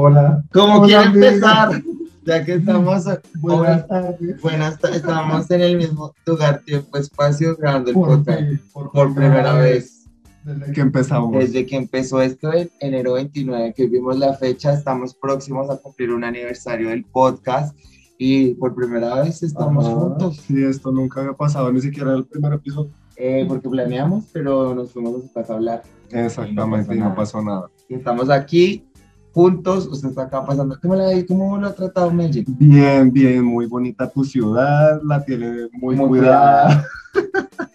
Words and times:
Hola. 0.00 0.44
¿Cómo 0.52 0.80
Hola, 0.80 0.86
quiere 0.86 1.04
amiga. 1.04 1.26
empezar? 1.28 1.82
Ya 2.26 2.44
que 2.44 2.54
estamos, 2.56 3.04
Buenas 3.40 3.88
tardes. 3.88 4.42
buenas 4.42 4.78
ta- 4.78 4.90
estamos 4.94 5.50
en 5.50 5.60
el 5.62 5.76
mismo 5.78 6.12
lugar, 6.26 6.60
tiempo, 6.66 6.98
espacio, 6.98 7.56
grabando 7.56 7.88
el 7.90 7.94
Por, 7.94 8.08
podcast 8.08 8.40
fin, 8.40 8.60
por 8.74 9.14
primera 9.14 9.54
vez. 9.54 10.04
Desde 10.44 10.72
que 10.72 10.80
empezamos. 10.82 11.32
Desde 11.32 11.64
que 11.64 11.76
empezó 11.76 12.20
esto 12.20 12.52
en 12.52 12.68
enero 12.80 13.14
29, 13.14 13.72
que 13.74 13.86
vimos 13.86 14.18
la 14.18 14.34
fecha, 14.34 14.74
estamos 14.74 15.14
próximos 15.14 15.70
a 15.70 15.78
cumplir 15.78 16.10
un 16.12 16.24
aniversario 16.24 16.90
del 16.90 17.04
podcast 17.06 17.74
y 18.18 18.52
por 18.56 18.74
primera 18.74 19.22
vez 19.22 19.42
estamos 19.42 19.86
Ajá, 19.86 19.94
juntos, 19.94 20.36
Sí, 20.46 20.62
esto 20.62 20.92
nunca 20.92 21.20
había 21.22 21.32
pasado, 21.32 21.72
ni 21.72 21.80
siquiera 21.80 22.12
el 22.12 22.26
primer 22.26 22.52
episodio. 22.52 22.90
eh, 23.16 23.46
porque 23.48 23.70
planeamos, 23.70 24.26
pero 24.30 24.74
nos 24.74 24.92
fuimos 24.92 25.14
a 25.16 25.22
su 25.26 25.32
casa 25.32 25.54
a 25.54 25.56
hablar. 25.56 25.82
Exactamente, 26.10 26.94
y 26.94 26.98
no 26.98 27.14
pasó 27.14 27.40
nada. 27.42 27.70
Y 27.88 27.94
estamos 27.94 28.28
aquí 28.28 28.85
juntos, 29.36 29.86
usted 29.88 30.08
está 30.08 30.22
acá 30.22 30.46
pasando. 30.46 30.78
¿Cómo, 30.80 30.94
la, 30.94 31.12
cómo 31.28 31.58
lo 31.58 31.66
ha 31.66 31.74
tratado 31.74 32.10
Medellín? 32.10 32.46
Bien, 32.58 33.12
bien, 33.12 33.44
muy 33.44 33.66
bonita 33.66 34.08
tu 34.08 34.24
ciudad, 34.24 34.98
la 35.04 35.22
tiene 35.22 35.68
muy, 35.72 35.94
Muy 35.94 36.08
cuidada. 36.08 36.86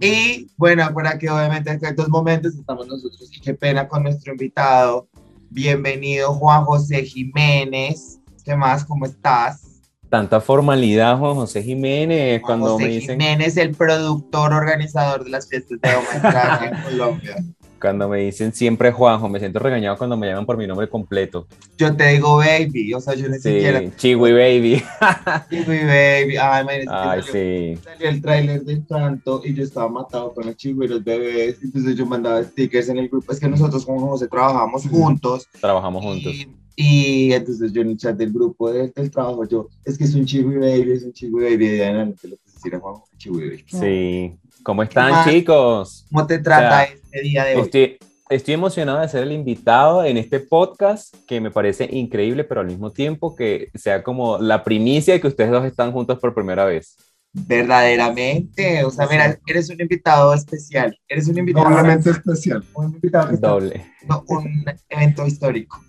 Y 0.00 0.48
bueno, 0.56 0.88
para 0.94 1.18
que 1.18 1.28
obviamente 1.28 1.70
en 1.70 1.84
estos 1.84 2.08
momentos 2.08 2.54
estamos 2.54 2.86
nosotros 2.86 3.28
y 3.34 3.40
qué 3.40 3.54
pena 3.54 3.88
con 3.88 4.04
nuestro 4.04 4.32
invitado. 4.32 5.08
Bienvenido 5.50 6.32
Juan 6.32 6.64
José 6.64 7.02
Jiménez. 7.02 8.20
¿Qué 8.44 8.54
más? 8.54 8.84
¿Cómo 8.84 9.04
estás? 9.04 9.80
Tanta 10.08 10.40
formalidad, 10.40 11.18
Juan 11.18 11.34
José 11.34 11.62
Jiménez, 11.62 12.40
Juan 12.40 12.60
cuando 12.60 12.74
José 12.74 12.84
me 12.84 12.90
dicen, 12.90 13.20
Jiménez, 13.20 13.56
el 13.56 13.74
productor 13.74 14.52
organizador 14.52 15.24
de 15.24 15.30
las 15.30 15.48
fiestas 15.48 15.80
de 15.80 15.88
Extraña 15.90 16.70
en 16.70 16.82
Colombia. 16.82 17.36
Cuando 17.80 18.08
me 18.08 18.18
dicen 18.18 18.52
siempre 18.52 18.92
Juanjo, 18.92 19.28
me 19.28 19.38
siento 19.38 19.58
regañado 19.58 19.96
cuando 19.96 20.16
me 20.16 20.26
llaman 20.26 20.46
por 20.46 20.56
mi 20.56 20.66
nombre 20.66 20.88
completo. 20.88 21.46
Yo 21.76 21.94
te 21.96 22.08
digo 22.08 22.36
baby, 22.38 22.92
o 22.94 23.00
sea, 23.00 23.14
yo 23.14 23.28
ni 23.28 23.38
siquiera. 23.38 23.80
Sí, 23.80 23.90
Chiwi 23.96 24.32
Baby. 24.32 24.82
Digo 25.50 25.66
baby. 25.68 26.36
Ay, 26.36 26.62
imagínate 26.62 26.84
que 26.84 26.88
Ay, 26.90 27.22
salió- 27.22 27.32
sí. 27.32 27.80
Salió 27.84 28.08
el 28.08 28.20
tráiler 28.22 28.62
del 28.64 28.86
canto 28.86 29.42
y 29.44 29.54
yo 29.54 29.62
estaba 29.62 29.88
matado 29.88 30.34
con 30.34 30.46
los 30.46 30.56
chicos 30.56 30.84
y 30.86 30.88
los 30.88 31.04
bebés. 31.04 31.58
Entonces 31.62 31.96
yo 31.96 32.04
mandaba 32.06 32.42
stickers 32.42 32.88
en 32.88 32.98
el 32.98 33.08
grupo. 33.08 33.32
Es 33.32 33.40
que 33.40 33.48
nosotros 33.48 33.84
con 33.86 33.98
José 33.98 34.28
trabajamos 34.28 34.86
juntos. 34.88 35.46
Trabajamos 35.60 36.02
juntos. 36.04 36.32
Y, 36.34 36.48
y 36.76 37.32
entonces 37.32 37.72
yo 37.72 37.82
en 37.82 37.90
el 37.90 37.96
chat 37.98 38.16
del 38.16 38.32
grupo 38.32 38.70
del, 38.72 38.92
del 38.94 39.10
trabajo, 39.10 39.44
yo, 39.48 39.68
es 39.84 39.96
que 39.98 40.04
es 40.04 40.14
un 40.14 40.24
chiwi 40.24 40.56
baby, 40.56 40.92
es 40.92 41.02
un 41.04 41.12
chiwi 41.12 41.44
baby. 41.44 41.66
Y 41.66 41.80
en 41.80 41.82
adelante 41.96 42.28
le 42.28 42.36
puse 42.36 42.54
decir 42.54 42.74
a 42.74 42.80
Juan, 42.80 42.94
chiwi 43.16 43.38
baby. 43.48 43.64
Sí. 43.66 44.36
¿Cómo 44.62 44.82
están, 44.82 45.28
chicos? 45.28 46.06
¿Cómo 46.10 46.26
te 46.26 46.38
trata 46.38 46.66
O 46.66 46.70
sea, 46.70 46.94
este 46.94 47.20
día 47.22 47.44
de 47.44 47.56
hoy? 47.56 47.62
Estoy, 47.62 47.98
estoy 48.28 48.54
emocionado 48.54 49.00
de 49.00 49.08
ser 49.08 49.22
el 49.22 49.32
invitado 49.32 50.04
en 50.04 50.16
este 50.16 50.40
podcast 50.40 51.14
que 51.26 51.40
me 51.40 51.50
parece 51.50 51.88
increíble, 51.90 52.44
pero 52.44 52.60
al 52.60 52.66
mismo 52.66 52.90
tiempo 52.90 53.34
que 53.34 53.70
sea 53.74 54.02
como 54.02 54.38
la 54.38 54.62
primicia 54.64 55.14
de 55.14 55.20
que 55.20 55.28
ustedes 55.28 55.50
dos 55.50 55.64
están 55.64 55.92
juntos 55.92 56.18
por 56.18 56.34
primera 56.34 56.64
vez. 56.64 56.96
Verdaderamente, 57.32 58.84
o 58.84 58.90
sea, 58.90 59.06
mira, 59.06 59.38
eres 59.46 59.68
un 59.70 59.80
invitado 59.80 60.32
especial, 60.34 60.98
eres 61.06 61.28
un 61.28 61.38
invitado, 61.38 61.68
Doblemente 61.68 62.10
especial. 62.10 62.64
un 62.74 62.94
invitado 62.94 63.30
está 63.32 63.48
Doble. 63.48 63.86
un 64.28 64.64
evento 64.88 65.26
histórico. 65.26 65.80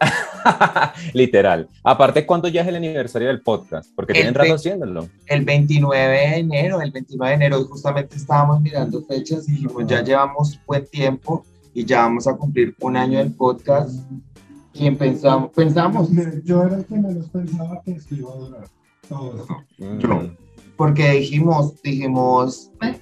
Literal. 1.14 1.68
Aparte, 1.84 2.26
¿cuándo 2.26 2.48
ya 2.48 2.62
es 2.62 2.68
el 2.68 2.76
aniversario 2.76 3.28
del 3.28 3.42
podcast? 3.42 3.90
Porque 3.94 4.12
El 4.12 4.16
tienen 4.16 4.34
rato 4.34 4.54
haciéndolo. 4.54 5.08
El 5.26 5.44
29 5.44 6.08
de 6.08 6.36
enero, 6.36 6.80
el 6.80 6.90
29 6.90 7.30
de 7.30 7.34
enero, 7.46 7.64
justamente 7.64 8.16
estábamos 8.16 8.60
mirando 8.60 9.02
fechas 9.04 9.48
y 9.48 9.52
dijimos, 9.52 9.84
ya 9.86 10.02
llevamos 10.02 10.58
buen 10.66 10.86
tiempo 10.86 11.44
y 11.74 11.84
ya 11.84 12.02
vamos 12.02 12.26
a 12.26 12.34
cumplir 12.36 12.74
un 12.80 12.96
año 12.96 13.18
del 13.18 13.32
podcast. 13.32 14.00
¿Quién 14.72 14.96
pensamos? 14.96 15.50
Pensamos, 15.54 16.08
Yo 16.44 16.62
era 16.62 16.76
el 16.76 16.84
que 16.86 16.94
menos 16.94 17.28
pensaba 17.28 17.82
que 17.84 17.92
esto 17.92 18.14
iba 18.14 18.32
a 18.32 18.36
durar. 18.36 18.68
Todo 19.08 19.40
esto. 19.40 19.56
Mm. 19.78 20.36
porque 20.76 21.10
dijimos, 21.10 21.82
dijimos, 21.82 22.70
"Eh". 22.80 22.98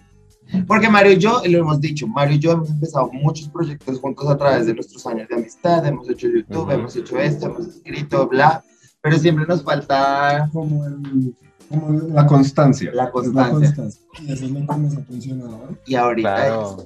Porque 0.67 0.89
Mario 0.89 1.13
y 1.13 1.19
yo, 1.19 1.43
y 1.45 1.49
lo 1.51 1.59
hemos 1.59 1.81
dicho, 1.81 2.07
Mario 2.07 2.37
y 2.37 2.39
yo 2.39 2.53
hemos 2.53 2.71
empezado 2.71 3.11
muchos 3.13 3.49
proyectos 3.49 3.99
juntos 4.01 4.29
a 4.29 4.37
través 4.37 4.67
de 4.67 4.75
nuestros 4.75 5.07
años 5.07 5.29
de 5.29 5.35
amistad, 5.37 5.85
hemos 5.87 6.09
hecho 6.09 6.29
YouTube, 6.29 6.63
Ujú. 6.63 6.71
hemos 6.71 6.97
hecho 6.97 7.19
esto, 7.19 7.47
hemos 7.47 7.67
escrito, 7.67 8.27
bla, 8.29 8.63
pero 9.01 9.19
siempre 9.19 9.45
nos 9.47 9.63
falta 9.63 10.49
Como, 10.53 10.85
el, 10.87 11.35
como 11.69 11.91
la 12.15 12.27
constancia. 12.27 12.91
La 12.93 13.05
Es 13.05 13.11
constancia. 13.11 13.87
Y 14.23 14.33
eso 14.33 14.45
es 14.47 14.51
lo 14.51 14.61
que 14.67 14.77
nos 14.79 14.97
ha 14.97 15.01
funcionado. 15.03 15.69
y 15.87 15.95
ahorita 15.95 16.35
Claro. 16.37 16.77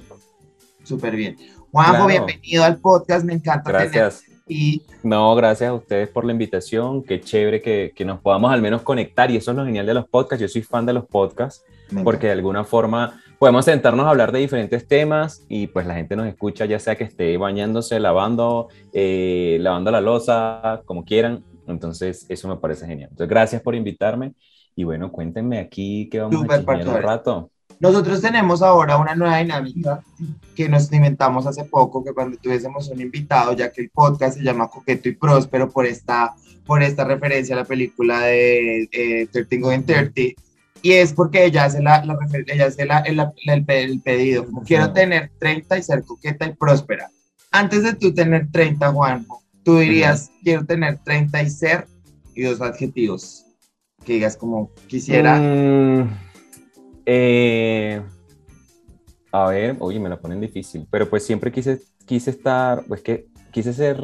es 0.81 0.87
súper 0.87 1.15
bien. 1.15 1.37
Juanjo, 1.71 1.91
Claro. 1.93 2.07
bienvenido 2.07 2.63
al 2.63 2.77
podcast, 2.77 3.25
me 3.25 3.33
encanta 3.33 3.71
Gracias. 3.71 4.21
tenerte 4.21 4.33
y 4.47 4.83
No, 5.03 5.33
gracias 5.35 5.69
a 5.69 5.73
ustedes 5.73 6.09
por 6.09 6.25
la 6.25 6.33
invitación. 6.33 7.01
Qué 7.03 7.19
chévere 7.21 7.61
que, 7.61 7.93
que 7.95 8.03
nos 8.05 8.19
podamos 8.19 8.51
al 8.51 8.61
menos 8.61 8.81
conectar. 8.81 9.31
Y 9.31 9.37
eso 9.37 9.51
es 9.51 9.57
lo 9.57 9.65
genial 9.65 9.85
de 9.85 9.93
los 9.93 10.07
podcasts. 10.07 10.41
Yo 10.41 10.47
soy 10.49 10.61
fan 10.63 10.85
de 10.85 10.93
los 10.93 11.05
podcasts 11.05 11.63
porque 12.03 12.27
de 12.27 12.33
alguna 12.33 12.63
forma 12.63 13.21
podemos 13.43 13.65
sentarnos 13.65 14.05
a 14.05 14.09
hablar 14.11 14.31
de 14.31 14.39
diferentes 14.39 14.87
temas 14.87 15.43
y 15.49 15.67
pues 15.67 15.85
la 15.85 15.95
gente 15.95 16.15
nos 16.15 16.27
escucha, 16.27 16.63
ya 16.63 16.79
sea 16.79 16.95
que 16.95 17.03
esté 17.03 17.35
bañándose, 17.35 17.99
lavando, 17.99 18.69
eh, 18.93 19.57
lavando 19.59 19.91
la 19.91 19.99
losa, 19.99 20.81
como 20.85 21.03
quieran. 21.03 21.43
Entonces, 21.67 22.25
eso 22.29 22.47
me 22.47 22.55
parece 22.55 22.87
genial. 22.87 23.09
Entonces, 23.11 23.29
gracias 23.29 23.61
por 23.61 23.75
invitarme. 23.75 24.31
Y 24.77 24.85
bueno, 24.85 25.11
cuéntenme 25.11 25.59
aquí 25.59 26.07
qué 26.09 26.21
vamos 26.21 26.39
Súper 26.39 26.87
a 26.87 26.89
un 26.89 27.01
rato. 27.01 27.51
Nosotros 27.81 28.21
tenemos 28.21 28.61
ahora 28.61 28.95
una 28.95 29.13
nueva 29.13 29.39
dinámica 29.39 30.01
que 30.55 30.69
nos 30.69 30.89
inventamos 30.93 31.45
hace 31.45 31.65
poco, 31.65 32.01
que 32.01 32.13
cuando 32.13 32.37
tuviésemos 32.37 32.87
un 32.87 33.01
invitado, 33.01 33.51
ya 33.51 33.73
que 33.73 33.81
el 33.81 33.89
podcast 33.89 34.37
se 34.37 34.43
llama 34.45 34.69
Coqueto 34.69 35.09
y 35.09 35.15
Próspero 35.15 35.69
por 35.69 35.85
esta, 35.85 36.33
por 36.65 36.81
esta 36.81 37.03
referencia 37.03 37.55
a 37.55 37.59
la 37.59 37.65
película 37.65 38.21
de 38.21 38.87
eh, 38.89 39.27
13 39.29 39.57
Going 39.57 39.83
30, 39.83 40.21
y 40.83 40.91
es 40.91 41.13
porque 41.13 41.45
ella 41.45 41.65
hace, 41.65 41.81
la, 41.81 42.03
ella 42.47 42.65
hace 42.67 42.85
la- 42.85 42.99
el, 42.99 43.19
el 43.47 43.65
pe- 43.65 43.83
el 43.83 44.01
pedido, 44.01 44.45
como 44.45 44.61
quiero 44.61 44.93
tener 44.93 45.31
30 45.39 45.77
y 45.79 45.81
ser 45.83 46.03
coqueta 46.03 46.45
y 46.45 46.53
próspera. 46.53 47.09
Antes 47.51 47.83
de 47.83 47.93
tú 47.95 48.13
tener 48.13 48.51
30, 48.51 48.91
Juanjo, 48.91 49.41
tú 49.63 49.77
dirías, 49.79 50.29
quiero 50.43 50.65
tener 50.65 50.99
30 51.03 51.41
y 51.41 51.49
ser, 51.49 51.87
y 52.35 52.43
dos 52.43 52.61
adjetivos, 52.61 53.45
que 54.05 54.13
digas 54.13 54.35
como 54.37 54.71
quisiera. 54.87 55.39
Mm, 55.39 56.09
eh, 57.05 58.01
a 59.31 59.47
ver, 59.47 59.77
oye, 59.79 59.99
me 59.99 60.09
la 60.09 60.19
ponen 60.19 60.39
difícil, 60.41 60.87
pero 60.91 61.09
pues 61.09 61.25
siempre 61.25 61.51
quise, 61.51 61.79
quise 62.05 62.29
estar, 62.29 62.83
pues 62.85 63.01
que 63.01 63.27
quise 63.51 63.73
ser 63.73 63.97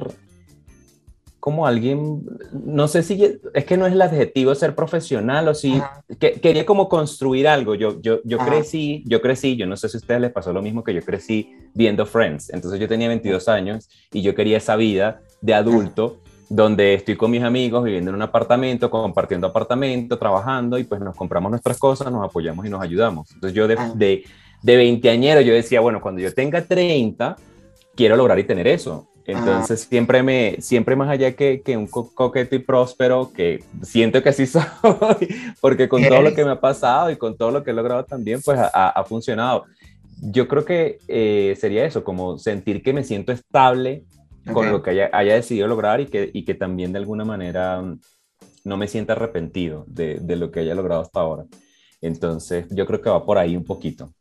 como 1.39 1.65
alguien, 1.65 2.21
no 2.51 2.87
sé 2.87 3.01
si, 3.03 3.39
es 3.53 3.65
que 3.65 3.77
no 3.77 3.87
es 3.87 3.93
el 3.93 4.01
adjetivo 4.01 4.53
ser 4.55 4.75
profesional 4.75 5.47
o 5.47 5.53
si, 5.53 5.81
que, 6.19 6.33
quería 6.33 6.65
como 6.65 6.89
construir 6.89 7.47
algo, 7.47 7.75
yo, 7.75 8.01
yo, 8.01 8.19
yo 8.25 8.41
Ajá. 8.41 8.49
crecí, 8.49 9.03
yo 9.05 9.21
crecí, 9.21 9.55
yo 9.55 9.65
no 9.65 9.77
sé 9.77 9.87
si 9.89 9.97
a 9.97 9.99
ustedes 9.99 10.21
les 10.21 10.31
pasó 10.31 10.51
lo 10.51 10.61
mismo 10.61 10.83
que 10.83 10.93
yo 10.93 11.01
crecí 11.01 11.55
viendo 11.73 12.05
Friends, 12.05 12.49
entonces 12.49 12.79
yo 12.79 12.87
tenía 12.87 13.07
22 13.07 13.47
años 13.47 13.89
y 14.11 14.21
yo 14.21 14.35
quería 14.35 14.57
esa 14.57 14.75
vida 14.75 15.21
de 15.41 15.53
adulto 15.53 16.19
donde 16.49 16.95
estoy 16.95 17.15
con 17.15 17.31
mis 17.31 17.43
amigos 17.43 17.83
viviendo 17.83 18.09
en 18.09 18.15
un 18.15 18.21
apartamento, 18.23 18.89
compartiendo 18.89 19.47
apartamento, 19.47 20.17
trabajando 20.17 20.77
y 20.79 20.83
pues 20.83 20.99
nos 20.99 21.15
compramos 21.15 21.51
nuestras 21.51 21.77
cosas, 21.77 22.11
nos 22.11 22.25
apoyamos 22.25 22.65
y 22.65 22.69
nos 22.69 22.81
ayudamos. 22.81 23.31
Entonces 23.31 23.55
yo 23.55 23.67
de, 23.67 23.75
Ah. 23.77 23.91
de, 23.95 24.23
de 24.63 24.75
veinteañero 24.75 25.41
yo 25.41 25.53
decía, 25.53 25.79
bueno, 25.79 26.01
cuando 26.01 26.21
yo 26.21 26.33
tenga 26.33 26.63
30, 26.63 27.35
quiero 27.95 28.15
lograr 28.15 28.39
y 28.39 28.43
tener 28.45 28.67
eso. 28.67 29.07
Entonces 29.31 29.81
siempre 29.81 30.23
me, 30.23 30.57
siempre 30.59 30.95
más 30.95 31.09
allá 31.09 31.35
que, 31.35 31.61
que 31.63 31.77
un 31.77 31.87
co- 31.87 32.11
coqueto 32.13 32.55
y 32.55 32.59
próspero, 32.59 33.31
que 33.33 33.59
siento 33.83 34.23
que 34.23 34.29
así 34.29 34.45
soy, 34.47 34.63
porque 35.61 35.87
con 35.89 36.07
todo 36.07 36.21
lo 36.21 36.33
que 36.33 36.43
me 36.45 36.51
ha 36.51 36.59
pasado 36.61 37.11
y 37.11 37.17
con 37.17 37.37
todo 37.37 37.51
lo 37.51 37.63
que 37.63 37.71
he 37.71 37.73
logrado 37.73 38.05
también, 38.05 38.41
pues 38.43 38.59
ha, 38.59 39.03
funcionado. 39.05 39.65
Yo 40.21 40.47
creo 40.47 40.65
que 40.65 40.99
eh, 41.07 41.55
sería 41.59 41.85
eso, 41.85 42.03
como 42.03 42.37
sentir 42.39 42.83
que 42.83 42.93
me 42.93 43.03
siento 43.03 43.31
estable 43.31 44.03
con 44.51 44.71
lo 44.71 44.81
que 44.81 44.91
haya, 44.91 45.09
haya 45.13 45.35
decidido 45.35 45.67
lograr 45.67 46.01
y 46.01 46.07
que, 46.07 46.29
y 46.33 46.43
que 46.45 46.55
también 46.55 46.91
de 46.91 46.99
alguna 46.99 47.23
manera 47.25 47.81
mm, 47.81 47.99
no 48.65 48.77
me 48.77 48.87
sienta 48.87 49.13
arrepentido 49.13 49.85
de, 49.87 50.19
de 50.21 50.35
lo 50.35 50.51
que 50.51 50.61
haya 50.61 50.75
logrado 50.75 51.01
hasta 51.01 51.19
ahora. 51.21 51.45
Entonces, 52.01 52.65
yo 52.71 52.85
creo 52.85 53.01
que 53.01 53.09
va 53.09 53.25
por 53.25 53.37
ahí 53.37 53.55
un 53.57 53.65
poquito. 53.65 54.13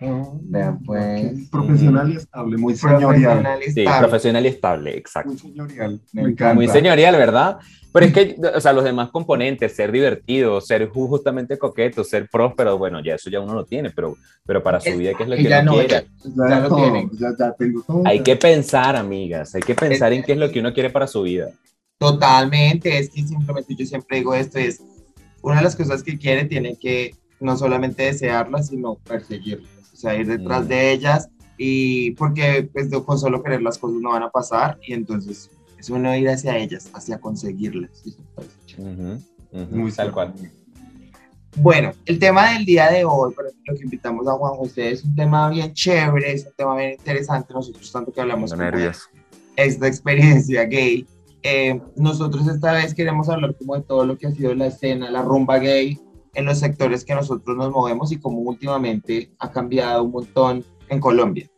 Vea, 0.00 0.78
pues. 0.86 1.48
Profesional 1.50 2.10
y 2.12 2.16
estable, 2.16 2.56
muy 2.56 2.74
señorial. 2.74 3.08
Profesional 3.10 3.60
y 3.60 3.70
Sí, 3.70 3.80
estable. 3.80 4.08
profesional 4.08 4.44
y 4.44 4.48
estable, 4.48 4.96
exacto. 4.96 5.30
Muy 5.30 5.38
señorial. 5.38 6.00
Me 6.12 6.22
encanta. 6.22 6.54
Muy 6.54 6.68
señorial, 6.68 7.16
¿verdad? 7.16 7.58
Pero 7.92 8.06
es 8.06 8.12
que, 8.12 8.36
o 8.54 8.60
sea, 8.60 8.72
los 8.72 8.84
demás 8.84 9.10
componentes, 9.10 9.74
ser 9.74 9.90
divertido, 9.92 10.60
ser 10.60 10.88
ju- 10.90 11.08
justamente 11.08 11.58
coqueto, 11.58 12.02
ser 12.04 12.28
próspero, 12.30 12.78
bueno, 12.78 13.02
ya 13.04 13.16
eso 13.16 13.28
ya 13.28 13.40
uno 13.40 13.52
lo 13.52 13.64
tiene, 13.66 13.90
pero, 13.90 14.16
pero 14.46 14.62
para 14.62 14.80
su 14.80 14.96
vida, 14.96 15.12
¿qué 15.16 15.24
es 15.24 15.28
lo 15.28 15.34
que 15.34 15.42
Ella 15.42 15.60
uno 15.62 15.72
no, 15.72 15.78
quiere? 15.78 15.96
ella- 15.96 16.46
Ya 16.48 16.60
lo 16.60 16.68
todo, 16.68 16.76
tienen. 16.82 17.10
Ya, 17.18 17.28
ya 17.38 17.52
tengo 17.52 17.82
todo. 17.82 18.02
Hay 18.06 18.22
que 18.22 18.36
pensar, 18.36 18.94
amigas, 18.96 19.54
hay 19.54 19.62
que 19.62 19.74
pensar 19.74 20.12
en 20.12 20.22
qué 20.22 20.32
es 20.32 20.38
lo 20.38 20.50
que 20.50 20.60
uno 20.60 20.72
quiere 20.72 20.90
para 20.90 21.06
su 21.08 21.22
vida. 21.22 21.48
Totalmente, 21.98 22.96
es 22.98 23.10
que 23.10 23.22
simplemente 23.22 23.74
yo 23.74 23.84
siempre 23.84 24.18
digo 24.18 24.34
esto, 24.34 24.58
es 24.58 24.80
una 25.42 25.56
de 25.56 25.62
las 25.62 25.76
cosas 25.76 26.02
que 26.02 26.16
quiere, 26.16 26.44
tiene 26.46 26.76
que 26.78 27.14
no 27.40 27.56
solamente 27.56 28.04
desearlas, 28.04 28.68
sino 28.68 28.94
perseguirlas, 28.96 29.68
o 29.79 29.79
sea, 30.00 30.14
ir 30.16 30.26
detrás 30.26 30.64
Mm. 30.64 30.68
de 30.68 30.92
ellas 30.92 31.28
y 31.56 32.12
porque 32.12 32.68
pues 32.72 32.88
con 33.04 33.18
solo 33.18 33.42
querer 33.42 33.62
las 33.62 33.78
cosas 33.78 34.00
no 34.00 34.10
van 34.10 34.22
a 34.22 34.30
pasar 34.30 34.78
y 34.86 34.94
entonces 34.94 35.50
es 35.78 35.90
bueno 35.90 36.14
ir 36.16 36.28
hacia 36.28 36.56
ellas, 36.56 36.90
hacia 36.94 37.20
conseguirlas. 37.20 37.90
Muy 39.70 39.92
tal 39.92 40.12
cual. 40.12 40.34
Bueno, 41.56 41.92
el 42.06 42.18
tema 42.18 42.52
del 42.52 42.64
día 42.64 42.90
de 42.90 43.04
hoy, 43.04 43.34
por 43.34 43.46
ejemplo, 43.46 43.74
que 43.76 43.84
invitamos 43.84 44.28
a 44.28 44.32
Juan 44.32 44.54
José, 44.54 44.92
es 44.92 45.04
un 45.04 45.14
tema 45.16 45.50
bien 45.50 45.72
chévere, 45.72 46.32
es 46.32 46.46
un 46.46 46.52
tema 46.56 46.76
bien 46.76 46.92
interesante. 46.92 47.52
Nosotros, 47.52 47.90
tanto 47.90 48.12
que 48.12 48.20
hablamos 48.20 48.56
de 48.56 48.92
esta 49.56 49.86
experiencia 49.88 50.64
gay, 50.64 51.06
eh, 51.42 51.80
nosotros 51.96 52.46
esta 52.46 52.72
vez 52.72 52.94
queremos 52.94 53.28
hablar 53.28 53.56
como 53.56 53.74
de 53.74 53.82
todo 53.82 54.06
lo 54.06 54.16
que 54.16 54.28
ha 54.28 54.30
sido 54.30 54.54
la 54.54 54.66
escena, 54.66 55.10
la 55.10 55.22
rumba 55.22 55.58
gay 55.58 55.98
en 56.34 56.44
los 56.44 56.58
sectores 56.58 57.04
que 57.04 57.14
nosotros 57.14 57.56
nos 57.56 57.70
movemos 57.70 58.12
y 58.12 58.18
cómo 58.18 58.38
últimamente 58.38 59.32
ha 59.38 59.50
cambiado 59.50 60.04
un 60.04 60.12
montón 60.12 60.64
en 60.88 61.00
Colombia. 61.00 61.48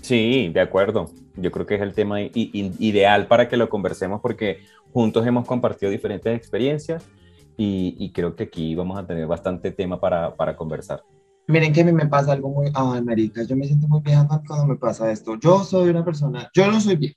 Sí, 0.00 0.50
de 0.52 0.60
acuerdo. 0.60 1.10
Yo 1.36 1.50
creo 1.50 1.64
que 1.64 1.76
es 1.76 1.80
el 1.80 1.94
tema 1.94 2.20
ideal 2.20 3.26
para 3.26 3.48
que 3.48 3.56
lo 3.56 3.68
conversemos 3.68 4.20
porque 4.20 4.58
juntos 4.92 5.26
hemos 5.26 5.46
compartido 5.46 5.90
diferentes 5.90 6.36
experiencias 6.36 7.04
y, 7.56 8.10
creo 8.12 8.34
que 8.34 8.44
aquí 8.44 8.74
vamos 8.74 8.98
a 8.98 9.06
tener 9.06 9.26
bastante 9.26 9.70
tema 9.70 10.00
para, 10.00 10.34
para, 10.34 10.56
conversar. 10.56 11.02
Miren 11.46 11.72
que 11.72 11.82
a 11.82 11.84
mí 11.84 11.92
me 11.92 12.06
pasa 12.06 12.32
algo 12.32 12.48
muy... 12.48 12.70
Ay, 12.74 13.02
marica, 13.02 13.44
yo 13.44 13.56
me 13.56 13.66
siento 13.66 13.86
muy 13.86 14.00
vieja 14.00 14.26
cuando 14.46 14.66
me 14.66 14.76
pasa 14.76 15.10
esto. 15.12 15.38
Yo 15.38 15.62
soy 15.62 15.90
una 15.90 16.04
persona... 16.04 16.50
Yo 16.54 16.70
no 16.70 16.80
soy 16.80 16.96
vieja, 16.96 17.16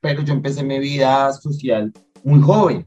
pero 0.00 0.22
yo 0.22 0.34
empecé 0.34 0.62
mi 0.62 0.78
vida 0.78 1.32
social 1.32 1.92
muy 2.22 2.40
joven. 2.40 2.86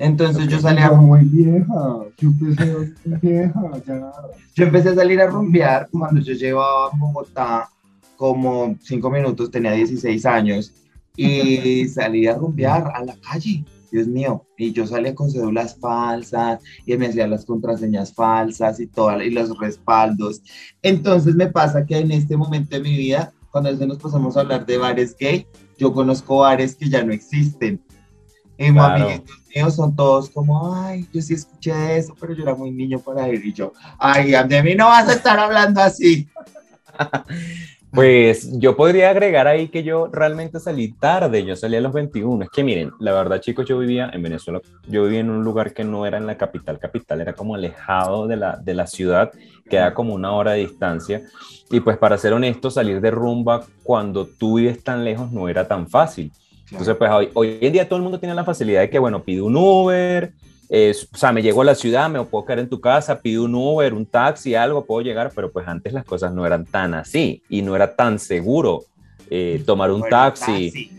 Entonces 0.00 0.48
yo 0.48 0.58
salí 0.58 0.80
a... 0.80 0.92
Muy 0.92 1.26
vieja, 1.26 2.04
yo 2.16 2.28
empecé 2.30 2.94
vieja, 3.20 3.62
ya. 3.86 4.12
Yo 4.54 4.64
empecé 4.64 4.88
a 4.88 4.94
salir 4.94 5.20
a 5.20 5.26
rumbear 5.26 5.88
cuando 5.90 6.22
yo 6.22 6.32
llevaba 6.32 6.86
a 6.86 6.96
Bogotá 6.96 7.68
como 8.16 8.74
cinco 8.80 9.10
minutos, 9.10 9.50
tenía 9.50 9.72
16 9.72 10.24
años, 10.24 10.72
y 11.16 11.86
salí 11.94 12.26
a 12.26 12.34
rumbear 12.34 12.90
a 12.94 13.04
la 13.04 13.14
calle. 13.16 13.62
Dios 13.92 14.06
mío, 14.06 14.46
y 14.56 14.72
yo 14.72 14.86
salía 14.86 15.14
con 15.14 15.30
cédulas 15.30 15.76
falsas 15.78 16.60
y 16.86 16.96
me 16.96 17.08
hacía 17.08 17.26
las 17.26 17.44
contraseñas 17.44 18.14
falsas 18.14 18.80
y, 18.80 18.86
todo, 18.86 19.20
y 19.20 19.30
los 19.30 19.58
respaldos. 19.58 20.40
Entonces 20.80 21.34
me 21.34 21.48
pasa 21.48 21.84
que 21.84 21.98
en 21.98 22.12
este 22.12 22.38
momento 22.38 22.74
de 22.74 22.82
mi 22.82 22.96
vida, 22.96 23.32
cuando 23.50 23.70
nos 23.86 23.98
pasamos 23.98 24.36
a 24.36 24.40
hablar 24.40 24.64
de 24.64 24.78
bares 24.78 25.14
gay, 25.18 25.46
yo 25.76 25.92
conozco 25.92 26.38
bares 26.38 26.74
que 26.74 26.88
ya 26.88 27.04
no 27.04 27.12
existen. 27.12 27.82
Y 28.56 28.68
amiguitos 28.68 29.39
míos 29.54 29.76
son 29.76 29.94
todos 29.94 30.30
como, 30.30 30.74
ay, 30.74 31.06
yo 31.12 31.20
sí 31.20 31.34
escuché 31.34 31.96
eso, 31.96 32.14
pero 32.18 32.34
yo 32.34 32.42
era 32.42 32.54
muy 32.54 32.70
niño 32.70 32.98
para 32.98 33.28
ir. 33.28 33.44
Y 33.44 33.52
yo, 33.52 33.72
ay, 33.98 34.32
de 34.48 34.62
mí 34.62 34.74
no 34.74 34.86
vas 34.86 35.08
a 35.08 35.14
estar 35.14 35.38
hablando 35.38 35.80
así. 35.80 36.28
Pues 37.92 38.48
yo 38.60 38.76
podría 38.76 39.10
agregar 39.10 39.48
ahí 39.48 39.66
que 39.66 39.82
yo 39.82 40.06
realmente 40.06 40.60
salí 40.60 40.92
tarde, 40.92 41.44
yo 41.44 41.56
salí 41.56 41.74
a 41.74 41.80
los 41.80 41.92
21. 41.92 42.44
Es 42.44 42.50
que 42.50 42.62
miren, 42.62 42.92
la 43.00 43.12
verdad 43.12 43.40
chicos, 43.40 43.66
yo 43.66 43.80
vivía 43.80 44.08
en 44.12 44.22
Venezuela, 44.22 44.60
yo 44.86 45.02
vivía 45.02 45.18
en 45.18 45.30
un 45.30 45.42
lugar 45.42 45.74
que 45.74 45.82
no 45.82 46.06
era 46.06 46.16
en 46.16 46.26
la 46.26 46.36
capital, 46.36 46.78
capital, 46.78 47.20
era 47.20 47.32
como 47.32 47.56
alejado 47.56 48.28
de 48.28 48.36
la, 48.36 48.56
de 48.58 48.74
la 48.74 48.86
ciudad, 48.86 49.32
queda 49.68 49.92
como 49.92 50.14
una 50.14 50.32
hora 50.32 50.52
de 50.52 50.60
distancia. 50.60 51.22
Y 51.68 51.80
pues 51.80 51.98
para 51.98 52.16
ser 52.16 52.32
honesto, 52.32 52.70
salir 52.70 53.00
de 53.00 53.10
rumba 53.10 53.64
cuando 53.82 54.24
tú 54.24 54.58
vives 54.58 54.84
tan 54.84 55.04
lejos 55.04 55.32
no 55.32 55.48
era 55.48 55.66
tan 55.66 55.88
fácil. 55.88 56.30
Entonces 56.70 56.96
pues 56.96 57.10
hoy, 57.10 57.30
hoy 57.34 57.58
en 57.60 57.72
día 57.72 57.88
todo 57.88 57.96
el 57.96 58.02
mundo 58.02 58.18
tiene 58.18 58.34
la 58.34 58.44
facilidad 58.44 58.80
de 58.80 58.90
que, 58.90 58.98
bueno, 58.98 59.22
pide 59.22 59.42
un 59.42 59.56
Uber, 59.56 60.32
o 60.72 61.16
sea, 61.16 61.32
me 61.32 61.42
llego 61.42 61.62
a 61.62 61.64
la 61.64 61.74
ciudad, 61.74 62.08
me 62.08 62.22
puedo 62.24 62.44
quedar 62.44 62.60
en 62.60 62.68
tu 62.68 62.80
casa, 62.80 63.20
pido 63.20 63.44
un 63.44 63.54
Uber, 63.54 63.92
un 63.92 64.06
taxi, 64.06 64.54
algo, 64.54 64.84
puedo 64.84 65.00
llegar, 65.00 65.32
pero 65.34 65.50
pues 65.50 65.66
antes 65.66 65.92
las 65.92 66.04
cosas 66.04 66.32
no 66.32 66.46
eran 66.46 66.64
tan 66.64 66.94
así 66.94 67.42
y 67.48 67.62
no 67.62 67.74
era 67.74 67.96
tan 67.96 68.20
seguro 68.20 68.84
eh, 69.30 69.62
tomar 69.66 69.90
un 69.90 70.02
taxi. 70.08 70.92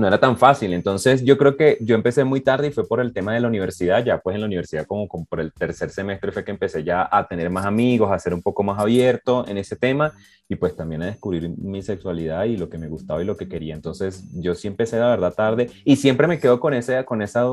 No 0.00 0.06
era 0.06 0.18
tan 0.18 0.38
fácil, 0.38 0.72
entonces 0.72 1.22
yo 1.22 1.36
creo 1.36 1.58
que 1.58 1.76
yo 1.82 1.94
empecé 1.94 2.24
muy 2.24 2.40
tarde 2.40 2.68
y 2.68 2.70
fue 2.70 2.88
por 2.88 3.00
el 3.00 3.12
tema 3.12 3.34
de 3.34 3.40
la 3.40 3.48
universidad, 3.48 4.02
ya 4.02 4.18
pues 4.18 4.34
en 4.34 4.40
la 4.40 4.46
universidad 4.46 4.86
como, 4.86 5.06
por 5.06 5.40
el 5.40 5.52
tercer 5.52 5.90
semestre 5.90 6.32
fue 6.32 6.42
que 6.42 6.52
empecé 6.52 6.82
ya 6.82 7.06
a 7.12 7.28
tener 7.28 7.50
más 7.50 7.66
amigos, 7.66 8.10
a 8.10 8.18
ser 8.18 8.32
un 8.32 8.40
poco 8.40 8.62
más 8.62 8.78
abierto 8.78 9.46
en 9.46 9.58
ese 9.58 9.76
tema 9.76 10.14
y 10.48 10.56
pues 10.56 10.74
también 10.74 11.02
a 11.02 11.06
descubrir 11.06 11.50
mi 11.50 11.82
sexualidad 11.82 12.44
y 12.44 12.56
lo 12.56 12.70
que 12.70 12.78
me 12.78 12.88
gustaba 12.88 13.20
y 13.20 13.26
lo 13.26 13.36
que 13.36 13.46
quería. 13.46 13.74
Entonces 13.74 14.24
yo 14.32 14.54
sí 14.54 14.68
empecé 14.68 14.98
la 14.98 15.08
verdad 15.10 15.34
tarde 15.34 15.68
y 15.84 15.96
siempre 15.96 16.26
me 16.26 16.38
quedo 16.40 16.60
con, 16.60 16.72
ese, 16.72 17.04
con 17.04 17.20
esa 17.20 17.44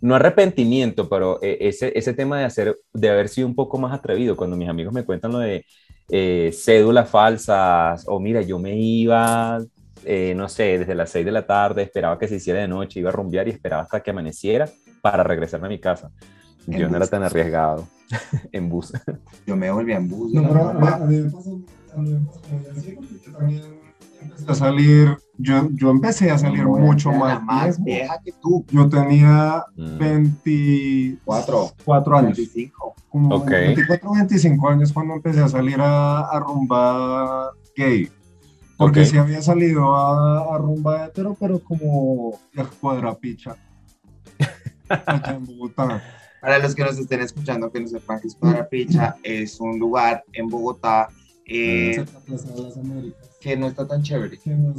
no 0.00 0.14
arrepentimiento, 0.14 1.08
pero 1.08 1.42
eh, 1.42 1.58
ese, 1.62 1.92
ese 1.98 2.14
tema 2.14 2.38
de, 2.38 2.44
hacer, 2.44 2.78
de 2.92 3.10
haber 3.10 3.28
sido 3.28 3.48
un 3.48 3.56
poco 3.56 3.76
más 3.76 3.92
atrevido, 3.92 4.36
cuando 4.36 4.56
mis 4.56 4.68
amigos 4.68 4.94
me 4.94 5.04
cuentan 5.04 5.32
lo 5.32 5.40
de 5.40 5.66
eh, 6.10 6.52
cédulas 6.52 7.08
falsas, 7.08 8.04
o 8.06 8.20
mira, 8.20 8.42
yo 8.42 8.58
me 8.58 8.76
iba, 8.76 9.58
eh, 10.04 10.34
no 10.36 10.48
sé, 10.48 10.78
desde 10.78 10.94
las 10.94 11.10
6 11.10 11.24
de 11.24 11.32
la 11.32 11.46
tarde, 11.46 11.82
esperaba 11.82 12.18
que 12.18 12.28
se 12.28 12.36
hiciera 12.36 12.60
de 12.60 12.68
noche, 12.68 13.00
iba 13.00 13.10
a 13.10 13.12
rumbear 13.12 13.48
y 13.48 13.50
esperaba 13.50 13.82
hasta 13.82 14.00
que 14.00 14.10
amaneciera 14.10 14.68
para 15.00 15.22
regresarme 15.22 15.66
a 15.66 15.70
mi 15.70 15.80
casa. 15.80 16.10
Yo 16.66 16.88
no 16.88 16.96
era 16.96 17.06
tan 17.06 17.22
arriesgado 17.22 17.88
en 18.52 18.68
bus. 18.68 18.92
Yo 19.46 19.56
me 19.56 19.70
volví 19.70 19.92
en 19.92 20.08
bus. 20.08 20.32
No, 20.32 20.46
pero 20.48 20.68
a, 20.68 20.98
mí 20.98 21.16
me 21.16 21.30
pasó, 21.30 21.60
a 21.94 21.98
mí 21.98 22.10
me 22.12 22.20
pasó 22.20 22.40
yo 23.24 23.32
también 23.32 23.82
empecé 24.22 24.50
a 24.50 24.54
salir, 24.54 25.18
yo, 25.38 25.68
yo 25.72 25.90
empecé 25.90 26.30
a 26.30 26.38
salir 26.38 26.64
mucho 26.64 27.10
más, 27.12 27.42
más 27.42 27.82
vieja 27.82 28.20
que 28.24 28.32
tú. 28.40 28.64
Yo 28.70 28.88
tenía 28.88 29.64
24 29.76 31.72
mm. 31.86 32.14
años. 32.14 32.36
25. 32.36 32.94
Como 33.08 33.36
okay. 33.36 33.74
24, 33.74 34.12
25 34.12 34.68
años 34.68 34.92
cuando 34.92 35.14
empecé 35.14 35.40
a 35.40 35.48
salir 35.48 35.80
a, 35.80 36.20
a 36.20 36.40
rumba 36.40 37.50
gay. 37.76 38.08
Porque 38.82 39.06
sí 39.06 39.16
había 39.16 39.42
salido 39.42 39.94
a, 39.94 40.54
a, 40.54 40.58
rumba 40.58 41.06
hetero, 41.06 41.36
pero 41.38 41.58
como 41.58 42.38
la 42.52 42.64
cuadra 42.64 43.14
picha. 43.14 43.56
Allá 44.88 45.34
en 45.34 45.46
Bogotá. 45.46 46.02
Para 46.42 46.58
los 46.58 46.74
que 46.74 46.82
nos 46.82 46.98
estén 46.98 47.20
escuchando, 47.20 47.70
que 47.70 47.78
no 47.78 47.86
sepan 47.86 48.20
que 48.20 48.26
es 48.26 48.34
Cuadra 48.34 48.68
Picha, 48.68 49.14
es 49.22 49.60
un 49.60 49.78
lugar 49.78 50.24
en 50.32 50.48
Bogotá. 50.48 51.08
Eh, 51.46 52.04
que 53.42 53.56
no 53.56 53.66
está 53.66 53.86
tan 53.86 54.02
chévere. 54.02 54.38
no, 54.46 54.74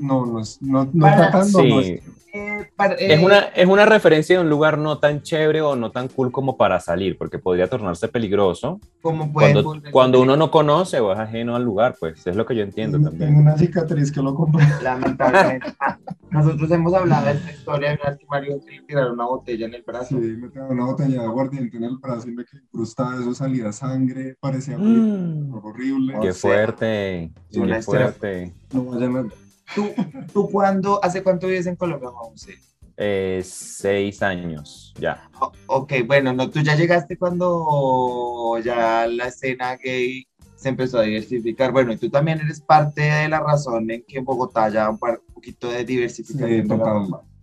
no, 0.00 0.26
no, 0.26 0.42
no, 0.60 0.90
no 0.92 1.06
está 1.06 1.30
tan... 1.30 1.46
Sí. 1.46 2.00
Eh, 2.32 2.70
es, 2.98 3.22
una, 3.22 3.38
es 3.38 3.66
una 3.66 3.86
referencia 3.86 4.36
de 4.36 4.42
un 4.42 4.48
lugar 4.48 4.78
no 4.78 4.98
tan 4.98 5.22
chévere 5.22 5.62
o 5.62 5.74
no 5.74 5.90
tan 5.90 6.06
cool 6.08 6.30
como 6.30 6.56
para 6.56 6.78
salir, 6.78 7.18
porque 7.18 7.38
podría 7.38 7.68
tornarse 7.68 8.06
peligroso. 8.08 8.78
Como 9.02 9.32
cuando, 9.32 9.80
cuando 9.90 10.20
uno 10.20 10.36
no 10.36 10.50
conoce 10.50 11.00
o 11.00 11.12
es 11.12 11.18
ajeno 11.18 11.56
al 11.56 11.64
lugar, 11.64 11.96
pues 11.98 12.24
es 12.26 12.36
lo 12.36 12.46
que 12.46 12.54
yo 12.54 12.62
entiendo 12.62 13.00
también. 13.00 13.30
Tengo 13.30 13.40
una 13.40 13.56
cicatriz 13.56 14.12
que 14.12 14.22
lo 14.22 14.34
compré. 14.34 14.64
Lamentablemente. 14.82 15.66
Nosotros 16.30 16.70
hemos 16.70 16.94
hablado 16.94 17.26
de 17.26 17.32
esta 17.32 17.50
historia 17.50 17.90
de 17.90 17.98
una 18.04 18.16
que 18.16 18.26
Mario 18.26 18.60
se 18.60 18.70
le 18.70 18.82
tiraron 18.82 19.14
una 19.14 19.26
botella 19.26 19.66
en 19.66 19.74
el 19.74 19.82
brazo. 19.82 20.08
Sí, 20.10 20.14
me 20.14 20.48
tiraron 20.48 20.78
una 20.78 20.86
botella 20.86 21.22
de 21.22 21.26
aguardiente 21.26 21.76
en 21.76 21.84
el 21.84 21.96
brazo 21.98 22.28
y 22.28 22.32
me 22.32 22.44
quedé 22.44 22.62
incrustada, 22.62 23.20
eso 23.20 23.34
salía 23.34 23.72
sangre, 23.72 24.36
parecía 24.38 24.78
mm. 24.78 25.52
horrible. 25.52 26.14
Qué 26.22 26.32
fuerte, 26.32 27.32
qué 27.50 27.82
fuerte. 27.82 27.99
No 28.72 29.30
¿Tú, 29.74 29.88
tú 30.32 30.50
cuándo, 30.50 31.02
hace 31.02 31.22
cuánto 31.22 31.46
vives 31.46 31.66
en 31.66 31.76
Colombia, 31.76 32.08
José? 32.08 32.54
Eh, 32.96 33.40
seis 33.44 34.22
años, 34.22 34.92
ya. 34.98 35.30
ok, 35.66 35.92
bueno, 36.06 36.32
no, 36.32 36.50
tú 36.50 36.60
ya 36.60 36.74
llegaste 36.74 37.16
cuando 37.16 38.58
ya 38.62 39.06
la 39.06 39.28
escena 39.28 39.76
gay 39.76 40.26
se 40.60 40.68
empezó 40.68 40.98
a 40.98 41.02
diversificar. 41.02 41.72
Bueno, 41.72 41.92
y 41.92 41.96
tú 41.96 42.10
también 42.10 42.40
eres 42.40 42.60
parte 42.60 43.00
de 43.00 43.28
la 43.28 43.40
razón 43.40 43.90
en 43.90 44.02
que 44.06 44.18
en 44.18 44.24
Bogotá 44.26 44.68
ya 44.68 44.90
un, 44.90 44.98
poquito 44.98 45.70
de 45.70 45.84
diversificación. 45.84 46.68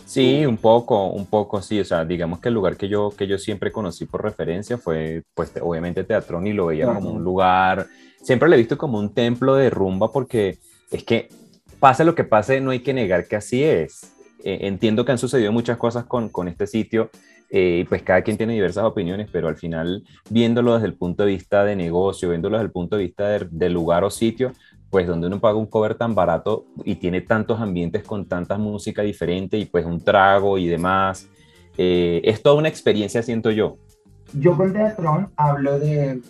Sí, 0.05 0.45
un 0.45 0.57
poco, 0.57 1.07
un 1.07 1.25
poco, 1.25 1.61
sí. 1.61 1.79
O 1.79 1.85
sea, 1.85 2.05
digamos 2.05 2.39
que 2.39 2.49
el 2.49 2.53
lugar 2.53 2.77
que 2.77 2.87
yo, 2.87 3.09
que 3.09 3.25
yo 3.25 3.39
siempre 3.39 3.71
conocí 3.71 4.05
por 4.05 4.23
referencia 4.23 4.77
fue, 4.77 5.23
pues, 5.33 5.51
obviamente 5.61 6.03
Teatrón 6.03 6.45
y 6.45 6.53
lo 6.53 6.67
veía 6.67 6.93
como 6.93 7.09
un 7.09 7.23
lugar, 7.23 7.87
siempre 8.27 8.49
lo 8.49 8.55
he 8.55 8.57
visto 8.57 8.77
como 8.77 8.99
un 8.99 9.13
templo 9.13 9.55
de 9.55 9.69
rumba 9.69 10.11
porque 10.11 10.57
es 10.91 11.05
que 11.05 11.29
pase 11.79 12.03
lo 12.03 12.13
que 12.13 12.25
pase, 12.25 12.59
no 12.59 12.71
hay 12.71 12.81
que 12.81 12.93
negar 12.93 13.25
que 13.25 13.37
así 13.37 13.63
es. 13.63 14.11
Eh, 14.43 14.59
entiendo 14.63 15.05
que 15.05 15.13
han 15.13 15.17
sucedido 15.17 15.53
muchas 15.53 15.77
cosas 15.77 16.03
con, 16.03 16.27
con 16.27 16.49
este 16.49 16.67
sitio 16.67 17.09
eh, 17.49 17.79
y 17.81 17.83
pues 17.85 18.03
cada 18.03 18.21
quien 18.23 18.35
tiene 18.35 18.53
diversas 18.53 18.83
opiniones, 18.83 19.29
pero 19.31 19.47
al 19.47 19.55
final 19.55 20.03
viéndolo 20.29 20.73
desde 20.73 20.87
el 20.87 20.95
punto 20.95 21.23
de 21.23 21.29
vista 21.31 21.63
de 21.63 21.77
negocio, 21.77 22.27
viéndolo 22.27 22.57
desde 22.57 22.65
el 22.65 22.71
punto 22.73 22.97
de 22.97 23.03
vista 23.03 23.39
de, 23.39 23.69
lugar 23.69 24.03
o 24.03 24.09
sitio, 24.09 24.51
pues 24.89 25.07
donde 25.07 25.27
uno 25.27 25.39
paga 25.39 25.57
un 25.57 25.67
cover 25.67 25.95
tan 25.95 26.13
barato 26.13 26.65
y 26.83 26.95
tiene 26.95 27.21
tantos 27.21 27.61
ambientes 27.61 28.03
con 28.03 28.27
tanta 28.27 28.57
música 28.57 29.03
diferente 29.03 29.57
y 29.57 29.63
pues 29.63 29.85
un 29.85 30.03
trago 30.03 30.57
y 30.57 30.67
demás, 30.67 31.29
eh, 31.77 32.19
es 32.25 32.43
toda 32.43 32.55
una 32.55 32.67
experiencia, 32.67 33.23
siento 33.23 33.51
yo. 33.51 33.77
Yo 34.33 34.57
con 34.57 34.73
Teatrón 34.73 35.29
hablo 35.35 35.79
de... 35.79 36.21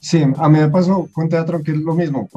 Sí, 0.00 0.22
a 0.36 0.48
mí 0.48 0.58
me 0.58 0.68
pasó 0.68 1.08
con 1.12 1.28
Teatrón 1.28 1.62
que 1.62 1.72
es 1.72 1.78
lo 1.78 1.94
mismo. 1.94 2.28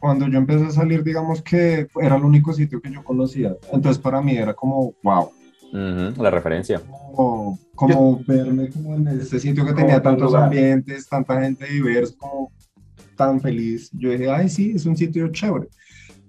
Cuando 0.00 0.28
yo 0.28 0.38
empecé 0.38 0.66
a 0.66 0.70
salir, 0.70 1.02
digamos 1.02 1.42
que 1.42 1.88
era 2.00 2.16
el 2.16 2.24
único 2.24 2.52
sitio 2.52 2.80
que 2.80 2.90
yo 2.90 3.02
conocía. 3.02 3.56
Entonces 3.72 4.00
para 4.00 4.20
mí 4.20 4.36
era 4.36 4.54
como, 4.54 4.94
wow. 5.02 5.30
la 5.72 6.30
referencia. 6.30 6.80
Como, 7.14 7.58
verme 8.26 8.70
como 8.70 8.96
en 8.96 9.08
este 9.08 9.38
sitio 9.40 9.64
que 9.64 9.72
tenía 9.72 10.02
tantos 10.02 10.34
ambientes, 10.34 11.08
tanta 11.08 11.40
gente 11.40 11.66
diversa, 11.66 12.14
como 12.18 12.52
tan 13.16 13.40
feliz. 13.40 13.90
Yo 13.92 14.10
dije, 14.10 14.30
ay, 14.30 14.48
sí, 14.48 14.72
es 14.74 14.86
un 14.86 14.96
sitio 14.96 15.28
chévere. 15.28 15.68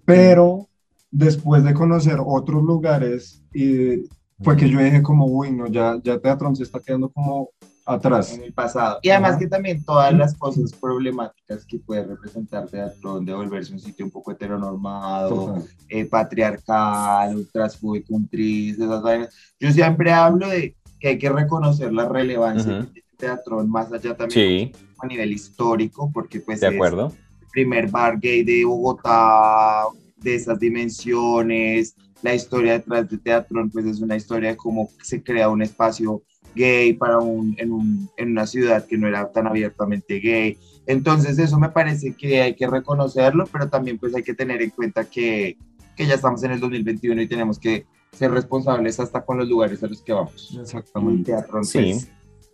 Pero 0.06 0.68
después 1.12 1.64
de 1.64 1.74
conocer 1.74 2.18
otros 2.26 2.64
lugares, 2.64 3.44
y 3.54 4.08
fue 4.42 4.56
que 4.56 4.70
yo 4.70 4.80
dije 4.80 5.02
como, 5.02 5.26
uy, 5.26 5.52
no, 5.52 5.68
ya, 5.68 6.00
ya 6.04 6.18
Teatrón 6.18 6.56
se 6.56 6.64
está 6.64 6.80
quedando 6.80 7.10
como 7.10 7.50
atrás. 7.94 8.34
En 8.34 8.44
el 8.44 8.54
pasado. 8.54 9.00
Y 9.02 9.10
además 9.10 9.38
que 9.38 9.48
también 9.48 9.84
todas 9.84 10.14
las 10.14 10.36
cosas 10.36 10.74
problemáticas 10.74 11.66
que 11.66 11.80
puede 11.80 12.04
representar 12.04 12.68
Teatrón, 12.68 13.26
de 13.26 13.34
volverse 13.34 13.74
un 13.74 13.80
sitio 13.80 14.06
un 14.06 14.12
poco 14.12 14.32
heteronormado, 14.32 15.58
eh, 15.88 16.06
patriarcal, 16.06 17.36
ultrasfóbico, 17.36 18.14
un 18.14 18.28
triste, 18.28 18.84
esas 18.84 19.02
vainas. 19.02 19.34
Yo 19.60 19.72
siempre 19.72 20.12
hablo 20.12 20.48
de 20.48 20.76
que 21.00 21.10
hay 21.10 21.18
que 21.18 21.30
reconocer 21.30 21.92
la 21.94 22.08
relevancia 22.08 22.74
de 22.74 23.04
Teatrón, 23.18 23.70
más 23.70 23.92
allá 23.92 24.16
también 24.16 24.72
a 25.00 25.08
nivel 25.08 25.32
histórico, 25.32 26.12
porque 26.14 26.40
pues 26.40 26.60
de 26.60 26.68
acuerdo. 26.68 27.14
el 27.42 27.48
primer 27.52 27.90
bar 27.90 28.20
gay 28.20 28.44
de 28.44 28.66
Bogotá, 28.66 29.86
de 30.18 30.36
esas 30.36 30.60
dimensiones, 30.60 31.96
la 32.22 32.34
historia 32.34 32.74
detrás 32.74 33.10
de 33.10 33.18
Teatrón, 33.18 33.70
pues 33.70 33.86
es 33.86 34.02
una 34.02 34.16
historia 34.16 34.50
de 34.50 34.58
cómo 34.58 34.90
se 35.02 35.24
crea 35.24 35.50
un 35.50 35.62
espacio 35.62 36.22
gay 36.56 36.94
para 36.94 37.20
un, 37.20 37.56
en, 37.58 37.72
un, 37.72 38.10
en 38.18 38.32
una 38.32 38.46
ciudad 38.48 38.86
que 38.86 38.98
no 38.98 39.08
era 39.08 39.32
tan 39.32 39.48
abiertamente 39.48 40.20
gay. 40.20 40.58
Entonces 40.86 41.38
eso 41.38 41.60
me 41.60 41.70
parece 41.70 42.14
que 42.14 42.42
hay 42.42 42.56
que 42.56 42.68
reconocerlo, 42.68 43.46
pero 43.52 43.70
también 43.70 43.98
pues 43.98 44.16
hay 44.16 44.24
que 44.24 44.34
tener 44.34 44.62
en 44.62 44.72
cuenta 44.72 45.06
que, 45.06 45.58
que 45.96 46.08
ya 46.08 46.16
estamos 46.16 46.44
en 46.44 46.52
el 46.52 46.60
2021 46.60 47.22
y 47.22 47.28
tenemos 47.28 47.60
que 47.60 47.86
ser 48.12 48.32
responsables 48.32 49.00
hasta 49.00 49.24
con 49.24 49.38
los 49.38 49.48
lugares 49.48 49.84
a 49.84 49.88
los 49.88 50.02
que 50.02 50.14
vamos. 50.14 50.58
Exactamente. 50.60 51.32
Teatro, 51.32 51.64
sí, 51.64 51.78
pues, 51.80 52.10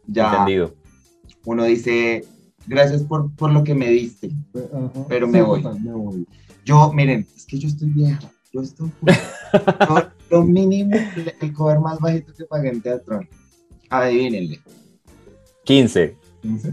ya 0.08 0.32
entendido. 0.32 0.76
Uno 1.46 1.64
dice, 1.64 2.26
gracias 2.68 3.04
por, 3.04 3.34
por 3.36 3.52
lo 3.52 3.64
que 3.64 3.74
me 3.74 3.90
diste, 3.90 4.32
pero 5.08 5.28
me, 5.28 5.42
voy. 5.42 5.64
me 5.64 5.92
voy. 5.92 6.28
Yo, 6.64 6.92
miren, 6.92 7.28
es 7.36 7.46
que 7.46 7.58
yo 7.58 7.68
estoy 7.68 7.90
vieja. 7.90 8.20
Yo 8.52 8.62
estoy. 8.62 8.92
lo 10.30 10.44
mínimo, 10.44 10.96
el 11.40 11.54
cover 11.54 11.80
más 11.80 12.00
bajito 12.00 12.34
que 12.34 12.46
pagué 12.46 12.70
en 12.70 12.82
teatro. 12.82 13.20
Adivínenle. 13.90 14.60
15. 15.64 16.16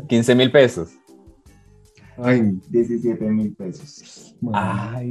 15 0.08 0.34
mil 0.34 0.50
pesos. 0.50 0.90
Ay, 2.18 2.58
17 2.68 3.24
mil 3.30 3.54
pesos. 3.54 4.34
Ay, 4.52 5.08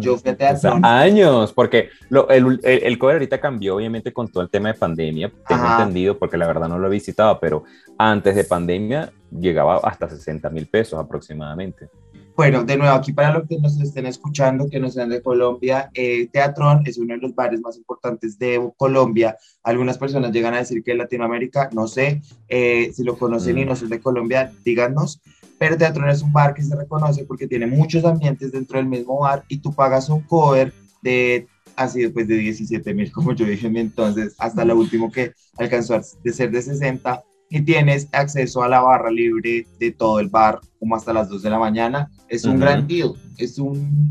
yo 0.00 0.18
fui 0.18 0.30
a 0.30 0.36
teatro. 0.36 0.78
años, 0.82 1.52
porque 1.52 1.88
lo, 2.10 2.28
el, 2.28 2.60
el, 2.62 2.82
el, 2.82 2.98
cover 2.98 3.14
ahorita 3.14 3.40
cambió, 3.40 3.76
obviamente, 3.76 4.12
con 4.12 4.28
todo 4.28 4.42
el 4.42 4.50
tema 4.50 4.68
de 4.68 4.78
pandemia. 4.78 5.32
Tengo 5.48 5.64
entendido, 5.66 6.18
porque 6.18 6.36
la 6.36 6.46
verdad 6.46 6.68
no 6.68 6.78
lo 6.78 6.88
he 6.88 6.90
visitado, 6.90 7.38
pero 7.40 7.64
antes 7.96 8.36
de 8.36 8.44
pandemia 8.44 9.12
llegaba 9.30 9.78
hasta 9.78 10.08
60 10.08 10.50
mil 10.50 10.66
pesos 10.66 10.98
aproximadamente. 10.98 11.88
Bueno, 12.36 12.64
de 12.64 12.76
nuevo, 12.76 12.92
aquí 12.92 13.12
para 13.12 13.32
los 13.32 13.46
que 13.46 13.58
nos 13.60 13.80
estén 13.80 14.06
escuchando, 14.06 14.68
que 14.68 14.80
no 14.80 14.90
sean 14.90 15.08
de 15.08 15.22
Colombia, 15.22 15.90
eh, 15.94 16.26
Teatrón 16.32 16.82
es 16.84 16.98
uno 16.98 17.14
de 17.14 17.20
los 17.20 17.32
bares 17.32 17.60
más 17.60 17.76
importantes 17.76 18.36
de 18.40 18.72
Colombia. 18.76 19.36
Algunas 19.62 19.98
personas 19.98 20.32
llegan 20.32 20.52
a 20.52 20.58
decir 20.58 20.82
que 20.82 20.92
es 20.92 20.98
Latinoamérica, 20.98 21.70
no 21.72 21.86
sé, 21.86 22.22
eh, 22.48 22.90
si 22.92 23.04
lo 23.04 23.16
conocen 23.16 23.58
y 23.58 23.64
mm. 23.64 23.68
no 23.68 23.76
son 23.76 23.88
de 23.88 24.00
Colombia, 24.00 24.52
díganos. 24.64 25.20
Pero 25.58 25.76
Teatrón 25.76 26.08
es 26.08 26.22
un 26.22 26.32
bar 26.32 26.54
que 26.54 26.62
se 26.62 26.74
reconoce 26.74 27.24
porque 27.24 27.46
tiene 27.46 27.68
muchos 27.68 28.04
ambientes 28.04 28.50
dentro 28.50 28.78
del 28.78 28.88
mismo 28.88 29.20
bar 29.20 29.44
y 29.46 29.58
tú 29.58 29.72
pagas 29.72 30.08
un 30.08 30.22
cover 30.22 30.72
de 31.02 31.46
así 31.76 32.02
después 32.02 32.26
de 32.26 32.36
17 32.36 32.94
mil, 32.94 33.12
como 33.12 33.32
yo 33.32 33.46
dije 33.46 33.68
entonces, 33.68 34.34
hasta 34.38 34.64
lo 34.64 34.76
último 34.76 35.10
que 35.10 35.34
alcanzó 35.56 35.94
a 35.94 36.02
de 36.22 36.32
ser 36.32 36.50
de 36.50 36.62
60 36.62 37.22
y 37.50 37.62
tienes 37.62 38.08
acceso 38.12 38.62
a 38.62 38.68
la 38.68 38.80
barra 38.80 39.10
libre 39.10 39.66
de 39.78 39.92
todo 39.92 40.20
el 40.20 40.28
bar 40.28 40.60
como 40.78 40.96
hasta 40.96 41.12
las 41.12 41.28
2 41.28 41.42
de 41.42 41.50
la 41.50 41.58
mañana. 41.58 42.10
Es 42.28 42.44
un 42.44 42.58
gran 42.58 42.86
deal, 42.86 43.14
es 43.38 43.58
un... 43.58 44.10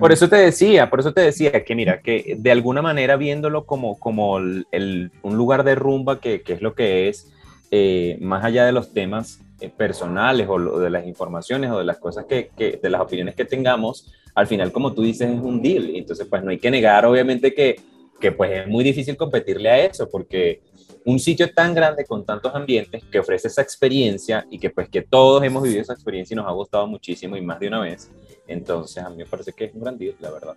Por 0.00 0.12
eso 0.12 0.28
te 0.28 0.36
decía, 0.36 0.88
por 0.88 1.00
eso 1.00 1.12
te 1.12 1.20
decía 1.20 1.64
que 1.64 1.74
mira, 1.74 2.00
que 2.00 2.36
de 2.38 2.50
alguna 2.50 2.82
manera 2.82 3.16
viéndolo 3.16 3.66
como, 3.66 3.98
como 3.98 4.38
el, 4.38 5.12
un 5.22 5.36
lugar 5.36 5.62
de 5.62 5.74
rumba, 5.74 6.20
que, 6.20 6.42
que 6.42 6.54
es 6.54 6.62
lo 6.62 6.74
que 6.74 7.08
es, 7.08 7.30
eh, 7.70 8.16
más 8.20 8.44
allá 8.44 8.64
de 8.64 8.72
los 8.72 8.92
temas 8.92 9.40
eh, 9.60 9.68
personales 9.68 10.48
o 10.48 10.78
de 10.78 10.88
las 10.88 11.06
informaciones 11.06 11.70
o 11.70 11.78
de 11.78 11.84
las 11.84 11.98
cosas 11.98 12.24
que, 12.24 12.50
que, 12.56 12.78
de 12.82 12.90
las 12.90 13.00
opiniones 13.00 13.34
que 13.34 13.44
tengamos, 13.44 14.10
al 14.34 14.46
final, 14.46 14.72
como 14.72 14.94
tú 14.94 15.02
dices, 15.02 15.28
es 15.28 15.40
un 15.40 15.60
deal. 15.60 15.90
Entonces, 15.94 16.26
pues 16.28 16.42
no 16.42 16.50
hay 16.50 16.58
que 16.58 16.70
negar, 16.70 17.04
obviamente, 17.04 17.52
que, 17.52 17.76
que 18.20 18.32
pues 18.32 18.52
es 18.52 18.68
muy 18.68 18.84
difícil 18.84 19.16
competirle 19.16 19.68
a 19.68 19.84
eso, 19.84 20.08
porque 20.08 20.62
un 21.08 21.18
sitio 21.18 21.50
tan 21.54 21.74
grande 21.74 22.04
con 22.04 22.22
tantos 22.22 22.54
ambientes 22.54 23.02
que 23.10 23.18
ofrece 23.18 23.48
esa 23.48 23.62
experiencia 23.62 24.46
y 24.50 24.58
que 24.58 24.68
pues 24.68 24.90
que 24.90 25.00
todos 25.00 25.42
hemos 25.42 25.62
vivido 25.62 25.80
esa 25.80 25.94
experiencia 25.94 26.34
y 26.34 26.36
nos 26.36 26.46
ha 26.46 26.50
gustado 26.50 26.86
muchísimo 26.86 27.34
y 27.34 27.40
más 27.40 27.58
de 27.58 27.68
una 27.68 27.80
vez. 27.80 28.10
Entonces 28.46 29.02
a 29.02 29.08
mí 29.08 29.16
me 29.16 29.24
parece 29.24 29.54
que 29.54 29.64
es 29.64 29.74
un 29.74 29.80
gran 29.80 29.96
día, 29.96 30.12
la 30.20 30.30
verdad. 30.30 30.54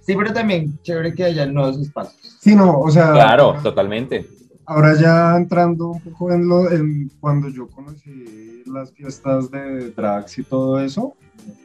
Sí, 0.00 0.14
pero 0.16 0.32
también 0.32 0.78
chévere 0.82 1.12
que 1.12 1.24
haya 1.24 1.44
nuevos 1.44 1.78
espacios. 1.78 2.38
Sí, 2.40 2.56
no, 2.56 2.80
o 2.80 2.90
sea... 2.90 3.12
Claro, 3.12 3.56
totalmente. 3.62 4.26
Ahora 4.64 4.94
ya 4.98 5.36
entrando 5.36 5.88
un 5.88 6.00
poco 6.00 6.32
en 6.32 6.48
lo, 6.48 6.70
en 6.70 7.10
cuando 7.20 7.50
yo 7.50 7.68
conocí 7.68 8.62
las 8.64 8.90
fiestas 8.92 9.50
de 9.50 9.90
drags 9.90 10.38
y 10.38 10.44
todo 10.44 10.80
eso, 10.80 11.14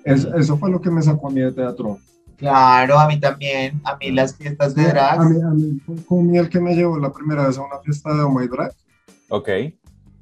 eso 0.04 0.58
fue 0.58 0.70
lo 0.70 0.82
que 0.82 0.92
me 0.92 1.02
sacó 1.02 1.30
a 1.30 1.32
mí 1.32 1.40
de 1.40 1.54
teatro. 1.54 1.98
Claro, 2.42 2.98
a 2.98 3.08
mí 3.08 3.20
también, 3.20 3.80
a 3.84 3.96
mí 3.98 4.10
las 4.10 4.36
fiestas 4.36 4.74
de 4.74 4.86
drag. 4.86 5.22
A 5.22 5.30
mí, 5.30 5.40
a 5.44 5.50
mí 5.52 5.80
fue 5.86 6.40
el 6.40 6.50
que 6.50 6.60
me 6.60 6.74
llevó 6.74 6.98
la 6.98 7.14
primera 7.14 7.46
vez 7.46 7.56
a 7.60 7.62
una 7.62 7.78
fiesta 7.84 8.16
de 8.16 8.24
Oh 8.24 8.32
My 8.32 8.48
Drag. 8.48 8.74
Ok. 9.30 9.48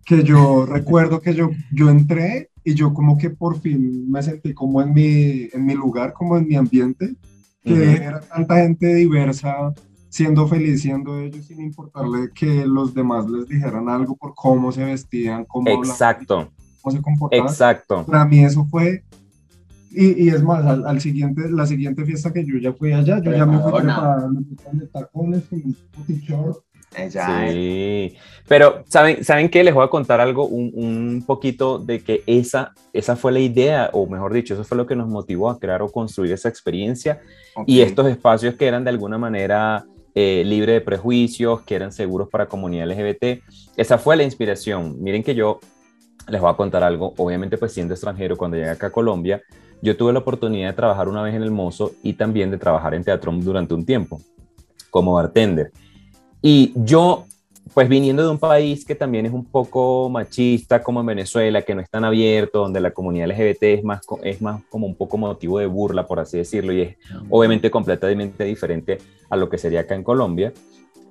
Que 0.06 0.24
yo 0.26 0.66
recuerdo 0.70 1.22
que 1.22 1.34
yo, 1.34 1.50
yo 1.72 1.90
entré 1.90 2.50
y 2.66 2.74
yo 2.74 2.94
como 2.94 3.18
que 3.18 3.30
por 3.30 3.62
fin 3.62 4.12
me 4.12 4.22
sentí 4.22 4.54
como 4.54 4.82
en 4.82 4.94
mi, 4.94 5.48
en 5.54 5.66
mi 5.66 5.74
lugar, 5.76 6.12
como 6.12 6.36
en 6.36 6.46
mi 6.46 6.56
ambiente, 6.58 7.16
que 7.64 7.94
era 7.94 8.20
tanta 8.20 8.58
gente 8.58 8.94
diversa, 8.96 9.74
siendo 10.10 10.46
feliz 10.46 10.82
siendo 10.82 11.18
ellos 11.20 11.46
sin 11.46 11.62
importarle 11.62 12.32
que 12.36 12.66
los 12.66 12.94
demás 12.94 13.30
les 13.30 13.48
dijeran 13.48 13.88
algo 13.88 14.18
por 14.18 14.36
cómo 14.36 14.74
se 14.74 14.84
vestían, 14.84 15.46
cómo 15.46 15.70
Exacto. 15.70 16.52
cómo 16.82 16.98
se 16.98 17.02
comportaban. 17.02 17.48
Exacto. 17.48 18.06
Para 18.06 18.26
mí 18.26 18.44
eso 18.44 18.66
fue 18.66 19.06
y, 19.92 20.26
y, 20.26 20.30
es 20.30 20.44
más, 20.44 20.66
al, 20.66 21.02
siguiente, 21.02 21.50
la 21.50 21.66
siguiente 21.66 22.06
fiesta 22.06 22.32
que 22.32 22.46
yo 22.46 22.58
ya 22.58 22.74
fui 22.74 22.94
allá, 22.94 23.22
yo 23.22 23.32
ya 23.32 23.46
me 23.46 23.60
fui 23.60 23.72
para 23.72 24.28
de 24.72 24.88
tacones 24.88 25.44
con 25.50 25.60
un 25.64 26.20
short. 26.20 26.64
Sí, 26.92 28.16
pero 28.48 28.84
¿saben, 28.88 29.24
¿saben 29.24 29.50
qué? 29.50 29.64
Les 29.64 29.74
voy 29.74 29.86
a 29.86 29.90
contar 29.90 30.20
algo, 30.20 30.48
un, 30.48 30.72
un, 30.74 31.24
poquito 31.26 31.78
de 31.78 32.02
que 32.02 32.24
esa, 32.26 32.74
esa 32.94 33.16
fue 33.16 33.32
la 33.32 33.40
idea, 33.40 33.92
o 33.94 34.08
mejor 34.08 34.34
dicho, 34.34 34.56
eso 34.56 34.64
fue 34.64 34.76
lo 34.76 34.88
que 34.88 34.96
nos 34.96 35.08
motivó 35.08 35.52
a 35.52 35.60
crear 35.60 35.84
o 35.84 35.92
construir 35.92 36.34
esa 36.34 36.50
experiencia 36.50 37.22
y 37.68 37.82
estos 37.82 38.08
espacios 38.08 38.56
que 38.56 38.66
eran 38.66 38.84
de 38.84 38.90
alguna 38.90 39.20
manera 39.20 39.86
eh, 40.16 40.44
libre 40.46 40.74
de 40.74 40.82
prejuicios, 40.82 41.62
que 41.62 41.76
eran 41.76 41.92
seguros 41.92 42.28
para 42.28 42.48
comunidad 42.48 42.88
LGBT. 42.88 43.44
Esa 43.78 44.00
fue 44.00 44.18
la 44.18 44.24
inspiración. 44.24 45.02
Miren 45.02 45.24
que 45.24 45.36
yo 45.36 45.60
les 46.28 46.42
voy 46.42 46.50
a 46.50 46.56
contar 46.56 46.84
algo, 46.84 47.14
obviamente 47.18 47.58
pues 47.58 47.74
siendo 47.74 47.94
extranjero, 47.94 48.36
cuando 48.36 48.58
llegué 48.58 48.70
acá 48.70 48.88
a 48.88 48.92
Colombia, 48.92 49.42
yo 49.82 49.96
tuve 49.96 50.14
la 50.14 50.20
oportunidad 50.20 50.70
de 50.70 50.76
trabajar 50.76 51.08
una 51.08 51.22
vez 51.22 51.36
en 51.36 51.44
El 51.44 51.52
Mozo 51.52 51.92
y 52.04 52.14
también 52.14 52.52
de 52.52 52.58
trabajar 52.58 52.94
en 52.94 53.04
teatro 53.04 53.32
durante 53.32 53.74
un 53.74 53.86
tiempo 53.86 54.22
como 54.90 55.14
bartender. 55.14 55.72
Y 56.42 56.74
yo, 56.76 57.26
pues 57.74 57.88
viniendo 57.88 58.24
de 58.24 58.30
un 58.30 58.40
país 58.40 58.86
que 58.86 58.96
también 58.96 59.26
es 59.26 59.34
un 59.34 59.46
poco 59.46 60.10
machista 60.10 60.82
como 60.82 61.02
en 61.02 61.06
Venezuela, 61.06 61.62
que 61.62 61.76
no 61.76 61.82
es 61.82 61.90
tan 61.90 62.04
abierto, 62.04 62.60
donde 62.60 62.80
la 62.80 62.92
comunidad 62.92 63.30
LGBT 63.30 63.64
es 63.64 63.84
más, 63.84 64.02
es 64.24 64.42
más 64.42 64.64
como 64.70 64.88
un 64.88 64.96
poco 64.96 65.18
motivo 65.18 65.60
de 65.60 65.66
burla, 65.66 66.08
por 66.08 66.20
así 66.20 66.38
decirlo, 66.38 66.74
y 66.74 66.82
es 66.82 66.98
obviamente 67.30 67.70
completamente 67.70 68.44
diferente 68.44 68.98
a 69.30 69.36
lo 69.36 69.50
que 69.50 69.58
sería 69.58 69.82
acá 69.82 69.96
en 69.96 70.04
Colombia. 70.04 70.54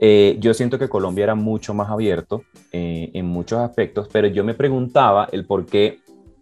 Eh, 0.00 0.36
yo 0.40 0.54
siento 0.54 0.78
que 0.78 0.88
Colombia 0.88 1.24
era 1.24 1.34
mucho 1.34 1.74
más 1.74 1.90
abierto 1.90 2.44
eh, 2.72 3.10
en 3.14 3.26
muchos 3.26 3.58
aspectos, 3.58 4.08
pero 4.12 4.28
yo 4.28 4.44
me 4.44 4.54
preguntaba 4.54 5.28
el 5.32 5.44
por 5.44 5.66
qué, 5.66 5.98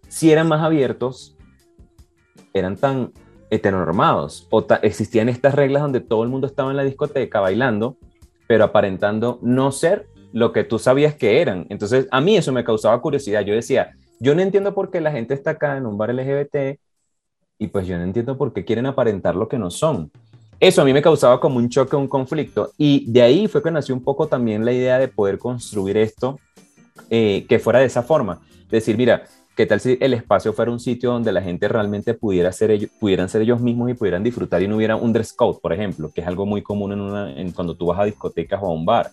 si 0.09 0.31
eran 0.31 0.47
más 0.47 0.63
abiertos, 0.63 1.36
eran 2.59 2.77
tan 2.77 3.13
heteronormados 3.51 4.47
o 4.51 4.67
existían 4.83 5.29
estas 5.29 5.55
reglas 5.55 5.83
donde 5.83 6.01
todo 6.01 6.23
el 6.23 6.29
mundo 6.29 6.47
estaba 6.47 6.71
en 6.71 6.77
la 6.77 6.85
discoteca 6.85 7.41
bailando, 7.41 7.97
pero 8.49 8.65
aparentando 8.65 9.39
no 9.43 9.73
ser 9.73 10.07
lo 10.33 10.53
que 10.53 10.65
tú 10.65 10.79
sabías 10.79 11.15
que 11.15 11.41
eran. 11.41 11.67
Entonces, 11.71 12.09
a 12.11 12.21
mí 12.21 12.37
eso 12.37 12.53
me 12.53 12.65
causaba 12.65 13.01
curiosidad. 13.01 13.43
Yo 13.43 13.55
decía, 13.55 13.95
yo 14.21 14.35
no 14.35 14.43
entiendo 14.43 14.75
por 14.75 14.91
qué 14.91 15.01
la 15.01 15.13
gente 15.13 15.35
está 15.35 15.53
acá 15.53 15.77
en 15.77 15.87
un 15.87 15.97
bar 15.97 16.15
LGBT 16.15 16.79
y 17.59 17.69
pues 17.69 17.87
yo 17.87 17.97
no 17.97 18.05
entiendo 18.05 18.37
por 18.37 18.53
qué 18.53 18.65
quieren 18.65 18.87
aparentar 18.87 19.35
lo 19.35 19.49
que 19.49 19.59
no 19.59 19.71
son. 19.71 20.11
Eso 20.59 20.83
a 20.83 20.85
mí 20.85 20.93
me 20.93 21.03
causaba 21.03 21.39
como 21.39 21.59
un 21.59 21.69
choque, 21.69 21.97
un 21.97 22.09
conflicto. 22.09 22.73
Y 22.79 23.11
de 23.11 23.23
ahí 23.23 23.49
fue 23.49 23.63
que 23.63 23.71
nació 23.71 23.95
un 23.95 24.03
poco 24.03 24.27
también 24.27 24.65
la 24.65 24.73
idea 24.73 24.99
de 24.99 25.09
poder 25.09 25.39
construir 25.39 25.97
esto 25.97 26.39
eh, 27.11 27.45
que 27.49 27.59
fuera 27.59 27.81
de 27.81 27.87
esa 27.87 28.03
forma. 28.03 28.41
Decir, 28.71 28.97
mira, 28.97 29.25
¿Qué 29.57 29.65
tal 29.65 29.81
si 29.81 29.97
el 30.03 30.13
espacio 30.13 30.53
fuera 30.53 30.71
un 30.71 30.79
sitio 30.79 31.13
donde 31.13 31.33
la 31.33 31.41
gente 31.41 31.67
realmente 31.67 32.13
pudiera 32.13 32.53
ser 32.53 32.71
ellos, 32.71 32.91
pudieran 33.01 33.31
ser 33.31 33.41
ellos 33.41 33.59
mismos 33.59 33.89
y 33.89 33.95
pudieran 33.95 34.23
disfrutar 34.23 34.63
y 34.63 34.69
no 34.69 34.77
hubiera 34.77 34.97
un 34.97 35.15
dress 35.15 35.33
code, 35.33 35.59
por 35.63 35.73
ejemplo, 35.73 36.13
que 36.15 36.21
es 36.21 36.27
algo 36.27 36.45
muy 36.45 36.61
común 36.61 36.93
en 36.93 37.01
una, 37.01 37.33
en 37.33 37.53
cuando 37.53 37.75
tú 37.75 37.87
vas 37.87 37.99
a 37.99 38.05
discotecas 38.05 38.61
o 38.63 38.67
a 38.67 38.75
un 38.75 38.85
bar? 38.85 39.11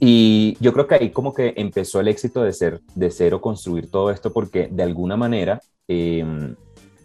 Y 0.00 0.56
yo 0.58 0.72
creo 0.72 0.86
que 0.86 0.94
ahí 0.94 1.10
como 1.10 1.34
que 1.34 1.52
empezó 1.54 2.00
el 2.00 2.08
éxito 2.08 2.42
de 2.42 2.54
ser, 2.54 2.80
de 2.94 3.10
cero 3.10 3.42
construir 3.42 3.90
todo 3.90 4.10
esto 4.10 4.32
porque 4.32 4.68
de 4.70 4.82
alguna 4.84 5.18
manera 5.18 5.60
em, 5.86 6.56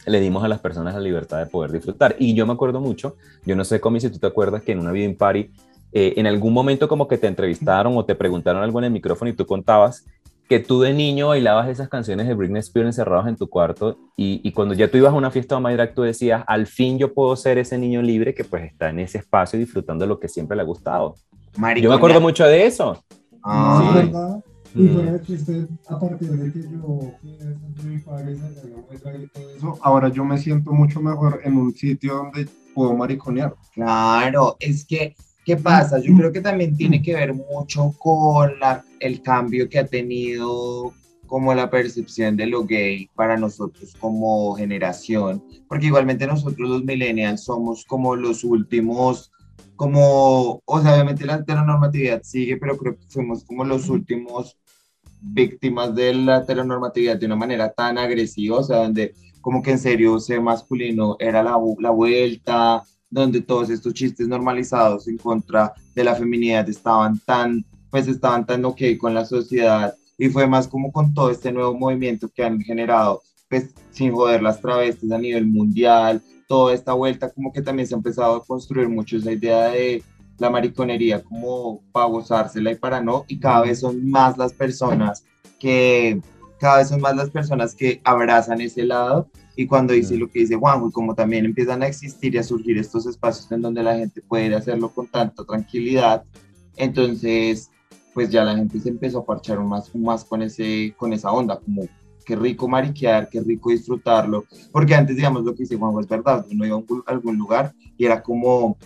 le 0.06 0.20
dimos 0.22 0.42
a 0.42 0.48
las 0.48 0.62
personas 0.62 0.94
la 0.94 1.02
libertad 1.02 1.40
de 1.40 1.48
poder 1.48 1.74
disfrutar. 1.74 2.16
Y 2.18 2.34
yo 2.34 2.46
me 2.46 2.54
acuerdo 2.54 2.80
mucho, 2.80 3.18
yo 3.46 3.58
no 3.58 3.66
sé, 3.66 3.82
Comi, 3.82 4.00
si 4.00 4.10
tú 4.10 4.20
te 4.20 4.28
acuerdas 4.28 4.64
que 4.64 4.72
en 4.72 4.80
una 4.80 4.94
viewing 4.94 5.18
party, 5.18 5.52
eh, 5.92 6.14
en 6.18 6.28
algún 6.28 6.54
momento 6.54 6.88
como 6.88 7.08
que 7.08 7.18
te 7.18 7.28
entrevistaron 7.28 7.96
o 7.98 8.06
te 8.06 8.16
preguntaron 8.16 8.62
algo 8.62 8.80
en 8.80 8.86
el 8.86 8.92
micrófono 8.92 9.32
y 9.32 9.34
tú 9.34 9.46
contabas 9.46 10.06
que 10.48 10.60
tú 10.60 10.82
de 10.82 10.94
niño 10.94 11.30
bailabas 11.30 11.68
esas 11.70 11.90
canciones 11.90 12.28
de 12.28 12.34
Britney 12.34 12.60
Spears 12.60 12.88
encerrados 12.88 13.28
en 13.28 13.36
tu 13.36 13.50
cuarto 13.50 13.98
y, 14.16 14.52
cuando 14.52 14.74
ya 14.74 14.90
tú 14.90 14.98
ibas 14.98 15.14
a 15.14 15.16
una 15.16 15.32
fiesta 15.32 15.56
de 15.56 15.62
My 15.62 15.94
tú 15.94 16.04
decías, 16.04 16.44
al 16.48 16.68
fin 16.68 16.98
yo 16.98 17.14
puedo 17.14 17.36
ser 17.36 17.58
ese 17.58 17.78
niño 17.78 18.02
libre 18.02 18.34
que 18.34 18.44
pues 18.44 18.64
está 18.64 18.90
en 18.90 19.00
ese 19.00 19.20
espacio 19.20 19.60
disfrutando 19.60 20.06
de 20.06 20.10
lo 20.10 20.20
que 20.20 20.28
siempre 20.28 20.56
le 20.56 20.64
ha 20.64 20.66
gustado. 20.66 21.16
Yo 21.82 21.90
me 21.90 21.96
acuerdo 21.96 22.22
mucho 22.22 22.46
de 22.46 22.66
eso. 22.66 23.04
Ah, 23.44 23.92
sí. 23.94 24.06
¿verdad? 24.06 24.44
Y 24.76 24.82
mm. 24.82 25.20
que 25.26 25.34
usted, 25.34 25.68
a 25.88 26.00
partir 26.00 26.30
de 26.30 26.52
que 26.52 26.62
yo 26.62 27.00
mi 27.84 27.98
padre 28.00 28.36
y 28.36 29.28
todo 29.28 29.50
eso, 29.56 29.80
ahora 29.82 30.10
yo 30.10 30.24
me 30.24 30.38
siento 30.38 30.72
mucho 30.72 31.02
mejor 31.02 31.42
en 31.44 31.58
un 31.58 31.74
sitio 31.74 32.16
donde 32.16 32.48
puedo 32.76 32.94
mariconear. 32.94 33.56
Claro, 33.74 34.56
es 34.60 34.86
que 34.86 35.16
¿Qué 35.48 35.56
pasa? 35.56 35.98
Yo 36.00 36.14
creo 36.14 36.34
que 36.34 36.42
también 36.42 36.76
tiene 36.76 37.02
que 37.02 37.16
ver 37.16 37.34
mucho 37.34 37.94
con 38.00 38.60
la, 38.60 38.84
el 39.00 39.22
cambio 39.22 39.70
que 39.70 39.80
ha 39.80 39.88
tenido 39.88 40.92
como 41.26 41.54
la 41.54 41.70
percepción 41.70 42.36
de 42.36 42.48
lo 42.48 42.66
gay 42.66 43.10
para 43.16 43.38
nosotros 43.38 43.94
como 43.98 44.54
generación, 44.56 45.42
porque 45.70 45.86
igualmente 45.86 46.28
nosotros 46.28 46.70
los 46.70 46.84
millennials 46.84 47.46
somos 47.46 47.86
como 47.86 48.18
los 48.18 48.44
últimos, 48.44 49.32
como, 49.78 50.62
o 50.66 50.82
sea, 50.82 50.96
obviamente 50.96 51.26
la 51.26 51.36
heteronormatividad 51.36 52.24
sigue, 52.24 52.58
pero 52.58 52.78
creo 52.78 52.98
que 52.98 53.06
fuimos 53.08 53.46
como 53.46 53.64
los 53.64 53.88
últimos 53.88 54.58
víctimas 55.22 55.96
de 55.96 56.14
la 56.14 56.40
heteronormatividad 56.40 57.16
de 57.16 57.26
una 57.26 57.38
manera 57.38 57.72
tan 57.72 57.98
agresiva, 57.98 58.58
o 58.58 58.64
sea, 58.64 58.80
donde 58.80 59.14
como 59.40 59.62
que 59.62 59.72
en 59.72 59.80
serio 59.80 60.20
ser 60.20 60.42
masculino 60.42 61.16
era 61.20 61.42
la, 61.42 61.58
la 61.80 61.92
vuelta, 61.92 62.84
donde 63.10 63.42
todos 63.42 63.70
estos 63.70 63.94
chistes 63.94 64.28
normalizados 64.28 65.08
en 65.08 65.18
contra 65.18 65.74
de 65.96 66.04
la 66.04 66.16
feminidad 66.16 66.68
estaban 66.70 67.20
tan, 67.26 67.66
pues 67.90 68.08
estaban 68.08 68.46
tan 68.46 68.66
ok 68.66 68.82
con 69.00 69.14
la 69.14 69.26
sociedad. 69.26 69.96
Y 70.18 70.30
fue 70.30 70.48
más 70.48 70.68
como 70.68 70.92
con 70.92 71.14
todo 71.14 71.30
este 71.30 71.52
nuevo 71.52 71.78
movimiento 71.78 72.30
que 72.34 72.44
han 72.44 72.60
generado, 72.60 73.22
pues 73.50 73.70
sin 73.92 74.12
joder 74.12 74.42
las 74.42 74.60
travestis 74.60 75.12
a 75.12 75.18
nivel 75.18 75.46
mundial, 75.46 76.22
toda 76.48 76.74
esta 76.74 76.94
vuelta 76.94 77.30
como 77.30 77.52
que 77.52 77.62
también 77.62 77.88
se 77.88 77.94
ha 77.94 77.98
empezado 77.98 78.36
a 78.36 78.46
construir 78.46 78.90
mucho 78.90 79.18
esa 79.18 79.32
idea 79.32 79.70
de 79.70 80.04
la 80.40 80.50
mariconería 80.50 81.24
como 81.24 81.82
para 81.92 82.06
gozársela 82.08 82.72
y 82.72 82.76
para 82.76 83.02
no, 83.02 83.26
y 83.28 83.40
cada 83.40 83.62
vez 83.62 83.80
son 83.80 84.10
más 84.10 84.38
las 84.38 84.54
personas 84.54 85.24
que, 85.60 86.22
cada 86.60 86.78
vez 86.78 86.90
son 86.90 87.02
más 87.02 87.16
las 87.16 87.30
personas 87.30 87.76
que 87.76 88.02
abrazan 88.04 88.62
ese 88.62 88.84
lado 88.84 89.30
y 89.58 89.66
cuando 89.66 89.94
dice 89.94 90.16
lo 90.16 90.30
que 90.30 90.40
dice 90.40 90.56
Juanjo, 90.56 90.88
y 90.88 90.92
como 90.92 91.16
también 91.16 91.44
empiezan 91.44 91.82
a 91.82 91.88
existir 91.88 92.36
y 92.36 92.38
a 92.38 92.44
surgir 92.44 92.78
estos 92.78 93.08
espacios 93.08 93.52
en 93.52 93.64
donde 93.64 93.82
la 93.82 93.98
gente 93.98 94.22
puede 94.22 94.54
hacerlo 94.56 94.90
con 94.90 95.08
tanta 95.08 95.44
tranquilidad, 95.44 96.24
entonces 96.76 97.72
pues 98.14 98.30
ya 98.30 98.44
la 98.44 98.56
gente 98.56 98.80
se 98.80 98.90
empezó 98.90 99.20
a 99.20 99.26
parchar 99.26 99.60
más, 99.60 99.94
más 99.96 100.24
con, 100.24 100.44
ese, 100.44 100.94
con 100.96 101.12
esa 101.12 101.32
onda, 101.32 101.60
como 101.60 101.88
qué 102.24 102.36
rico 102.36 102.68
mariquear, 102.68 103.30
qué 103.30 103.42
rico 103.42 103.72
disfrutarlo, 103.72 104.46
porque 104.72 104.94
antes, 104.94 105.16
digamos, 105.16 105.44
lo 105.44 105.56
que 105.56 105.64
dice 105.64 105.76
Juanjo 105.76 106.02
es 106.02 106.08
verdad, 106.08 106.46
uno 106.52 106.66
iba 106.66 106.78
a 106.78 107.12
algún 107.12 107.38
lugar 107.38 107.74
y 107.98 108.06
era 108.06 108.22
como... 108.22 108.78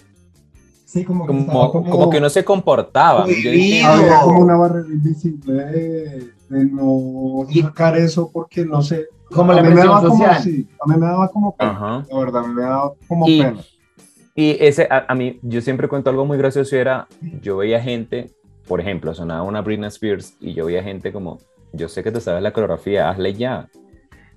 Sí, 0.86 1.04
como 1.04 1.26
que, 1.26 1.46
como, 1.46 2.10
que 2.10 2.20
no 2.20 2.30
se 2.30 2.44
comportaba. 2.44 3.24
Había 3.24 4.22
como 4.24 4.40
una 4.42 4.58
barrera 4.58 4.90
invisible 4.90 6.34
de, 6.52 6.66
no 6.66 7.48
sacar 7.62 7.98
eso 7.98 8.30
porque 8.32 8.66
no 8.66 8.82
sé, 8.82 9.08
como 9.34 9.54
la 9.54 9.62
presión 9.62 10.02
social. 10.02 10.68
a 10.80 10.88
mí 10.88 11.00
me 11.00 11.06
daba 11.06 11.28
como 11.30 11.56
pena, 11.56 12.06
la 12.10 12.20
verdad, 12.20 12.46
me 12.46 12.62
daba 12.62 12.94
como 13.08 13.26
pena. 13.26 13.62
Y 14.36 14.58
ese, 14.60 14.88
a, 14.90 15.14
mí, 15.14 15.40
yo 15.42 15.62
siempre 15.62 15.88
cuento 15.88 16.10
algo 16.10 16.26
muy 16.26 16.38
gracioso, 16.38 16.76
era, 16.76 17.08
yo 17.42 17.58
veía 17.58 17.82
gente, 17.82 18.32
por 18.66 18.80
ejemplo, 18.80 19.14
sonaba 19.14 19.44
una 19.44 19.62
Britney 19.62 19.90
Spears 19.90 20.36
y 20.40 20.54
yo 20.54 20.66
veía 20.68 20.82
gente 20.82 21.12
como, 21.12 21.40
yo 21.74 21.90
sé 21.90 22.02
que 22.02 22.12
te 22.12 22.22
sabes 22.22 22.42
la 22.42 22.54
coreografía, 22.54 23.10
hazle 23.10 23.34
ya. 23.34 23.68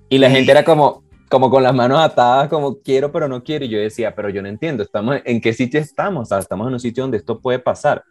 Y 0.09 0.17
la 0.17 0.29
gente 0.29 0.51
era 0.51 0.65
como, 0.65 1.03
como 1.29 1.49
con 1.49 1.63
las 1.63 1.73
manos 1.73 1.99
atadas, 1.99 2.49
como 2.49 2.77
quiero 2.79 3.11
pero 3.11 3.27
no 3.27 3.43
quiero. 3.43 3.65
Y 3.65 3.69
yo 3.69 3.79
decía, 3.79 4.13
pero 4.13 4.29
yo 4.29 4.41
no 4.41 4.49
entiendo, 4.49 4.83
estamos 4.83 5.17
en 5.23 5.39
qué 5.39 5.53
sitio 5.53 5.79
estamos, 5.79 6.31
estamos 6.31 6.67
en 6.67 6.73
un 6.73 6.79
sitio 6.79 7.03
donde 7.03 7.17
esto 7.17 7.39
puede 7.39 7.59
pasar. 7.59 8.03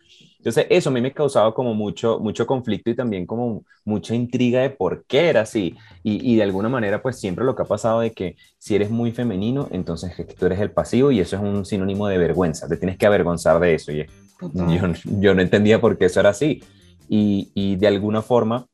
Entonces, 0.45 0.67
eso 0.69 0.91
a 0.91 0.93
mí 0.93 1.01
me 1.01 1.11
causaba 1.11 1.55
como 1.55 1.73
mucho, 1.73 2.19
mucho 2.21 2.47
conflicto 2.47 2.91
y 2.91 2.95
también 2.95 3.25
como 3.25 3.65
mucha 3.83 4.15
intriga 4.15 4.61
de 4.61 4.69
por 4.69 5.07
qué 5.07 5.31
era 5.31 5.41
así. 5.41 5.75
Y, 6.03 6.35
y, 6.35 6.37
de 6.37 6.43
alguna 6.43 6.69
manera, 6.69 7.01
pues 7.01 7.19
siempre 7.19 7.47
lo 7.47 7.57
que 7.57 7.63
ha 7.63 7.65
pasado 7.65 8.01
de 8.01 8.13
que 8.13 8.37
si 8.59 8.75
eres 8.75 8.91
muy 8.91 9.11
femenino, 9.11 9.69
entonces 9.71 10.13
tú 10.39 10.45
eres 10.45 10.61
el 10.61 10.71
pasivo 10.71 11.11
y 11.11 11.21
eso 11.21 11.37
es 11.37 11.43
un 11.43 11.65
sinónimo 11.65 12.09
de 12.09 12.19
vergüenza. 12.19 12.69
Te 12.69 12.77
tienes 12.77 12.99
que 12.99 13.07
avergonzar 13.07 13.59
de 13.59 13.75
eso. 13.75 13.91
Y 13.91 14.05
yo, 14.53 14.93
yo, 15.19 15.35
no 15.35 15.41
entendía 15.41 15.81
por 15.81 15.97
qué 15.97 16.05
eso 16.05 16.21
era 16.21 16.29
así. 16.29 16.63
Y, 17.09 17.51
y 17.55 17.77
de 17.77 17.87
alguna 17.87 18.21
forma, 18.21 18.67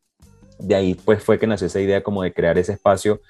de 0.58 0.74
ahí 0.74 0.94
pues 0.96 1.22
fue 1.22 1.38
que 1.38 1.46
nació 1.46 1.68
esa 1.68 1.80
idea 1.80 2.02
como 2.02 2.24
de 2.24 2.32
crear 2.32 2.58
ese 2.58 2.72
espacio 2.72 3.20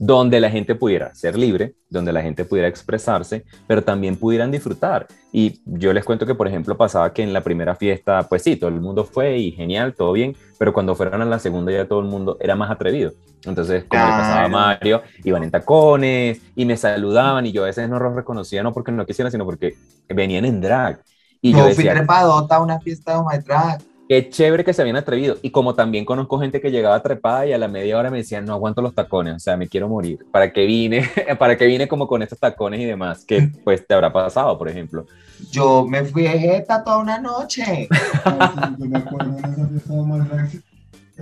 donde 0.00 0.40
la 0.40 0.48
gente 0.48 0.74
pudiera 0.74 1.14
ser 1.14 1.36
libre, 1.36 1.74
donde 1.90 2.10
la 2.10 2.22
gente 2.22 2.46
pudiera 2.46 2.66
expresarse, 2.66 3.44
pero 3.66 3.84
también 3.84 4.16
pudieran 4.16 4.50
disfrutar. 4.50 5.06
Y 5.30 5.60
yo 5.66 5.92
les 5.92 6.06
cuento 6.06 6.24
que, 6.24 6.34
por 6.34 6.48
ejemplo, 6.48 6.74
pasaba 6.74 7.12
que 7.12 7.22
en 7.22 7.34
la 7.34 7.42
primera 7.42 7.76
fiesta, 7.76 8.26
pues 8.26 8.42
sí, 8.42 8.56
todo 8.56 8.70
el 8.70 8.80
mundo 8.80 9.04
fue 9.04 9.36
y 9.36 9.52
genial, 9.52 9.92
todo 9.94 10.12
bien, 10.12 10.34
pero 10.58 10.72
cuando 10.72 10.94
fueron 10.94 11.20
a 11.20 11.26
la 11.26 11.38
segunda 11.38 11.70
ya 11.70 11.86
todo 11.86 12.00
el 12.00 12.06
mundo 12.06 12.38
era 12.40 12.56
más 12.56 12.70
atrevido. 12.70 13.12
Entonces, 13.44 13.84
como 13.84 14.02
le 14.02 14.10
pasaba 14.10 14.44
a 14.44 14.48
Mario, 14.48 15.02
iban 15.22 15.44
en 15.44 15.50
tacones 15.50 16.40
y 16.56 16.64
me 16.64 16.78
saludaban 16.78 17.44
y 17.44 17.52
yo 17.52 17.64
a 17.64 17.66
veces 17.66 17.86
no 17.86 17.98
los 17.98 18.14
reconocía, 18.14 18.62
no 18.62 18.72
porque 18.72 18.92
no 18.92 19.04
quisiera, 19.04 19.30
sino 19.30 19.44
porque 19.44 19.74
venían 20.08 20.46
en 20.46 20.62
drag. 20.62 21.02
Y 21.42 21.52
yo, 21.52 21.66
decía, 21.66 21.92
fui 21.92 21.98
trepadota 22.00 22.56
a 22.56 22.62
una 22.62 22.80
fiesta 22.80 23.18
de 23.18 23.22
my 23.22 23.44
drag 23.44 23.82
qué 24.10 24.28
chévere 24.28 24.64
que 24.64 24.72
se 24.72 24.82
habían 24.82 24.96
atrevido. 24.96 25.36
Y 25.40 25.50
como 25.50 25.76
también 25.76 26.04
conozco 26.04 26.40
gente 26.40 26.60
que 26.60 26.72
llegaba 26.72 27.00
trepada 27.00 27.46
y 27.46 27.52
a 27.52 27.58
la 27.58 27.68
media 27.68 27.96
hora 27.96 28.10
me 28.10 28.18
decían, 28.18 28.44
no 28.44 28.54
aguanto 28.54 28.82
los 28.82 28.92
tacones, 28.92 29.36
o 29.36 29.38
sea, 29.38 29.56
me 29.56 29.68
quiero 29.68 29.88
morir. 29.88 30.26
¿Para 30.32 30.52
qué 30.52 30.66
vine? 30.66 31.08
¿Para 31.38 31.56
qué 31.56 31.64
vine 31.66 31.86
como 31.86 32.08
con 32.08 32.20
estos 32.20 32.40
tacones 32.40 32.80
y 32.80 32.86
demás? 32.86 33.24
Que 33.24 33.52
pues 33.62 33.86
te 33.86 33.94
habrá 33.94 34.12
pasado, 34.12 34.58
por 34.58 34.68
ejemplo. 34.68 35.06
Yo 35.52 35.86
me 35.86 36.04
fui 36.04 36.24
de 36.24 36.36
jeta 36.40 36.82
toda 36.82 36.98
una 36.98 37.20
noche. 37.20 37.88
Yo 38.78 38.86
me 38.86 38.98
acuerdo 38.98 39.30
de 39.30 39.38
esa 39.38 39.66
fiesta 39.68 39.94
de 39.94 40.60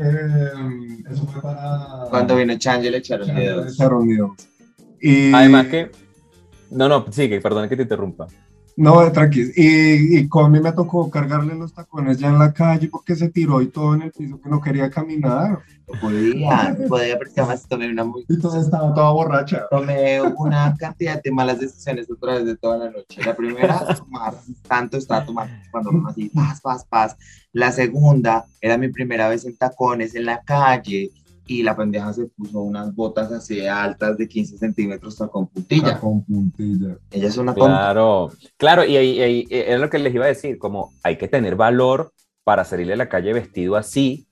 eh, 0.01 0.51
eso 1.11 1.27
fue 1.27 1.43
para... 1.43 2.07
Cuando 2.09 2.37
vino 2.37 2.57
Change 2.57 2.91
le 2.91 2.97
echaron 2.97 3.35
dedos. 3.35 3.77
Y... 5.03 5.31
Además 5.35 5.67
que... 5.67 5.91
No, 6.71 6.89
no, 6.89 7.05
sigue, 7.11 7.39
perdona 7.43 7.69
que 7.69 7.77
te 7.77 7.83
interrumpa. 7.83 8.29
No, 8.79 9.11
tranquilo. 9.11 9.51
Y, 9.57 10.19
y 10.19 10.29
con 10.29 10.53
mí 10.53 10.61
me 10.61 10.71
tocó 10.71 11.11
cargarle 11.11 11.57
los 11.57 11.75
tacones 11.75 12.17
ya 12.17 12.29
en 12.29 12.39
la 12.39 12.53
calle 12.53 12.87
porque 12.87 13.17
se 13.17 13.29
tiró 13.29 13.61
y 13.61 13.67
todo 13.67 13.97
en 13.97 14.03
el 14.03 14.13
piso 14.13 14.41
que 14.41 14.49
no 14.49 14.61
quería 14.61 14.89
caminar. 14.89 15.59
No 15.89 16.01
podía, 16.01 16.77
no 16.79 16.87
podía 16.89 17.19
porque 17.19 17.41
además 17.41 17.67
tomé 17.69 17.91
una 17.91 18.05
muy... 18.05 18.25
Y 18.29 18.39
todo 18.39 18.61
estaba 18.61 18.95
toda 18.95 19.11
borracha. 19.11 19.65
Tomé 19.69 20.23
una 20.23 20.77
cantidad 20.79 21.21
de 21.21 21.33
malas 21.33 21.59
decisiones 21.59 22.09
otra 22.09 22.35
vez 22.35 22.47
de 22.47 22.57
toda 22.57 22.79
la 22.79 22.91
noche. 22.93 23.21
La 23.25 23.35
primera, 23.35 23.85
tomar, 23.97 24.35
tanto 24.69 24.97
estaba 24.97 25.27
tomando 25.27 25.57
cuando 25.73 25.91
uno 25.91 26.09
así, 26.11 26.29
paz, 26.29 26.61
paz, 26.61 26.87
paz. 26.89 27.17
La 27.53 27.73
segunda, 27.73 28.47
era 28.61 28.79
mi 28.79 28.91
primera 28.91 29.29
vez 29.29 29.45
en 29.45 29.57
tacones 29.57 30.15
en 30.15 30.25
la 30.25 30.41
calle 30.43 31.11
y 31.49 31.63
la 31.63 31.77
pendeja 31.77 32.13
se 32.13 32.27
puso 32.27 32.61
unas 32.61 32.95
botas 32.95 33.33
así 33.33 33.67
altas 33.67 34.17
de 34.19 34.29
15 34.29 34.59
centímetros 34.59 35.17
con 35.33 35.49
puntilla. 35.49 35.99
Con 35.99 36.23
puntilla. 36.25 36.99
Ella 37.11 37.29
es 37.29 37.37
una 37.39 37.55
Claro, 37.55 38.31
claro, 38.57 38.85
y, 38.85 38.97
y, 38.97 39.47
es 39.51 39.81
lo 39.81 39.91
que 39.91 39.99
les 39.99 40.15
iba 40.15 40.27
a 40.27 40.29
decir, 40.29 40.59
como 40.59 40.93
hay 41.03 41.17
que 41.17 41.27
tener 41.27 41.57
valor 41.57 42.13
para 42.45 42.65
salir 42.65 42.93
a 42.93 42.97
la 42.97 43.09
calle 43.09 43.33
vestido 43.33 43.77
así, 43.77 44.29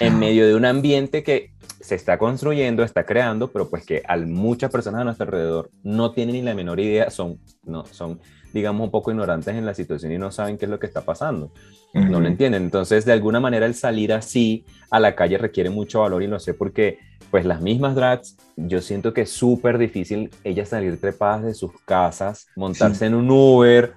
en 0.00 0.18
medio 0.18 0.46
de 0.46 0.54
un 0.54 0.64
ambiente 0.64 1.22
que 1.22 1.52
se 1.80 1.94
está 1.94 2.16
construyendo, 2.16 2.82
está 2.82 3.04
creando, 3.04 3.50
pero 3.52 3.68
pues 3.68 3.84
que 3.84 4.02
a 4.08 4.16
muchas 4.16 4.70
personas 4.70 5.02
a 5.02 5.04
nuestro 5.04 5.26
alrededor 5.26 5.70
no 5.82 6.12
tienen 6.12 6.36
ni 6.36 6.42
la 6.42 6.54
menor 6.54 6.80
idea, 6.80 7.10
son, 7.10 7.38
no, 7.64 7.84
son 7.84 8.20
digamos, 8.54 8.84
un 8.84 8.90
poco 8.92 9.10
ignorantes 9.10 9.54
en 9.56 9.66
la 9.66 9.74
situación 9.74 10.12
y 10.12 10.18
no 10.18 10.30
saben 10.30 10.56
qué 10.56 10.66
es 10.66 10.70
lo 10.70 10.78
que 10.78 10.86
está 10.86 11.00
pasando. 11.00 11.50
No 11.92 12.20
lo 12.20 12.28
entienden. 12.28 12.62
Entonces, 12.62 13.04
de 13.04 13.12
alguna 13.12 13.40
manera, 13.40 13.66
el 13.66 13.74
salir 13.74 14.12
así 14.12 14.64
a 14.90 15.00
la 15.00 15.16
calle 15.16 15.38
requiere 15.38 15.70
mucho 15.70 16.00
valor 16.00 16.22
y 16.22 16.28
lo 16.28 16.38
sé 16.38 16.54
porque, 16.54 16.98
pues, 17.32 17.44
las 17.44 17.60
mismas 17.60 17.96
drags, 17.96 18.36
yo 18.56 18.80
siento 18.80 19.12
que 19.12 19.22
es 19.22 19.30
súper 19.30 19.76
difícil 19.76 20.30
ellas 20.44 20.68
salir 20.68 21.00
trepadas 21.00 21.42
de 21.42 21.54
sus 21.54 21.72
casas, 21.84 22.46
montarse 22.54 23.06
en 23.06 23.14
un 23.14 23.28
Uber, 23.28 23.94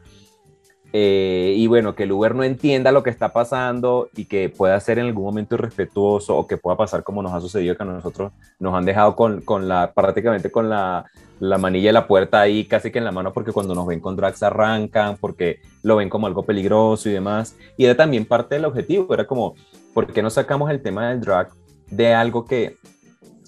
eh, 0.93 1.53
y 1.55 1.67
bueno, 1.67 1.95
que 1.95 2.03
el 2.03 2.11
Uber 2.11 2.33
no 2.33 2.43
entienda 2.43 2.91
lo 2.91 3.03
que 3.03 3.09
está 3.09 3.33
pasando 3.33 4.09
y 4.15 4.25
que 4.25 4.49
pueda 4.49 4.79
ser 4.79 4.99
en 4.99 5.07
algún 5.07 5.25
momento 5.25 5.55
irrespetuoso 5.55 6.37
o 6.37 6.47
que 6.47 6.57
pueda 6.57 6.77
pasar 6.77 7.03
como 7.03 7.21
nos 7.21 7.33
ha 7.33 7.41
sucedido 7.41 7.75
que 7.75 7.83
a 7.83 7.85
nosotros 7.85 8.31
nos 8.59 8.73
han 8.73 8.85
dejado 8.85 9.15
con, 9.15 9.67
la, 9.67 9.91
prácticamente 9.93 10.49
con 10.49 10.69
la, 10.69 11.05
la, 11.39 11.57
manilla 11.57 11.89
de 11.89 11.93
la 11.93 12.07
puerta 12.07 12.39
ahí 12.39 12.65
casi 12.65 12.89
que 12.89 12.99
en 12.99 13.05
la 13.05 13.11
mano 13.11 13.33
porque 13.33 13.51
cuando 13.51 13.75
nos 13.75 13.85
ven 13.85 13.99
con 13.99 14.15
drags 14.15 14.41
arrancan, 14.43 15.17
porque 15.17 15.59
lo 15.83 15.97
ven 15.97 16.09
como 16.09 16.25
algo 16.27 16.43
peligroso 16.43 17.09
y 17.09 17.13
demás. 17.13 17.55
Y 17.75 17.85
era 17.85 17.95
también 17.95 18.25
parte 18.25 18.55
del 18.55 18.65
objetivo, 18.65 19.13
era 19.13 19.27
como, 19.27 19.55
¿por 19.93 20.11
qué 20.13 20.21
no 20.21 20.29
sacamos 20.29 20.71
el 20.71 20.81
tema 20.81 21.09
del 21.09 21.21
drag 21.21 21.49
de 21.89 22.13
algo 22.13 22.45
que 22.45 22.77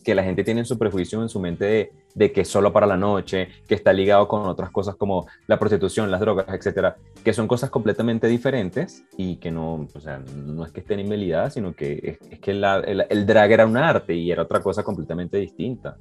que 0.09 0.15
la 0.15 0.23
gente 0.23 0.43
tiene 0.43 0.61
en 0.61 0.65
su 0.65 0.77
prejuicio 0.77 1.21
en 1.21 1.29
su 1.29 1.39
mente 1.39 1.65
de, 1.65 1.91
que 2.17 2.41
es 2.41 2.47
solo 2.47 2.73
para 2.73 2.87
la 2.87 2.97
noche, 2.97 3.47
que 3.67 3.75
está 3.75 3.93
ligado 3.93 4.27
con 4.27 4.45
otras 4.45 4.71
cosas 4.71 4.95
como 4.95 5.27
la 5.47 5.59
prostitución, 5.59 6.11
las 6.11 6.19
drogas, 6.19 6.45
etcétera, 6.49 6.97
que 7.23 7.33
son 7.33 7.47
cosas 7.47 7.69
completamente 7.69 8.27
diferentes 8.27 9.03
y 9.17 9.37
que 9.37 9.51
no, 9.51 9.87
o 9.93 9.99
sea, 9.99 10.19
no 10.35 10.65
es 10.65 10.71
que 10.71 10.81
estén 10.81 10.99
inmelidadas, 10.99 11.53
sino 11.53 11.73
que 11.73 12.19
es, 12.29 12.39
que 12.39 12.51
el, 12.51 13.05
el 13.09 13.25
drag 13.25 13.51
era 13.51 13.65
un 13.65 13.77
arte 13.77 14.15
y 14.15 14.31
era 14.31 14.43
otra 14.43 14.61
cosa 14.61 14.83
completamente 14.83 15.37
distinta 15.37 15.97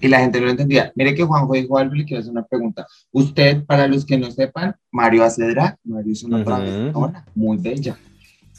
y 0.00 0.08
la 0.08 0.20
gente 0.20 0.40
no 0.40 0.46
lo 0.46 0.52
entendía. 0.52 0.92
Mire 0.94 1.14
que 1.14 1.24
Juanjo 1.24 1.52
dijo 1.52 1.78
algo 1.78 1.94
y 1.94 1.98
le 1.98 2.04
quiero 2.04 2.20
hacer 2.20 2.32
una 2.32 2.44
pregunta. 2.44 2.86
Usted, 3.12 3.64
para 3.64 3.86
los 3.86 4.06
que 4.06 4.18
no 4.18 4.30
sepan, 4.30 4.74
Mario 4.90 5.24
hace 5.24 5.46
drag, 5.48 5.76
Mario 5.84 6.12
es 6.12 6.22
una 6.22 6.44
persona 6.44 7.24
muy 7.34 7.58
bella. 7.58 7.98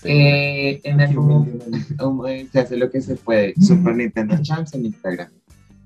Eh, 0.04 0.82
en 0.84 1.00
el 1.00 1.16
se 2.52 2.60
hace 2.60 2.78
lo 2.78 2.90
que 2.90 3.02
se 3.02 3.16
puede. 3.16 3.54
Super 3.60 3.96
Nintendo 3.96 4.38
Champs 4.42 4.74
en 4.74 4.86
Instagram. 4.86 5.30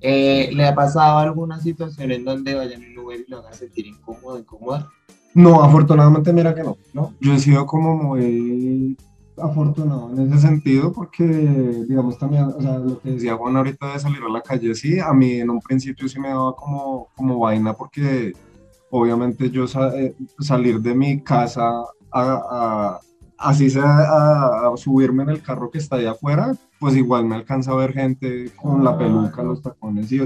Eh, 0.01 0.49
¿Le 0.53 0.67
ha 0.67 0.75
pasado 0.75 1.19
alguna 1.19 1.59
situación 1.59 2.11
en 2.11 2.25
donde 2.25 2.53
vayan 2.53 2.83
en 2.83 2.97
Uber 2.97 3.19
y 3.19 3.29
lo 3.29 3.39
hagan 3.39 3.53
sentir 3.53 3.87
incómodo, 3.87 4.37
incómoda? 4.37 4.89
No, 5.33 5.63
afortunadamente 5.63 6.31
mira 6.31 6.53
que 6.53 6.63
no, 6.63 6.77
no. 6.93 7.13
Yo 7.19 7.33
he 7.33 7.39
sido 7.39 7.65
como 7.65 7.95
muy 7.95 8.97
afortunado 9.37 10.11
en 10.11 10.31
ese 10.31 10.47
sentido 10.47 10.93
porque, 10.93 11.25
digamos, 11.25 12.17
también, 12.17 12.43
o 12.43 12.61
sea, 12.61 12.77
lo 12.77 12.99
que 12.99 13.11
decía 13.11 13.35
Juan 13.35 13.57
ahorita 13.57 13.93
de 13.93 13.99
salir 13.99 14.21
a 14.23 14.31
la 14.31 14.41
calle, 14.41 14.73
sí, 14.75 14.99
a 14.99 15.13
mí 15.13 15.33
en 15.33 15.49
un 15.49 15.59
principio 15.59 16.07
sí 16.07 16.19
me 16.19 16.29
daba 16.29 16.55
como, 16.55 17.09
como 17.15 17.39
vaina 17.39 17.73
porque 17.73 18.33
obviamente 18.89 19.49
yo 19.49 19.65
eh, 19.93 20.15
salir 20.39 20.79
de 20.79 20.95
mi 20.95 21.21
casa 21.21 21.83
a, 22.11 22.99
así 23.37 23.69
sea 23.69 24.67
a, 24.67 24.77
subirme 24.77 25.23
en 25.23 25.29
el 25.29 25.41
carro 25.41 25.69
que 25.69 25.77
está 25.77 25.97
ahí 25.97 26.05
afuera, 26.05 26.53
pues 26.79 26.95
igual 26.95 27.25
me 27.25 27.35
alcanza 27.35 27.71
a 27.71 27.75
ver 27.75 27.93
gente 27.93 28.51
con 28.55 28.83
la 28.83 28.97
peluca, 28.97 29.43
los 29.43 29.61
tacones 29.61 30.11
y, 30.11 30.21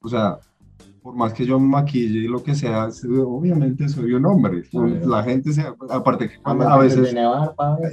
o 0.00 0.08
sea, 0.08 0.38
por 1.02 1.14
más 1.14 1.32
que 1.32 1.46
yo 1.46 1.58
me 1.58 1.68
maquille 1.68 2.20
y 2.20 2.28
lo 2.28 2.42
que 2.42 2.54
sea, 2.54 2.88
obviamente 3.24 3.88
soy 3.88 4.12
un 4.12 4.26
hombre. 4.26 4.64
La 5.04 5.22
gente 5.22 5.52
se, 5.52 5.64
aparte 5.90 6.28
que 6.28 6.34
a 6.44 6.76
veces, 6.76 7.14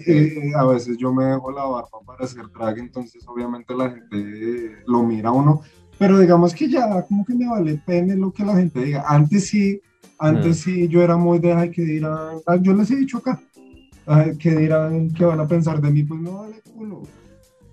eh, 0.05 0.51
a 0.55 0.65
veces 0.65 0.97
yo 0.97 1.13
me 1.13 1.25
dejo 1.25 1.51
la 1.51 1.63
barba 1.63 1.99
para 2.05 2.25
hacer 2.25 2.45
drag, 2.53 2.77
entonces 2.79 3.25
obviamente 3.27 3.73
la 3.73 3.91
gente 3.91 4.83
lo 4.87 5.03
mira 5.03 5.29
a 5.29 5.33
uno, 5.33 5.61
pero 5.97 6.19
digamos 6.19 6.53
que 6.53 6.67
ya 6.67 7.03
como 7.03 7.23
que 7.23 7.35
me 7.35 7.47
vale 7.47 7.81
pene 7.85 8.15
lo 8.15 8.31
que 8.31 8.43
la 8.43 8.55
gente 8.55 8.83
diga. 8.83 9.05
Antes 9.07 9.47
sí, 9.47 9.81
antes 10.19 10.59
sí 10.59 10.87
yo 10.87 11.01
era 11.01 11.15
muy 11.15 11.39
de, 11.39 11.53
ay, 11.53 11.71
que 11.71 11.83
dirán, 11.83 12.37
ah, 12.45 12.57
yo 12.57 12.73
les 12.73 12.91
he 12.91 12.97
dicho 12.97 13.19
acá, 13.19 13.39
que 14.39 14.55
dirán, 14.55 15.11
que 15.11 15.25
van 15.25 15.39
a 15.39 15.47
pensar 15.47 15.81
de 15.81 15.91
mí, 15.91 16.03
pues 16.03 16.19
no 16.21 16.39
vale 16.39 16.61
culo 16.73 17.03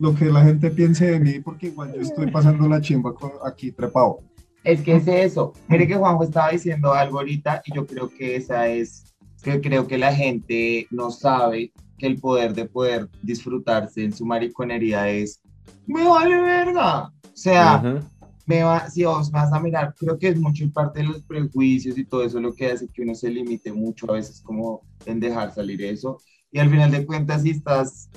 lo 0.03 0.17
que 0.17 0.25
la 0.25 0.43
gente 0.43 0.69
piense 0.73 1.13
de 1.13 1.21
mí, 1.21 1.39
porque 1.39 1.69
igual 1.69 1.95
yo 1.95 2.01
estoy 2.01 2.29
pasando 2.29 2.69
la 2.69 2.81
chimba 2.81 3.15
aquí 3.45 3.71
trepado. 3.71 4.19
Es 4.65 4.81
que 4.81 4.97
es 4.97 5.07
eso. 5.07 5.53
Mire 5.69 5.87
que 5.87 5.95
Juanjo 5.95 6.25
estaba 6.25 6.51
diciendo 6.51 6.93
algo 6.93 7.19
ahorita 7.19 7.63
y 7.65 7.73
yo 7.73 7.87
creo 7.87 8.09
que 8.09 8.35
esa 8.35 8.67
es, 8.67 9.05
que 9.45 9.61
creo 9.61 9.87
que 9.87 9.99
la 9.99 10.13
gente 10.13 10.89
no 10.91 11.13
sabe 11.13 11.73
que 11.99 12.09
el 12.09 12.19
poder 12.19 12.53
de 12.53 12.65
poder 12.65 13.09
disfrutarse 13.23 14.03
en 14.03 14.13
su 14.13 14.27
mariconería 14.27 15.09
es, 15.09 15.41
me 15.87 16.05
vale 16.05 16.41
verga. 16.41 17.05
O 17.05 17.37
sea, 17.37 18.03
me 18.47 18.65
va, 18.65 18.91
si 18.91 19.05
vos 19.05 19.31
vas 19.31 19.53
a 19.53 19.61
mirar, 19.61 19.95
creo 19.97 20.19
que 20.19 20.29
es 20.29 20.41
mucho 20.41 20.69
parte 20.73 20.99
de 20.99 21.07
los 21.07 21.23
prejuicios 21.23 21.97
y 21.97 22.05
todo 22.05 22.25
eso 22.25 22.41
lo 22.41 22.53
que 22.53 22.73
hace 22.73 22.89
que 22.89 23.03
uno 23.03 23.15
se 23.15 23.31
limite 23.31 23.73
mucho 23.73 24.11
a 24.11 24.15
veces 24.15 24.41
como 24.41 24.83
en 25.07 25.21
dejar 25.21 25.55
salir 25.55 25.83
eso. 25.83 26.19
Y 26.51 26.59
al 26.59 26.71
final 26.71 26.91
de 26.91 27.07
cuentas, 27.07 27.43
si 27.43 27.51
estás 27.51 28.11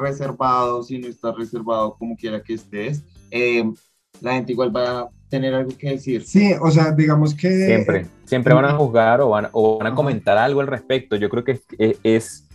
reservado, 0.00 0.82
si 0.82 0.98
no 0.98 1.06
estás 1.06 1.36
reservado, 1.36 1.96
como 1.98 2.16
quiera 2.16 2.42
que 2.42 2.54
estés, 2.54 3.02
eh, 3.30 3.64
la 4.20 4.34
gente 4.34 4.52
igual 4.52 4.74
va 4.74 5.00
a 5.00 5.10
tener 5.28 5.54
algo 5.54 5.76
que 5.76 5.90
decir. 5.90 6.24
Sí, 6.24 6.52
o 6.60 6.70
sea, 6.70 6.92
digamos 6.92 7.34
que... 7.34 7.50
Siempre, 7.66 8.06
siempre 8.24 8.54
van 8.54 8.64
a 8.64 8.74
juzgar 8.74 9.20
o 9.20 9.28
van, 9.28 9.48
o 9.52 9.78
van 9.78 9.92
a 9.92 9.94
comentar 9.94 10.38
algo 10.38 10.60
al 10.60 10.66
respecto. 10.66 11.16
Yo 11.16 11.28
creo 11.28 11.44
que 11.44 11.60
es, 11.78 11.98
es, 12.02 12.48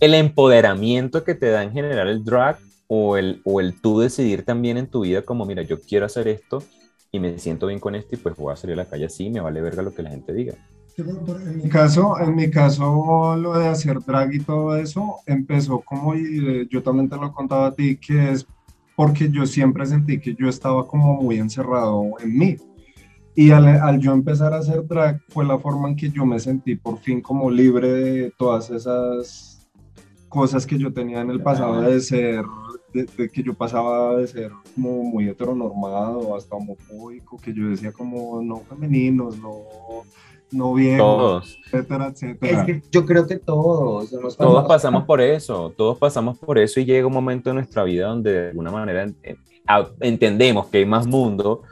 el 0.00 0.14
empoderamiento 0.14 1.22
que 1.22 1.34
te 1.34 1.50
da 1.50 1.62
en 1.62 1.72
general 1.72 2.08
el 2.08 2.24
drag 2.24 2.58
o 2.86 3.16
el, 3.16 3.40
o 3.44 3.60
el 3.60 3.80
tú 3.80 4.00
decidir 4.00 4.44
también 4.44 4.78
en 4.78 4.86
tu 4.86 5.02
vida 5.02 5.22
como, 5.22 5.44
mira, 5.44 5.62
yo 5.62 5.80
quiero 5.80 6.06
hacer 6.06 6.28
esto 6.28 6.62
y 7.10 7.20
me 7.20 7.38
siento 7.38 7.66
bien 7.66 7.78
con 7.78 7.94
esto 7.94 8.16
y 8.16 8.18
pues 8.18 8.34
voy 8.36 8.52
a 8.52 8.56
salir 8.56 8.74
a 8.74 8.84
la 8.84 8.88
calle 8.88 9.04
así, 9.04 9.28
me 9.28 9.40
vale 9.40 9.60
verga 9.60 9.82
lo 9.82 9.94
que 9.94 10.02
la 10.02 10.10
gente 10.10 10.32
diga. 10.32 10.54
En 10.96 11.62
mi 11.62 11.68
caso, 11.68 12.20
en 12.20 12.34
mi 12.34 12.50
caso, 12.50 13.36
lo 13.36 13.58
de 13.58 13.68
hacer 13.68 14.00
drag 14.00 14.34
y 14.34 14.40
todo 14.40 14.76
eso 14.76 15.16
empezó 15.26 15.80
como, 15.80 16.14
y 16.14 16.68
yo 16.70 16.82
también 16.82 17.08
te 17.08 17.16
lo 17.16 17.32
contaba 17.32 17.68
a 17.68 17.74
ti, 17.74 17.96
que 17.96 18.32
es 18.32 18.46
porque 18.94 19.30
yo 19.30 19.46
siempre 19.46 19.86
sentí 19.86 20.20
que 20.20 20.34
yo 20.34 20.48
estaba 20.48 20.86
como 20.86 21.20
muy 21.22 21.38
encerrado 21.38 22.04
en 22.20 22.38
mí. 22.38 22.56
Y 23.34 23.50
al, 23.50 23.98
yo 23.98 24.12
empezar 24.12 24.52
a 24.52 24.58
hacer 24.58 24.86
drag 24.86 25.22
fue 25.28 25.46
la 25.46 25.58
forma 25.58 25.88
en 25.88 25.96
que 25.96 26.10
yo 26.10 26.26
me 26.26 26.38
sentí 26.38 26.76
por 26.76 26.98
fin 26.98 27.22
como 27.22 27.50
libre 27.50 27.90
de 27.90 28.32
todas 28.36 28.68
esas 28.68 29.66
cosas 30.28 30.66
que 30.66 30.78
yo 30.78 30.92
tenía 30.92 31.22
en 31.22 31.30
el 31.30 31.42
pasado 31.42 31.80
de 31.80 32.00
ser, 32.00 32.44
de, 32.92 33.30
que 33.30 33.42
yo 33.42 33.54
pasaba 33.54 34.16
de 34.16 34.26
ser 34.26 34.52
como 34.74 35.02
muy 35.02 35.28
heteronormado 35.28 36.36
hasta 36.36 36.56
homofóbico, 36.56 37.38
que 37.38 37.54
yo 37.54 37.70
decía 37.70 37.92
como 37.92 38.42
no 38.42 38.58
femeninos, 38.60 39.38
no 39.38 39.62
no 40.52 40.74
viejos, 40.74 41.58
etcétera, 41.66 42.08
etcétera. 42.08 42.60
Es 42.60 42.66
que 42.66 42.82
yo 42.90 43.06
creo 43.06 43.26
que 43.26 43.36
todos. 43.36 44.10
Todos 44.36 44.66
pasamos 44.66 45.04
por 45.04 45.20
eso, 45.20 45.72
todos 45.76 45.98
pasamos 45.98 46.38
por 46.38 46.58
eso 46.58 46.80
y 46.80 46.84
llega 46.84 47.06
un 47.06 47.12
momento 47.12 47.50
en 47.50 47.56
nuestra 47.56 47.84
vida 47.84 48.08
donde 48.08 48.32
de 48.32 48.48
alguna 48.48 48.70
manera 48.70 49.10
entendemos 50.00 50.66
que 50.66 50.78
hay 50.78 50.86
más 50.86 51.06
mundo, 51.06 51.62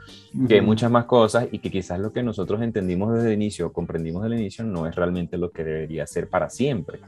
que 0.47 0.55
hay 0.55 0.61
muchas 0.61 0.89
más 0.89 1.05
cosas 1.05 1.47
y 1.51 1.59
que 1.59 1.69
quizás 1.69 1.99
lo 1.99 2.11
que 2.11 2.23
nosotros 2.23 2.61
entendimos 2.61 3.13
desde 3.13 3.29
el 3.29 3.33
inicio, 3.33 3.71
comprendimos 3.73 4.23
desde 4.23 4.35
el 4.35 4.41
inicio, 4.41 4.63
no 4.63 4.87
es 4.87 4.95
realmente 4.95 5.37
lo 5.37 5.51
que 5.51 5.63
debería 5.63 6.07
ser 6.07 6.29
para 6.29 6.49
siempre. 6.49 6.99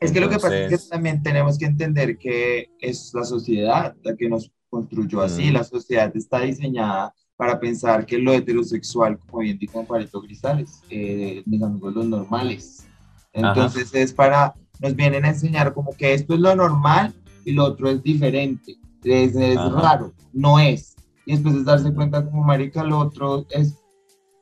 Es 0.00 0.10
que 0.10 0.20
lo 0.20 0.28
que 0.28 0.36
pasa 0.36 0.58
es 0.58 0.82
que 0.82 0.88
también 0.90 1.22
tenemos 1.22 1.58
que 1.58 1.66
entender 1.66 2.18
que 2.18 2.70
es 2.80 3.12
la 3.14 3.24
sociedad 3.24 3.94
la 4.02 4.16
que 4.16 4.28
nos 4.28 4.50
construyó 4.68 5.20
así, 5.20 5.50
la 5.50 5.64
sociedad 5.64 6.10
está 6.16 6.40
diseñada 6.40 7.14
para 7.36 7.58
pensar 7.58 8.06
que 8.06 8.18
lo 8.18 8.32
heterosexual, 8.32 9.18
como 9.18 9.42
bien 9.42 9.58
dijo 9.58 9.84
Pareto 9.84 10.20
Grisales, 10.20 10.82
eh, 10.90 11.42
mis 11.46 11.62
amigos 11.62 11.94
los 11.94 12.06
normales. 12.06 12.86
Entonces 13.32 13.94
es 13.94 14.12
para, 14.12 14.54
nos 14.80 14.94
vienen 14.94 15.24
a 15.24 15.30
enseñar 15.30 15.72
como 15.72 15.92
que 15.92 16.14
esto 16.14 16.34
es 16.34 16.40
lo 16.40 16.54
normal 16.54 17.14
y 17.44 17.52
lo 17.52 17.64
otro 17.64 17.88
es 17.90 18.02
diferente, 18.02 18.76
es, 19.02 19.34
raro, 19.72 20.12
no 20.32 20.58
es. 20.58 20.94
Y 21.26 21.32
después 21.32 21.54
es 21.54 21.64
darse 21.64 21.94
cuenta 21.94 22.24
como 22.24 22.42
marica, 22.44 22.84
lo 22.84 22.98
otro 22.98 23.46
es, 23.50 23.76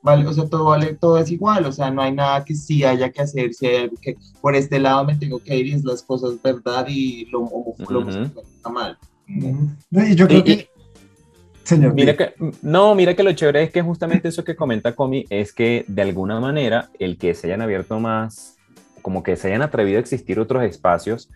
vale, 0.03 0.27
o 0.27 0.33
sea, 0.33 0.49
todo 0.49 0.65
vale, 0.65 0.95
todo 0.95 1.19
es 1.19 1.31
igual, 1.31 1.67
o 1.67 1.73
sea, 1.73 1.91
no 1.91 2.03
hay 2.03 2.13
nada 2.13 2.45
que 2.45 2.55
sí 2.55 2.85
haya 2.85 3.11
que 3.11 3.23
hacer, 3.23 3.55
si 3.55 3.67
hay 3.67 3.77
algo 3.85 3.97
que 4.01 4.17
por 4.41 4.57
este 4.57 4.81
lado 4.81 5.05
me 5.05 5.17
tengo 5.17 5.39
que 5.39 5.57
ir 5.57 5.67
y 5.67 5.73
es 5.73 5.85
las 5.85 6.03
cosas 6.03 6.41
verdad 6.43 6.87
y 6.89 7.27
lo 7.27 7.41
homofóbico 7.41 8.43
está 8.43 8.69
mal. 8.71 8.99
Y 9.27 10.15
yo 10.17 10.27
creo 10.27 10.43
que 10.43 10.70
mira 11.95 12.17
que, 12.17 12.35
no, 12.63 12.95
mira 12.95 13.15
que 13.15 13.23
lo 13.23 13.33
chévere 13.33 13.63
es 13.63 13.71
que 13.71 13.83
justamente 13.83 14.29
eso 14.29 14.45
que 14.45 14.57
comenta 14.57 14.95
Comi 14.95 15.25
es 15.31 15.53
que 15.53 15.85
de 15.87 16.03
alguna 16.03 16.41
manera 16.41 16.91
el 16.99 17.19
que 17.19 17.35
se 17.35 17.47
hayan 17.47 17.63
abierto 17.63 17.99
más, 18.01 18.57
como 19.03 19.23
que 19.23 19.37
se 19.37 19.49
hayan 19.49 19.63
atrevido 19.63 19.99
a 19.99 20.01
existir 20.01 20.41
otros 20.41 20.63
espacios, 20.65 21.31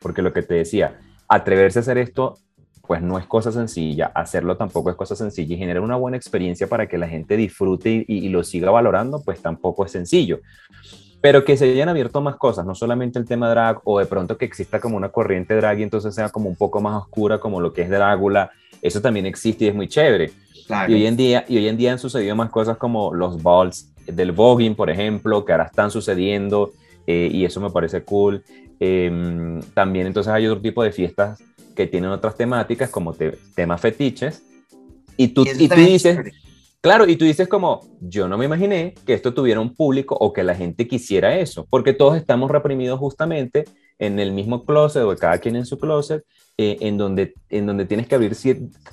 porque 0.00 0.22
lo 0.22 0.32
que 0.32 0.42
te 0.42 0.54
decía, 0.54 0.98
atreverse 1.28 1.78
a 1.78 1.82
hacer 1.82 1.98
esto, 1.98 2.38
pues 2.86 3.00
no 3.02 3.18
es 3.18 3.26
cosa 3.26 3.50
sencilla, 3.50 4.06
hacerlo 4.14 4.56
tampoco 4.56 4.90
es 4.90 4.96
cosa 4.96 5.16
sencilla 5.16 5.54
y 5.54 5.58
generar 5.58 5.82
una 5.82 5.96
buena 5.96 6.16
experiencia 6.16 6.66
para 6.66 6.86
que 6.86 6.98
la 6.98 7.08
gente 7.08 7.36
disfrute 7.36 8.04
y, 8.06 8.28
lo 8.28 8.44
siga 8.44 8.70
valorando, 8.70 9.22
pues 9.24 9.40
tampoco 9.40 9.84
es 9.84 9.92
sencillo 9.92 10.40
pero 11.24 11.42
que 11.42 11.56
se 11.56 11.70
hayan 11.70 11.88
abierto 11.88 12.20
más 12.20 12.36
cosas, 12.36 12.66
no 12.66 12.74
solamente 12.74 13.18
el 13.18 13.24
tema 13.24 13.48
drag 13.48 13.80
o 13.84 13.98
de 13.98 14.04
pronto 14.04 14.36
que 14.36 14.44
exista 14.44 14.78
como 14.78 14.98
una 14.98 15.08
corriente 15.08 15.54
drag 15.56 15.78
y 15.78 15.82
entonces 15.84 16.14
sea 16.14 16.28
como 16.28 16.50
un 16.50 16.54
poco 16.54 16.82
más 16.82 17.00
oscura 17.00 17.40
como 17.40 17.62
lo 17.62 17.72
que 17.72 17.80
es 17.80 17.88
Drácula 17.88 18.50
eso 18.82 19.00
también 19.00 19.24
existe 19.24 19.64
y 19.64 19.68
es 19.68 19.74
muy 19.74 19.88
chévere. 19.88 20.32
Y, 20.86 20.92
hoy 20.92 21.06
en 21.06 21.16
día, 21.16 21.46
y 21.48 21.56
hoy 21.56 21.68
en 21.68 21.78
día 21.78 21.92
han 21.92 21.98
sucedido 21.98 22.36
más 22.36 22.50
cosas 22.50 22.76
como 22.76 23.14
los 23.14 23.42
balls 23.42 23.90
del 24.06 24.32
voguing, 24.32 24.74
por 24.74 24.90
ejemplo, 24.90 25.46
que 25.46 25.52
ahora 25.52 25.64
están 25.64 25.90
sucediendo 25.90 26.72
eh, 27.06 27.30
y 27.32 27.46
eso 27.46 27.58
me 27.58 27.70
parece 27.70 28.02
cool. 28.02 28.44
Em, 28.78 29.62
también 29.72 30.06
entonces 30.06 30.30
hay 30.30 30.46
otro 30.46 30.60
tipo 30.60 30.82
de 30.82 30.92
fiestas 30.92 31.42
que 31.74 31.86
tienen 31.86 32.10
otras 32.10 32.36
temáticas 32.36 32.90
como 32.90 33.14
temas 33.54 33.80
fetiches. 33.80 34.42
Y 35.16 35.28
tú, 35.28 35.46
y, 35.58 35.68
tú 35.68 35.74
dices, 35.76 36.18
claro, 36.84 37.08
y 37.08 37.16
tú 37.16 37.24
dices 37.24 37.48
como, 37.48 37.80
yo 37.98 38.28
no 38.28 38.36
me 38.36 38.44
imaginé 38.44 38.92
que 39.06 39.14
esto 39.14 39.32
tuviera 39.32 39.58
un 39.58 39.74
público 39.74 40.14
o 40.20 40.34
que 40.34 40.42
la 40.42 40.54
gente 40.54 40.86
quisiera 40.86 41.38
eso, 41.38 41.66
porque 41.70 41.94
todos 41.94 42.14
estamos 42.14 42.50
reprimidos 42.50 42.98
justamente 42.98 43.64
en 43.98 44.18
el 44.18 44.32
mismo 44.32 44.66
closet 44.66 45.02
o 45.02 45.16
cada 45.16 45.38
quien 45.38 45.56
en 45.56 45.64
su 45.64 45.78
closet 45.78 46.24
eh, 46.58 46.76
en, 46.80 46.98
donde, 46.98 47.32
en 47.48 47.64
donde 47.64 47.86
tienes 47.86 48.06
que 48.06 48.16
abrir 48.16 48.36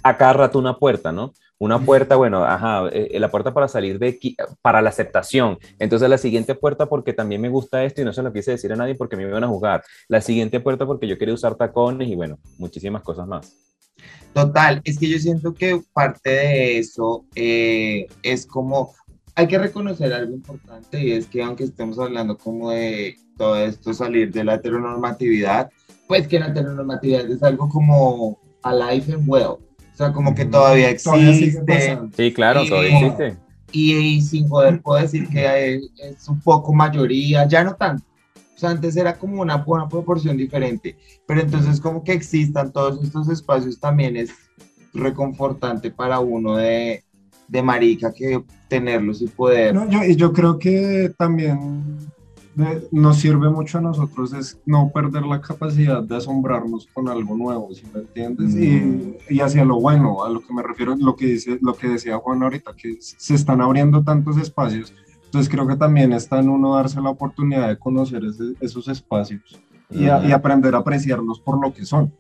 a 0.04 0.16
cada 0.16 0.32
rato 0.32 0.58
una 0.58 0.78
puerta, 0.78 1.12
¿no? 1.12 1.34
Una 1.60 1.80
puerta, 1.80 2.16
bueno, 2.16 2.46
ajá, 2.46 2.88
eh, 2.94 3.20
la 3.20 3.30
puerta 3.30 3.54
para 3.54 3.68
salir 3.68 4.00
de 4.00 4.08
aquí, 4.08 4.38
para 4.62 4.82
la 4.82 4.88
aceptación. 4.88 5.60
Entonces 5.78 6.10
la 6.10 6.18
siguiente 6.18 6.56
puerta 6.56 6.86
porque 6.86 7.12
también 7.12 7.42
me 7.42 7.50
gusta 7.50 7.84
esto 7.84 8.02
y 8.02 8.06
no 8.06 8.14
se 8.14 8.24
lo 8.24 8.32
quise 8.32 8.52
decir 8.52 8.72
a 8.72 8.78
nadie 8.78 8.96
porque 8.96 9.18
me 9.18 9.24
iban 9.24 9.44
a 9.44 9.50
jugar. 9.50 9.84
La 10.08 10.22
siguiente 10.22 10.62
puerta 10.62 10.86
porque 10.86 11.08
yo 11.08 11.18
quería 11.18 11.34
usar 11.34 11.56
tacones 11.56 12.08
y 12.08 12.16
bueno, 12.16 12.40
muchísimas 12.58 13.04
cosas 13.04 13.28
más. 13.28 13.71
Total, 14.34 14.82
es 14.86 14.98
que 14.98 15.10
yo 15.10 15.20
siento 15.20 15.54
que 15.54 15.82
parte 15.94 16.30
de 16.30 16.78
eso 16.78 17.26
eh, 17.36 18.08
es 18.24 18.46
como, 18.46 18.94
hay 19.36 19.48
que 19.48 19.58
reconocer 19.58 20.14
algo 20.14 20.34
importante 20.34 21.04
y 21.04 21.12
es 21.12 21.28
que 21.28 21.42
aunque 21.42 21.66
estemos 21.66 22.00
hablando 22.00 22.38
como 22.38 22.72
de 22.72 23.18
todo 23.38 23.58
esto 23.58 23.94
salir 23.94 24.32
de 24.32 24.46
la 24.46 24.56
heteronormatividad, 24.56 25.70
pues 26.08 26.28
que 26.28 26.40
la 26.40 26.48
heteronormatividad 26.48 27.30
es 27.30 27.44
algo 27.44 27.68
como 27.68 28.40
alive 28.64 29.14
and 29.14 29.24
well, 29.28 29.46
o 29.48 29.96
sea, 29.96 30.14
como 30.14 30.34
que 30.34 30.46
todavía 30.46 30.90
existe. 30.90 32.00
sí, 32.16 32.34
claro, 32.34 32.66
todavía 32.66 33.00
existe. 33.00 33.38
Y, 33.74 34.22
sin 34.22 34.48
poder 34.48 34.82
puedo 34.82 35.02
decir 35.02 35.28
que 35.30 35.76
es 35.76 36.28
un 36.28 36.40
poco 36.42 36.74
mayoría, 36.74 37.48
ya 37.48 37.64
no 37.64 37.76
tanto, 37.76 38.04
sea, 38.62 38.72
antes 38.72 38.96
era 38.96 39.18
como 39.18 39.42
una, 39.42 39.58
buena 39.58 39.90
proporción 39.90 40.38
diferente, 40.38 40.98
pero 41.28 41.42
entonces 41.42 41.80
como 41.80 42.04
que 42.04 42.14
existan 42.14 42.72
todos 42.72 43.04
estos 43.04 43.28
espacios 43.30 43.80
también 43.80 44.16
es 44.16 44.32
reconfortante 44.94 45.92
para 45.92 46.20
uno 46.20 46.56
de, 46.58 47.04
de 47.48 47.62
marica 47.62 48.12
que 48.14 48.44
tenerlos 48.68 49.22
y 49.22 49.28
poder. 49.28 49.74
No, 49.76 49.90
yo, 49.90 50.04
y 50.04 50.16
yo 50.16 50.32
creo 50.32 50.58
que 50.58 51.14
también 51.18 52.00
nos 52.92 53.18
sirve 53.18 53.50
mucho 53.50 53.78
a 53.78 53.82
nosotros 53.82 54.34
es 54.34 54.60
no 54.66 54.92
perder 54.94 55.24
la 55.24 55.40
capacidad 55.40 56.04
de 56.04 56.18
asombrarnos 56.18 56.88
con 56.94 57.08
algo 57.08 57.36
nuevo, 57.36 57.74
si 57.74 57.86
me 57.94 58.02
entiendes? 58.02 58.56
Y, 58.56 58.70
mm. 58.70 59.16
y, 59.30 59.40
hacia 59.40 59.64
lo 59.64 59.80
bueno, 59.80 60.24
a 60.24 60.30
lo 60.30 60.42
que 60.42 60.54
me 60.54 60.62
refiero, 60.62 60.96
lo 60.98 61.16
que, 61.16 61.28
dice, 61.28 61.58
lo 61.62 61.74
que 61.74 61.88
decía 61.88 62.18
Juan 62.18 62.44
ahorita, 62.44 62.74
que 62.76 62.98
se 63.00 63.36
están 63.36 63.62
abriendo 63.62 64.04
tantos 64.04 64.38
espacios 64.38 64.94
entonces 65.32 65.50
creo 65.50 65.66
que 65.66 65.78
también 65.78 66.12
está 66.12 66.40
en 66.40 66.50
uno 66.50 66.76
darse 66.76 67.00
la 67.00 67.10
oportunidad 67.10 67.70
de 67.70 67.80
conocer 67.80 68.22
esos 68.60 68.90
espacios 68.90 69.62
y, 69.90 70.10
aprender 70.10 70.76
a 70.76 70.80
apreciarlos 70.80 71.40
por 71.40 71.58
lo 71.58 71.74
que 71.74 71.86
son. 71.86 72.12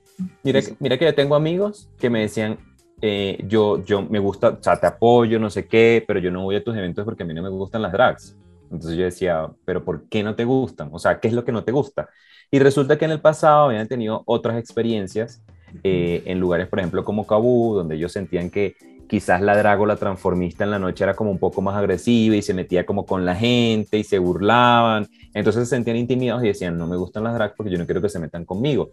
Mira, 0.43 0.61
mira 0.79 0.97
que 0.97 1.03
yo 1.03 1.13
tengo 1.13 1.35
amigos 1.35 1.89
que 1.99 2.09
me 2.09 2.21
decían, 2.21 2.57
eh, 3.01 3.43
yo, 3.49 3.83
yo 3.83 4.01
me 4.01 4.19
gusta, 4.19 4.51
o 4.51 4.63
sea, 4.63 4.79
te 4.79 4.87
apoyo, 4.87 5.39
no 5.39 5.49
sé 5.49 5.67
qué, 5.67 6.01
pero 6.07 6.21
yo 6.21 6.31
no 6.31 6.43
voy 6.43 6.55
a 6.55 6.63
tus 6.63 6.73
eventos 6.73 7.03
porque 7.03 7.23
a 7.23 7.25
mí 7.25 7.33
no 7.33 7.43
me 7.43 7.49
gustan 7.49 7.81
las 7.81 7.91
drags. 7.91 8.37
Entonces 8.71 8.97
yo 8.97 9.03
decía, 9.03 9.49
pero 9.65 9.83
¿por 9.83 10.07
qué 10.07 10.23
no 10.23 10.33
te 10.33 10.45
gustan? 10.45 10.87
O 10.93 10.97
sea, 10.97 11.19
¿qué 11.19 11.27
es 11.27 11.33
lo 11.33 11.43
que 11.43 11.51
no 11.51 11.65
te 11.65 11.73
gusta? 11.73 12.07
Y 12.49 12.59
resulta 12.59 12.97
que 12.97 13.03
en 13.03 13.11
el 13.11 13.19
pasado 13.19 13.65
habían 13.65 13.89
tenido 13.89 14.23
otras 14.25 14.57
experiencias 14.57 15.43
eh, 15.83 16.23
en 16.27 16.39
lugares, 16.39 16.69
por 16.69 16.79
ejemplo, 16.79 17.03
como 17.03 17.27
Cabú, 17.27 17.75
donde 17.75 17.95
ellos 17.95 18.13
sentían 18.13 18.49
que 18.49 18.77
quizás 19.11 19.41
la 19.41 19.57
Drago, 19.57 19.93
transformista 19.97 20.63
en 20.63 20.71
la 20.71 20.79
noche 20.79 21.03
era 21.03 21.13
como 21.15 21.31
un 21.31 21.37
poco 21.37 21.61
más 21.61 21.75
agresiva 21.75 22.33
y 22.37 22.41
se 22.41 22.53
metía 22.53 22.85
como 22.85 23.05
con 23.05 23.25
la 23.25 23.35
gente 23.35 23.97
y 23.97 24.05
se 24.05 24.17
burlaban. 24.19 25.05
Entonces 25.33 25.67
se 25.67 25.75
sentían 25.75 25.97
intimidados 25.97 26.45
y 26.45 26.47
decían, 26.47 26.77
no 26.77 26.87
me 26.87 26.95
gustan 26.95 27.25
las 27.25 27.33
drag 27.33 27.53
porque 27.57 27.69
yo 27.69 27.77
no 27.77 27.85
quiero 27.85 28.01
que 28.01 28.07
se 28.07 28.19
metan 28.19 28.45
conmigo. 28.45 28.89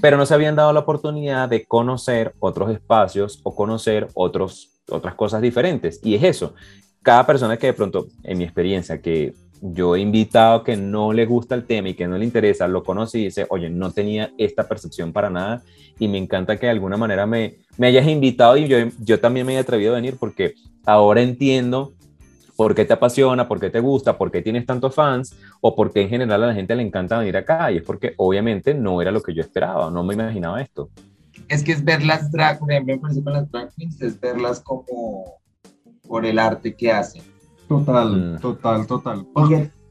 Pero 0.00 0.16
no 0.16 0.24
se 0.24 0.32
habían 0.32 0.56
dado 0.56 0.72
la 0.72 0.80
oportunidad 0.80 1.46
de 1.46 1.66
conocer 1.66 2.32
otros 2.38 2.70
espacios 2.70 3.40
o 3.42 3.54
conocer 3.54 4.08
otros, 4.14 4.80
otras 4.88 5.14
cosas 5.14 5.42
diferentes. 5.42 6.00
Y 6.02 6.14
es 6.14 6.24
eso. 6.24 6.54
Cada 7.02 7.26
persona 7.26 7.58
que 7.58 7.66
de 7.66 7.74
pronto, 7.74 8.06
en 8.22 8.38
mi 8.38 8.44
experiencia, 8.44 9.02
que 9.02 9.34
yo 9.60 9.94
he 9.94 10.00
invitado 10.00 10.64
que 10.64 10.76
no 10.76 11.12
le 11.12 11.26
gusta 11.26 11.54
el 11.54 11.64
tema 11.64 11.90
y 11.90 11.94
que 11.94 12.08
no 12.08 12.16
le 12.16 12.24
interesa, 12.24 12.66
lo 12.66 12.82
conoce 12.82 13.18
y 13.18 13.24
dice, 13.24 13.46
oye, 13.50 13.68
no 13.68 13.90
tenía 13.92 14.32
esta 14.38 14.66
percepción 14.66 15.12
para 15.12 15.30
nada 15.30 15.62
y 15.98 16.08
me 16.08 16.18
encanta 16.18 16.56
que 16.56 16.66
de 16.66 16.72
alguna 16.72 16.96
manera 16.96 17.26
me, 17.26 17.56
me 17.76 17.88
hayas 17.88 18.06
invitado 18.06 18.56
y 18.56 18.66
yo, 18.66 18.78
yo 19.00 19.20
también 19.20 19.46
me 19.46 19.54
he 19.54 19.58
atrevido 19.58 19.92
a 19.92 19.96
venir 19.96 20.16
porque 20.18 20.54
ahora 20.86 21.20
entiendo 21.20 21.92
por 22.56 22.74
qué 22.74 22.84
te 22.84 22.94
apasiona, 22.94 23.48
por 23.48 23.60
qué 23.60 23.70
te 23.70 23.80
gusta, 23.80 24.16
por 24.16 24.30
qué 24.30 24.42
tienes 24.42 24.66
tantos 24.66 24.94
fans 24.94 25.36
o 25.60 25.74
por 25.74 25.92
qué 25.92 26.02
en 26.02 26.08
general 26.08 26.42
a 26.42 26.48
la 26.48 26.54
gente 26.54 26.74
le 26.74 26.82
encanta 26.82 27.18
venir 27.18 27.36
acá 27.36 27.70
y 27.70 27.78
es 27.78 27.82
porque 27.82 28.14
obviamente 28.16 28.74
no 28.74 29.00
era 29.02 29.10
lo 29.10 29.22
que 29.22 29.34
yo 29.34 29.42
esperaba, 29.42 29.90
no 29.90 30.02
me 30.02 30.14
imaginaba 30.14 30.60
esto. 30.60 30.90
Es 31.48 31.62
que 31.62 31.72
es 31.72 31.84
ver 31.84 32.04
las 32.04 32.30
drag, 32.30 32.58
por 32.58 32.70
ejemplo, 32.70 33.00
con 33.00 33.32
las 33.32 33.50
drag 33.50 33.70
es 34.00 34.20
verlas 34.20 34.60
como 34.60 35.38
por 36.06 36.24
el 36.24 36.38
arte 36.38 36.74
que 36.74 36.90
hacen 36.92 37.22
Total, 37.70 38.34
mm. 38.34 38.40
total, 38.40 38.84
total. 38.84 39.26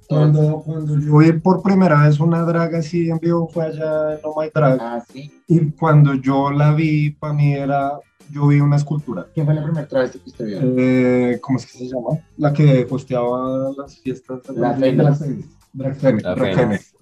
cuando, 0.09 0.61
cuando 0.65 0.99
yo 0.99 1.17
vi 1.19 1.31
por 1.31 1.63
primera 1.63 2.03
vez 2.03 2.19
una 2.19 2.41
drag 2.41 2.75
así 2.75 3.09
en 3.09 3.19
vivo 3.19 3.47
fue 3.47 3.67
allá 3.67 4.15
en 4.15 4.19
Oh 4.23 4.35
My 4.37 4.49
Drag. 4.53 4.77
Ah, 4.81 5.01
sí. 5.09 5.31
Y 5.47 5.71
cuando 5.71 6.13
yo 6.15 6.51
la 6.51 6.73
vi, 6.73 7.11
para 7.11 7.31
mí 7.31 7.53
era, 7.53 7.93
yo 8.29 8.47
vi 8.47 8.59
una 8.59 8.75
escultura. 8.75 9.27
¿Quién 9.33 9.45
fue 9.45 9.55
la 9.55 9.63
primera 9.63 9.87
travesti 9.87 10.19
que 10.19 10.29
usted 10.29 10.45
vio? 10.45 10.59
Eh, 10.61 11.39
¿Cómo 11.39 11.57
es 11.57 11.67
que 11.67 11.77
se 11.77 11.85
llama? 11.85 12.19
La 12.35 12.51
que 12.51 12.85
hosteaba 12.89 13.71
las 13.77 13.97
fiestas. 13.99 14.43
De 14.43 14.59
la 14.59 14.73
Fénix. 15.15 15.47
Drag 15.71 15.95
Fénix. 15.95 16.93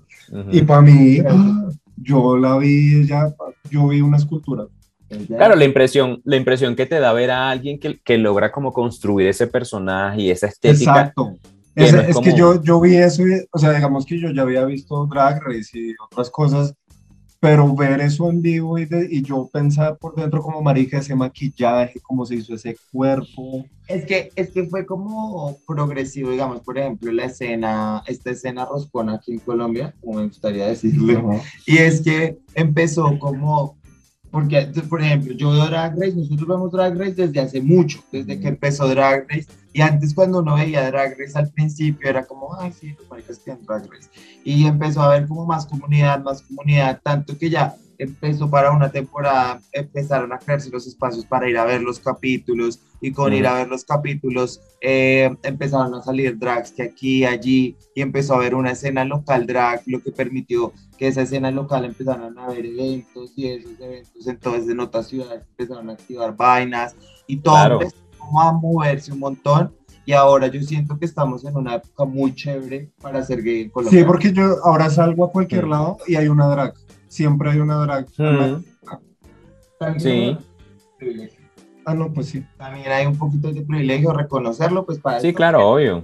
Y 0.52 0.62
para 0.62 0.82
mí, 0.84 1.18
yo 1.96 2.38
la 2.38 2.56
vi, 2.60 3.08
ya, 3.08 3.34
yo 3.72 3.88
vi 3.88 4.02
una 4.02 4.18
escultura. 4.18 4.68
Claro, 5.28 5.56
la 5.56 5.66
impresión, 5.66 6.22
la 6.26 6.36
impresión 6.36 6.76
que 6.76 6.86
te 6.86 7.00
da 7.00 7.14
ver 7.14 7.32
a 7.32 7.50
alguien 7.50 7.80
que, 7.80 8.00
que 8.00 8.18
logra 8.18 8.52
como 8.52 8.74
construir 8.74 9.28
ese 9.28 9.48
personaje 9.48 10.22
y 10.22 10.32
esa 10.32 10.48
estética. 10.48 10.92
Exacto. 10.92 11.38
Es, 11.76 12.18
que 12.18 12.34
yo, 12.34 12.62
yo 12.64 12.82
vi 12.82 12.96
eso, 12.96 13.22
o 13.52 13.60
sea, 13.60 13.72
digamos 13.72 14.06
que 14.06 14.20
yo 14.20 14.32
ya 14.32 14.42
había 14.42 14.66
visto 14.66 15.06
Drag 15.06 15.40
Race 15.44 15.78
y 15.78 15.94
otras 16.10 16.32
cosas, 16.32 16.74
pero 17.40 17.72
ver 17.76 18.02
eso 18.02 18.32
en 18.32 18.42
vivo 18.42 18.80
y, 18.80 18.88
y 19.12 19.22
yo 19.22 19.48
pensar 19.54 19.96
por 20.00 20.16
dentro 20.16 20.42
como 20.42 20.60
marica 20.64 20.98
ese 20.98 21.14
maquillaje, 21.14 22.00
cómo 22.02 22.26
se 22.26 22.34
hizo 22.34 22.56
ese 22.56 22.76
cuerpo. 22.92 23.64
Es 23.88 24.06
que, 24.06 24.32
es 24.36 24.50
que 24.50 24.66
fue 24.66 24.88
como 24.88 25.56
progresivo, 25.68 26.32
digamos, 26.32 26.62
por 26.62 26.80
ejemplo, 26.80 27.12
la 27.12 27.26
escena, 27.26 28.04
esta 28.08 28.32
escena 28.32 28.66
roscona 28.66 29.14
aquí 29.14 29.34
en 29.34 29.40
Colombia, 29.40 29.94
como 30.02 30.20
me 30.20 30.28
gustaría 30.28 30.66
decirle, 30.66 31.22
y 31.68 31.78
es 31.78 32.02
que 32.02 32.40
empezó 32.56 33.20
como 33.20 33.78
porque, 34.32 34.70
por 34.90 35.02
ejemplo, 35.02 35.34
yo 35.34 35.52
veo 35.52 35.66
Drag 35.68 35.94
Race, 35.98 36.16
nosotros 36.16 36.48
vemos 36.48 36.72
Drag 36.72 36.98
Race 36.98 37.16
desde 37.16 37.40
hace 37.40 37.62
mucho, 37.62 38.04
desde 38.12 38.40
que 38.40 38.48
empezó 38.48 38.88
Drag 38.88 39.26
Race. 39.30 39.48
Y 39.74 39.82
antes, 39.82 40.14
cuando 40.14 40.40
uno 40.40 40.56
veía 40.56 40.88
Drag 40.88 41.18
Race 41.18 41.38
al 41.38 41.50
principio, 41.52 42.10
era 42.10 42.26
como, 42.26 42.56
ay, 42.60 42.74
sí, 42.74 42.96
los 42.98 43.10
maricas 43.10 43.40
tienen 43.40 43.66
Drag 43.66 43.90
Race. 43.90 44.10
Y 44.44 44.66
empezó 44.66 45.02
a 45.02 45.14
haber 45.14 45.28
como 45.28 45.46
más 45.46 45.66
comunidad, 45.66 46.24
más 46.24 46.42
comunidad, 46.42 47.00
tanto 47.04 47.38
que 47.38 47.50
ya 47.50 47.76
empezó 47.98 48.50
para 48.50 48.72
una 48.72 48.92
temporada, 48.92 49.60
empezaron 49.72 50.32
a 50.34 50.40
crearse 50.40 50.70
los 50.70 50.88
espacios 50.88 51.26
para 51.26 51.50
ir 51.50 51.58
a 51.58 51.66
ver 51.66 51.82
los 51.82 52.00
capítulos 52.00 52.80
y 53.02 53.12
con 53.12 53.34
ir 53.34 53.48
a 53.48 53.56
ver 53.56 53.68
los 53.68 53.84
capítulos 53.84 54.60
eh, 54.82 55.36
empezaron 55.44 55.94
a 55.94 56.02
salir 56.02 56.38
drags 56.38 56.72
que 56.72 56.84
aquí, 56.84 57.26
allí 57.26 57.76
y 57.96 58.02
empezó 58.02 58.34
a 58.34 58.38
haber 58.38 58.56
una 58.56 58.72
escena 58.72 59.06
local 59.06 59.46
drag, 59.46 59.82
lo 59.86 60.02
que 60.02 60.12
permitió 60.12 60.74
que 60.98 61.08
esa 61.08 61.22
escena 61.22 61.52
local 61.52 61.86
empezaran 61.86 62.38
a 62.38 62.46
haber 62.46 62.66
eventos 62.66 63.34
y 63.36 63.48
esos 63.48 63.80
eventos 63.80 64.28
entonces 64.28 64.70
en 64.70 64.80
otras 64.80 65.08
ciudades 65.08 65.44
empezaron 65.50 65.90
a 65.90 65.94
activar 65.94 66.36
vainas 66.36 66.96
y 67.28 67.38
todo 67.38 67.74
empezó 67.74 67.96
a 68.40 68.52
moverse 68.52 69.12
un 69.12 69.20
montón 69.20 69.74
y 70.06 70.14
ahora 70.14 70.48
yo 70.48 70.62
siento 70.62 70.98
que 70.98 71.06
estamos 71.06 71.44
en 71.44 71.58
una 71.58 71.76
época 71.76 72.06
muy 72.06 72.34
chévere 72.34 72.90
para 73.02 73.20
hacer 73.20 73.44
gay 73.44 73.64
en 73.64 73.70
Colombia. 73.70 74.00
Sí, 74.00 74.06
porque 74.06 74.32
yo 74.32 74.56
ahora 74.64 74.90
salgo 74.90 75.26
a 75.26 75.32
cualquier 75.32 75.68
lado 75.68 75.98
y 76.08 76.16
hay 76.16 76.30
una 76.30 76.48
drag 76.48 76.74
siempre 77.08 77.52
hay 77.52 77.60
una 77.60 77.76
drag. 77.76 78.08
Sí. 79.98 80.38
Ah, 81.86 81.94
no, 81.94 82.12
pues 82.12 82.28
sí. 82.28 82.44
También 82.58 82.92
hay 82.92 83.06
un 83.06 83.18
poquito 83.18 83.52
de 83.52 83.62
privilegio 83.62 84.12
reconocerlo, 84.12 84.86
pues 84.86 85.00
para 85.00 85.20
Sí, 85.20 85.34
claro, 85.34 85.70
obvio. 85.70 86.04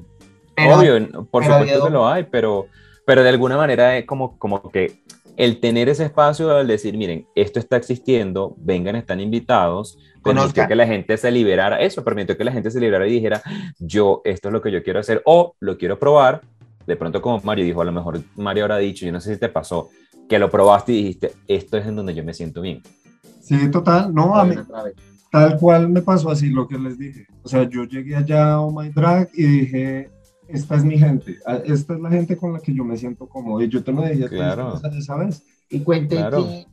obvio, 0.58 1.26
por 1.30 1.44
supuesto 1.44 1.86
que 1.86 1.90
lo 1.90 2.08
hay, 2.08 2.24
pero, 2.24 2.68
pero 3.06 3.24
de 3.24 3.30
alguna 3.30 3.58
manera 3.58 3.98
es 3.98 4.06
como, 4.06 4.38
como 4.38 4.72
que 4.72 5.04
el 5.36 5.60
tener 5.60 5.90
ese 5.90 6.06
espacio, 6.06 6.56
al 6.56 6.68
decir, 6.68 6.98
miren, 6.98 7.28
esto 7.36 7.60
está 7.60 7.78
existiendo, 7.78 8.56
vengan, 8.58 8.96
están 8.96 9.20
invitados, 9.20 9.98
permitió 10.24 10.68
que 10.68 10.76
la 10.76 10.86
gente 10.86 11.18
se 11.18 11.32
liberara, 11.32 11.82
eso 11.82 12.04
permitió 12.04 12.38
que 12.38 12.44
la 12.44 12.52
gente 12.52 12.72
se 12.72 12.80
liberara 12.80 13.08
y 13.08 13.14
dijera, 13.14 13.42
yo, 13.80 14.22
esto 14.24 14.50
es 14.50 14.54
lo 14.54 14.62
que 14.62 14.72
yo 14.72 14.84
quiero 14.84 15.00
hacer, 15.00 15.22
o 15.26 15.56
lo 15.60 15.78
quiero 15.78 15.98
probar, 15.98 16.42
de 16.86 16.96
pronto 16.96 17.22
como 17.22 17.40
Mario 17.44 17.66
dijo, 17.66 17.82
a 17.82 17.86
lo 17.86 17.92
mejor 17.92 18.22
Mario 18.36 18.64
habrá 18.64 18.78
dicho, 18.78 19.06
yo 19.06 19.12
no 19.12 19.20
sé 19.20 19.34
si 19.34 19.40
te 19.40 19.50
pasó, 19.50 19.90
que 20.28 20.40
lo 20.40 20.50
probaste 20.50 20.94
y 20.94 20.98
dijiste, 20.98 21.32
esto 21.48 21.78
es 21.78 21.86
en 21.86 21.96
donde 21.96 22.14
yo 22.14 22.24
me 22.24 22.34
siento 22.34 22.62
bien. 22.62 22.82
Sí, 23.42 23.70
total, 23.70 24.14
no, 24.14 24.36
a 24.36 24.46
mí, 24.46 24.56
tal 25.32 25.58
cual 25.58 25.90
me 25.90 26.02
pasó 26.02 26.30
así 26.30 26.50
lo 26.50 26.68
que 26.68 26.78
les 26.78 26.98
dije. 26.98 27.28
O 27.44 27.50
sea, 27.50 27.68
yo 27.68 27.84
llegué 27.84 28.16
allá 28.16 28.54
a 28.54 28.62
Oh 28.62 28.72
My 28.72 28.90
Drag 28.90 29.30
y 29.34 29.44
dije, 29.44 30.10
esta 30.48 30.76
es 30.76 30.84
mi 30.84 30.98
gente, 30.98 31.38
esta 31.66 31.94
es 31.94 32.00
la 32.00 32.10
gente 32.10 32.38
con 32.38 32.54
la 32.54 32.60
que 32.60 32.74
yo 32.74 32.86
me 32.86 32.96
siento 32.96 33.28
cómodo. 33.28 33.62
Y 33.62 33.70
yo 33.70 33.84
te 33.84 33.92
lo 33.92 34.04
dije, 34.04 34.30
claro. 34.30 34.80
¿sabes? 35.02 35.44
Y 35.70 35.80
cuente 35.80 36.18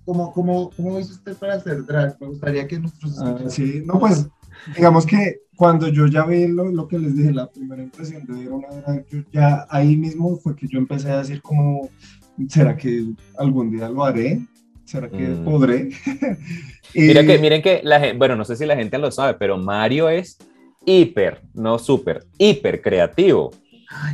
¿cómo, 0.05 0.33
cómo, 0.33 0.71
cómo 0.77 1.01
hizo 1.01 1.13
usted 1.13 1.35
para 1.37 1.55
hacer 1.55 1.85
drag? 1.87 2.17
Me 2.21 2.27
gustaría 2.27 2.69
que 2.69 2.79
nuestros... 2.79 3.19
Ah, 3.19 3.39
sí, 3.49 3.83
no, 3.85 3.99
pues, 3.99 4.29
digamos 4.77 5.07
que 5.07 5.41
cuando 5.57 5.89
yo 5.89 6.07
ya 6.07 6.27
vi 6.27 6.47
lo, 6.49 6.71
lo, 6.71 6.87
que 6.87 6.99
les 6.99 7.17
dije, 7.17 7.33
la 7.33 7.51
primera 7.51 7.83
impresión 7.83 8.27
de 8.27 8.35
ver 8.35 8.53
una 8.53 8.69
drag, 8.69 9.07
yo 9.09 9.23
ya 9.33 9.67
ahí 9.71 9.97
mismo 9.97 10.37
fue 10.37 10.55
que 10.55 10.69
yo 10.69 10.79
empecé 10.79 11.11
a 11.11 11.19
decir 11.19 11.41
como, 11.41 11.89
¿será 12.49 12.77
que 12.77 13.05
algún 13.39 13.71
día 13.71 13.89
lo 13.89 14.05
haré? 14.05 14.41
¿Será 14.85 15.09
que 15.09 15.29
mm. 15.29 15.45
podré? 15.45 15.91
Mira 16.95 17.25
que, 17.25 17.39
miren 17.39 17.63
que, 17.63 17.81
la 17.85 18.01
gente, 18.01 18.19
bueno, 18.19 18.35
no 18.35 18.45
sé 18.45 18.57
si 18.57 18.67
la 18.67 18.75
gente 18.75 18.99
lo 18.99 19.13
sabe, 19.13 19.35
pero 19.35 19.57
Mario 19.57 20.09
es 20.09 20.37
hiper, 20.85 21.41
no 21.55 21.79
súper, 21.79 22.27
hiper 22.37 22.83
creativo. 22.83 23.53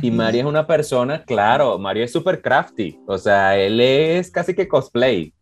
y 0.01 0.11
Mario 0.11 0.41
es 0.41 0.47
una 0.47 0.67
persona, 0.67 1.23
claro, 1.23 1.79
Mario 1.79 2.03
es 2.03 2.11
súper 2.11 2.41
crafty, 2.41 2.99
o 3.07 3.17
sea, 3.17 3.57
él 3.57 3.79
es 3.79 4.29
casi 4.29 4.53
que 4.53 4.67
cosplay. 4.67 5.33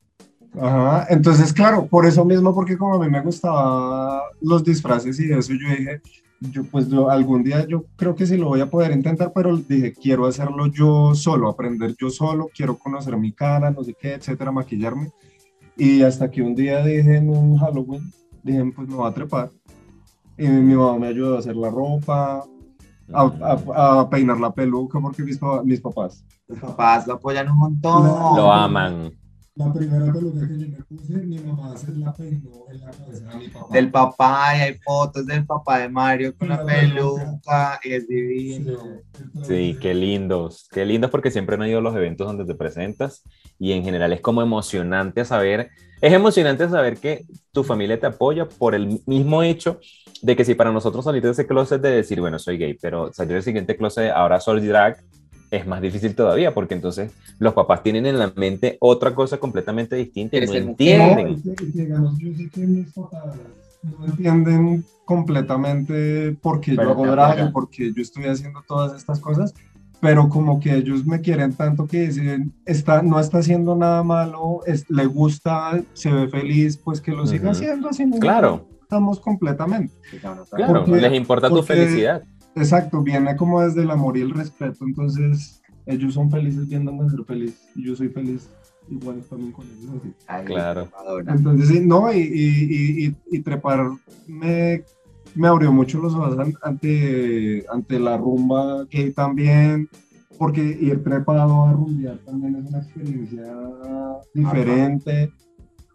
Ajá, 0.60 1.08
entonces 1.10 1.52
claro, 1.52 1.86
por 1.86 2.06
eso 2.06 2.24
mismo, 2.24 2.56
porque 2.56 2.78
como 2.78 2.96
a 2.96 3.00
mí 3.00 3.12
me 3.12 3.22
gustaban 3.22 4.22
los 4.42 4.64
disfraces 4.64 5.20
y 5.20 5.32
eso, 5.32 5.52
yo 5.54 5.70
dije, 5.70 6.02
yo 6.52 6.64
pues 6.64 6.90
yo, 6.90 7.10
algún 7.10 7.44
día 7.44 7.66
yo 7.68 7.86
creo 7.96 8.16
que 8.16 8.26
sí 8.26 8.38
lo 8.38 8.48
voy 8.48 8.62
a 8.62 8.70
poder 8.70 8.92
intentar, 8.92 9.32
pero 9.34 9.58
dije, 9.58 9.94
quiero 9.94 10.26
hacerlo 10.26 10.68
yo 10.68 11.14
solo, 11.16 11.50
aprender 11.50 11.96
yo 12.00 12.10
solo, 12.10 12.50
quiero 12.56 12.78
conocer 12.78 13.18
mi 13.18 13.32
cara, 13.32 13.72
no 13.72 13.84
sé 13.84 13.96
qué, 14.00 14.14
etcétera, 14.14 14.52
maquillarme. 14.52 15.12
Y 15.78 16.02
hasta 16.02 16.30
que 16.30 16.42
un 16.42 16.56
día 16.56 16.84
dije 16.84 17.18
en 17.18 17.30
un 17.30 17.58
Halloween, 17.58 18.12
dije, 18.44 18.64
pues 18.76 18.88
me 18.88 18.96
voy 18.96 19.10
a 19.10 19.14
trepar. 19.14 19.52
Y 20.38 20.48
mi 20.48 20.76
mamá 20.76 21.00
me 21.00 21.08
ayudó 21.08 21.36
a 21.36 21.40
hacer 21.40 21.56
la 21.56 21.70
ropa, 21.70 22.46
a, 23.14 24.08
peinar 24.10 24.40
la 24.40 24.54
peluca, 24.54 25.00
porque 25.00 25.24
mis, 25.24 25.40
mis 25.64 25.82
papás. 25.82 26.24
Mis 26.48 26.60
papás 26.60 27.08
lo 27.08 27.14
apoyan 27.16 27.50
un 27.50 27.58
montón. 27.58 28.04
lo 28.04 28.52
aman. 28.52 29.12
La 29.58 29.72
primera 29.72 30.12
peluca 30.12 30.46
que 30.50 30.60
yo 30.60 30.68
me 30.68 30.84
puse, 30.84 31.14
mi 31.14 31.40
mamá 31.40 31.78
se 31.78 31.90
la 31.94 32.14
peinó 32.14 32.52
en 32.70 32.82
la 32.82 32.92
cabeza 32.92 33.32
a 33.32 33.38
mi 33.38 33.48
papá. 33.48 33.68
Del 33.74 33.90
papá, 33.90 34.58
y 34.58 34.62
hay 34.62 34.74
fotos 34.80 35.26
del 35.26 35.46
papá 35.46 35.80
de 35.80 35.88
Mario 35.88 36.36
con 36.38 36.50
la, 36.50 36.62
peluca, 36.62 37.80
y 37.82 37.94
es 37.94 38.06
divino. 38.06 38.74
Sí, 39.44 39.78
qué 39.80 39.94
lindos, 39.94 40.68
qué 40.74 40.86
lindos 40.86 41.10
porque 41.10 41.32
siempre 41.32 41.56
han 41.56 41.66
ido 41.68 41.80
a 41.80 41.82
los 41.82 41.96
eventos 41.96 42.28
donde 42.28 42.44
te 42.44 42.54
presentas 42.54 43.24
y 43.58 43.72
en 43.72 43.86
general 43.86 44.12
es 44.12 44.20
como 44.20 44.42
emocionante 44.42 45.24
saber, 45.24 45.70
es 46.02 46.12
emocionante 46.12 46.68
saber 46.68 46.98
que 46.98 47.24
tu 47.54 47.64
familia 47.64 47.98
te 47.98 48.08
apoya 48.08 48.50
por 48.50 48.76
el 48.76 49.00
mismo 49.06 49.42
hecho 49.42 49.80
de 50.22 50.36
que 50.36 50.44
si 50.44 50.56
para 50.56 50.74
nosotros 50.74 51.06
salir 51.06 51.24
de 51.24 51.32
ese 51.32 51.48
closet 51.48 51.82
de 51.82 51.92
decir, 51.92 52.20
bueno, 52.20 52.40
soy 52.40 52.58
gay, 52.58 52.74
pero 52.74 53.14
salir 53.14 53.36
del 53.36 53.44
siguiente 53.44 53.78
closet, 53.78 54.12
ahora 54.12 54.42
soy 54.42 54.68
drag, 54.68 54.98
es 55.52 55.68
más 55.68 55.82
difícil 55.82 56.16
todavía, 56.16 56.54
porque 56.54 56.74
entonces 56.74 57.12
los 57.40 57.54
papás 57.54 57.84
tienen 57.84 58.06
en 58.06 58.20
la 58.20 58.32
mente 58.36 58.78
otra 58.80 59.14
cosa 59.14 59.38
completamente 59.38 59.96
distinta 59.96 60.38
y 60.38 60.46
no 60.46 60.54
entienden. 60.54 61.42
No, 63.84 64.06
entienden 64.08 64.84
completamente 65.06 66.36
por 66.42 66.60
qué 66.60 66.76
yo 66.76 66.82
hago 66.82 67.06
drag, 67.06 67.52
por 67.52 67.70
qué 67.70 67.94
yo 67.94 68.02
estoy 68.02 68.26
haciendo 68.26 68.64
todas 68.68 68.98
estas 68.98 69.20
cosas, 69.20 69.54
pero 70.00 70.28
como 70.28 70.60
que 70.60 70.76
ellos 70.76 71.06
me 71.06 71.22
quieren 71.22 71.54
tanto 71.54 71.86
que 71.86 72.08
dicen, 72.08 72.52
está, 72.66 73.04
no 73.04 73.20
está 73.20 73.40
haciendo 73.40 73.76
nada 73.76 74.04
malo, 74.04 74.62
es, 74.66 74.90
le 74.90 75.06
gusta, 75.06 75.80
se 75.94 76.12
ve 76.12 76.28
feliz, 76.28 76.78
pues 76.78 77.00
que 77.00 77.12
lo 77.12 77.28
siga 77.28 77.52
haciendo 77.52 77.90
así. 77.90 78.10
Claro. 78.20 78.68
Estamos 78.82 79.20
completamente. 79.20 79.94
Claro, 80.56 80.86
les 80.88 81.14
importa 81.14 81.50
tu 81.50 81.64
felicidad. 81.64 82.24
Exacto, 82.56 83.02
viene 83.02 83.36
como 83.36 83.62
desde 83.62 83.84
el 83.84 83.92
amor 83.92 84.18
y 84.18 84.22
el 84.22 84.32
respeto, 84.32 84.86
entonces 84.86 85.62
ellos 85.86 86.14
son 86.14 86.32
felices 86.32 86.68
viéndome 86.68 87.10
ser 87.10 87.24
feliz 87.26 87.62
y 87.76 87.86
yo 87.86 87.96
soy 87.96 88.10
feliz 88.10 88.50
igual 88.90 89.22
también 89.30 89.52
con 89.52 89.66
ellos. 89.66 90.46
claro. 90.46 90.88
Entonces, 91.28 91.68
sí, 91.68 91.80
no, 91.82 92.12
y, 92.14 92.18
y, 92.18 93.06
y, 93.08 93.16
y, 93.32 93.40
trepar 93.42 93.90
me, 94.28 94.84
me, 95.36 95.48
abrió 95.48 95.72
mucho 95.72 96.00
los 96.00 96.14
ojos 96.14 96.38
ante, 96.62 97.66
ante 97.70 98.00
la 98.00 98.18
rumba 98.18 98.86
que 98.90 99.12
también, 99.12 99.90
porque 100.38 100.62
ir 100.62 101.04
trepado 101.04 101.66
a 101.66 101.74
rumbear 101.74 102.18
también 102.20 102.56
es 102.56 102.70
una 102.70 102.80
experiencia 102.80 103.44
diferente. 104.34 105.32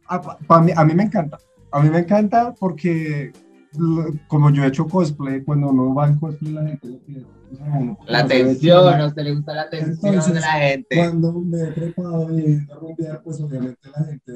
A, 0.09 0.37
a 0.49 0.85
mí 0.85 0.95
me 0.95 1.05
encanta, 1.05 1.39
a 1.71 1.81
mí 1.81 1.89
me 1.89 2.01
encanta 2.01 2.53
porque 2.59 3.33
como 4.27 4.51
yo 4.51 4.65
he 4.65 4.69
hecho 4.69 4.87
cosplay, 4.87 5.43
cuando 5.43 5.69
uno 5.69 5.95
va 5.95 6.09
en 6.09 6.19
cosplay 6.19 6.53
la 6.53 6.67
gente 6.67 6.89
le 6.89 6.97
pide. 6.99 7.25
la 8.07 8.19
atención, 8.21 9.01
a 9.01 9.07
usted 9.07 9.23
le 9.23 9.35
gusta 9.35 9.55
la 9.55 9.63
atención 9.63 10.35
de 10.35 10.41
la 10.41 10.53
gente. 10.53 10.97
Cuando 10.97 11.33
me 11.33 11.63
he 11.63 11.67
preparado 11.67 12.39
y 12.39 12.67
a 12.71 12.75
rumbear, 12.75 13.23
pues 13.23 13.41
obviamente 13.41 13.89
la 13.97 14.05
gente 14.05 14.33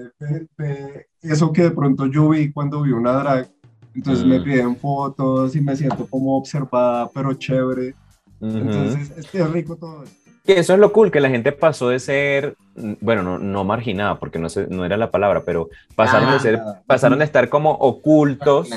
ve, 0.56 1.06
eso 1.22 1.52
que 1.52 1.62
de 1.62 1.70
pronto 1.72 2.06
yo 2.06 2.28
vi 2.28 2.52
cuando 2.52 2.82
vi 2.82 2.92
una 2.92 3.12
drag. 3.12 3.50
Entonces 3.94 4.24
me 4.24 4.40
mm. 4.40 4.44
piden 4.44 4.76
fotos 4.76 5.54
y 5.54 5.60
me 5.60 5.76
siento 5.76 6.06
como 6.06 6.36
observada, 6.36 7.08
pero 7.14 7.32
chévere. 7.34 7.94
Entonces 8.40 9.10
es, 9.32 9.50
rico 9.50 9.76
todo 9.76 10.02
eso. 10.04 10.12
Y 10.46 10.52
eso 10.52 10.74
es 10.74 10.78
lo 10.78 10.92
cool, 10.92 11.10
que 11.10 11.20
la 11.20 11.30
gente 11.30 11.52
pasó 11.52 11.88
de 11.88 11.98
ser, 11.98 12.56
bueno, 13.00 13.22
no, 13.22 13.38
no 13.38 13.64
marginada, 13.64 14.18
porque 14.18 14.38
no, 14.38 14.50
sé, 14.50 14.66
no 14.68 14.84
era 14.84 14.98
la 14.98 15.10
palabra, 15.10 15.42
pero 15.46 15.70
pasaron, 15.94 16.32
de, 16.32 16.40
ser, 16.40 16.60
pasaron 16.86 17.20
de 17.20 17.24
estar 17.24 17.48
como 17.48 17.70
ocultos 17.70 18.68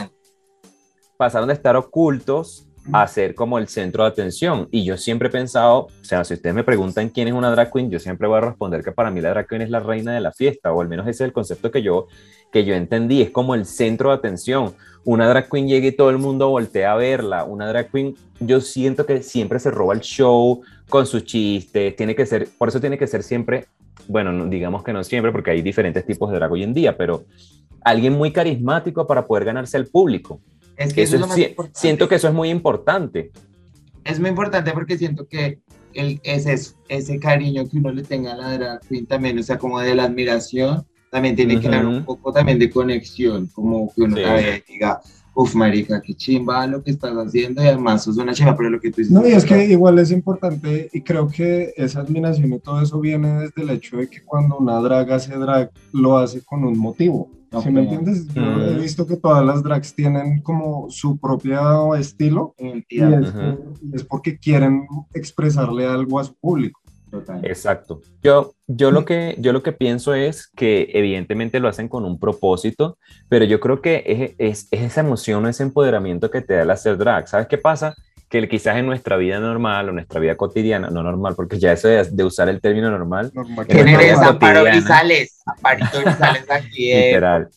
pasaron 1.17 1.47
de 1.47 1.53
estar 1.53 1.75
ocultos 1.75 2.67
a 2.93 3.05
ser 3.07 3.35
como 3.35 3.57
el 3.57 3.67
centro 3.67 4.03
de 4.03 4.09
atención. 4.09 4.67
Y 4.71 4.85
yo 4.85 4.97
siempre 4.97 5.27
he 5.27 5.31
pensado, 5.31 5.87
o 5.87 6.03
sea, 6.03 6.23
si 6.23 6.35
ustedes 6.35 6.55
me 6.55 6.63
preguntan 6.63 7.09
quién 7.09 7.27
es 7.27 7.33
una 7.33 7.51
drag 7.51 7.71
queen, 7.71 7.89
yo 7.89 7.99
siempre 7.99 8.27
voy 8.27 8.37
a 8.37 8.41
responder 8.41 8.83
que 8.83 8.91
para 8.91 9.11
mí 9.11 9.19
la 9.19 9.29
drag 9.29 9.47
queen 9.47 9.61
es 9.61 9.69
la 9.69 9.79
reina 9.79 10.13
de 10.13 10.21
la 10.21 10.31
fiesta, 10.31 10.71
o 10.71 10.81
al 10.81 10.87
menos 10.87 11.05
ese 11.05 11.23
es 11.23 11.27
el 11.27 11.33
concepto 11.33 11.69
que 11.71 11.81
yo, 11.81 12.07
que 12.51 12.63
yo 12.63 12.75
entendí, 12.75 13.21
es 13.21 13.31
como 13.31 13.55
el 13.55 13.65
centro 13.65 14.09
de 14.09 14.15
atención. 14.15 14.73
Una 15.03 15.27
drag 15.27 15.49
queen 15.49 15.67
llega 15.67 15.87
y 15.87 15.91
todo 15.91 16.09
el 16.09 16.17
mundo 16.17 16.49
voltea 16.49 16.93
a 16.93 16.95
verla. 16.95 17.43
Una 17.43 17.67
drag 17.67 17.91
queen, 17.91 18.15
yo 18.39 18.61
siento 18.61 19.05
que 19.05 19.21
siempre 19.23 19.59
se 19.59 19.71
roba 19.71 19.93
el 19.93 20.01
show 20.01 20.61
con 20.89 21.05
sus 21.05 21.25
chistes, 21.25 21.95
tiene 21.95 22.15
que 22.15 22.25
ser, 22.25 22.47
por 22.57 22.69
eso 22.69 22.79
tiene 22.79 22.97
que 22.97 23.07
ser 23.07 23.23
siempre, 23.23 23.65
bueno, 24.07 24.45
digamos 24.45 24.83
que 24.83 24.93
no 24.93 25.03
siempre, 25.03 25.31
porque 25.31 25.51
hay 25.51 25.61
diferentes 25.61 26.05
tipos 26.05 26.31
de 26.31 26.37
drag 26.37 26.51
hoy 26.51 26.63
en 26.63 26.73
día, 26.73 26.95
pero 26.95 27.25
alguien 27.83 28.13
muy 28.13 28.31
carismático 28.31 29.05
para 29.05 29.27
poder 29.27 29.45
ganarse 29.45 29.75
al 29.75 29.87
público. 29.87 30.39
Es 30.77 30.93
que 30.93 31.01
eso, 31.01 31.17
siento 31.73 32.07
que 32.07 32.15
eso 32.15 32.27
es 32.27 32.33
muy 32.33 32.49
importante. 32.49 33.31
Es 34.03 34.19
muy 34.19 34.29
importante 34.29 34.71
porque 34.71 34.97
siento 34.97 35.27
que 35.27 35.59
el, 35.93 36.21
ese, 36.23 36.73
ese 36.87 37.19
cariño 37.19 37.67
que 37.67 37.77
uno 37.77 37.91
le 37.91 38.03
tenga 38.03 38.33
a 38.33 38.35
la 38.35 38.57
drag 38.57 38.81
queen 38.87 39.05
también, 39.07 39.39
o 39.39 39.43
sea, 39.43 39.57
como 39.57 39.79
de 39.79 39.95
la 39.95 40.03
admiración, 40.03 40.85
también 41.09 41.35
tiene 41.35 41.59
que 41.59 41.67
dar 41.69 41.85
un 41.85 42.05
poco 42.05 42.31
también 42.31 42.59
de 42.59 42.69
conexión, 42.69 43.47
como 43.47 43.91
que 43.93 44.03
uno 44.03 44.17
la 44.17 44.39
y 44.41 44.63
diga, 44.67 45.01
uf, 45.33 45.55
marica, 45.55 46.01
qué 46.01 46.13
chimba 46.13 46.67
lo 46.67 46.83
que 46.83 46.91
estás 46.91 47.13
haciendo 47.13 47.63
y 47.63 47.67
además 47.67 48.03
sos 48.03 48.17
una 48.17 48.33
chimba, 48.33 48.55
pero 48.55 48.69
lo 48.69 48.79
que 48.79 48.91
tú 48.91 48.97
dices. 48.97 49.13
No, 49.13 49.27
y 49.27 49.31
es 49.31 49.45
que 49.45 49.65
igual 49.65 49.97
es 49.99 50.11
importante 50.11 50.89
y 50.93 51.01
creo 51.01 51.27
que 51.27 51.73
esa 51.77 52.01
admiración 52.01 52.53
y 52.53 52.59
todo 52.59 52.81
eso 52.81 52.99
viene 52.99 53.41
desde 53.41 53.61
el 53.61 53.69
hecho 53.69 53.97
de 53.97 54.09
que 54.09 54.21
cuando 54.21 54.57
una 54.57 54.79
drag 54.79 55.11
hace 55.11 55.35
drag, 55.35 55.71
lo 55.93 56.17
hace 56.17 56.41
con 56.41 56.63
un 56.63 56.77
motivo. 56.77 57.29
Si 57.61 57.71
me 57.71 57.81
entiendes, 57.81 58.27
yo 58.33 58.43
he 58.43 58.75
visto 58.75 59.07
que 59.07 59.15
todas 59.15 59.45
las 59.45 59.63
drags 59.63 59.95
tienen 59.95 60.41
como 60.41 60.89
su 60.89 61.17
propio 61.17 61.95
estilo 61.95 62.55
y 62.57 62.83
es, 63.93 64.03
porque 64.03 64.37
quieren 64.37 64.85
expresarle 65.13 65.85
algo 65.85 66.19
a 66.19 66.25
su 66.25 66.35
público. 66.35 66.81
Exacto. 67.43 68.01
Yo, 68.21 68.53
yo, 68.67 68.91
lo 68.91 69.05
que, 69.05 69.35
yo 69.39 69.53
lo 69.53 69.63
que 69.63 69.71
pienso 69.71 70.13
es 70.13 70.47
que 70.47 70.89
evidentemente 70.93 71.59
lo 71.61 71.69
hacen 71.69 71.87
con 71.87 72.03
un 72.03 72.19
propósito, 72.19 72.97
pero 73.29 73.45
yo 73.45 73.61
creo 73.61 73.81
que 73.81 74.35
es, 74.37 74.67
es, 74.67 74.67
esa 74.71 75.01
emoción, 75.01 75.47
ese 75.47 75.63
empoderamiento 75.63 76.29
que 76.29 76.41
te 76.41 76.55
da 76.55 76.63
el 76.63 76.71
hacer 76.71 76.97
drag. 76.97 77.29
¿Sabes 77.29 77.47
qué 77.47 77.57
pasa? 77.57 77.95
Que 78.29 78.47
quizás 78.49 78.77
en 78.77 78.85
nuestra 78.85 79.15
vida 79.15 79.39
normal 79.39 79.89
o 79.89 79.91
nuestra 79.93 80.19
vida 80.19 80.35
cotidiana, 80.35 80.89
no 80.89 81.01
normal, 81.01 81.33
porque 81.35 81.59
ya 81.59 81.71
eso 81.71 81.87
de, 81.87 82.23
usar 82.23 82.49
el 82.49 82.59
término 82.59 82.91
normal. 82.91 83.31
normal. 83.33 83.65
En 83.69 83.85
nuestra 83.85 84.33
aquí. 86.49 86.93
Literal. 86.93 87.47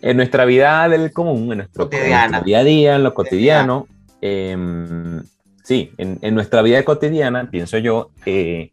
En 0.00 0.16
nuestra 0.16 0.44
vida 0.44 0.88
del 0.88 1.12
común, 1.12 1.52
en 1.52 1.58
nuestro, 1.58 1.86
día 1.86 2.24
a 2.24 2.64
día, 2.64 2.96
en 2.96 3.02
lo 3.02 3.12
cotidiano, 3.12 3.86
em, 4.20 5.22
sí, 5.62 5.92
en, 5.98 6.18
en, 6.22 6.34
nuestra 6.34 6.62
vida 6.62 6.82
cotidiana, 6.84 7.50
pienso 7.50 7.78
yo, 7.78 8.10
eh, 8.24 8.70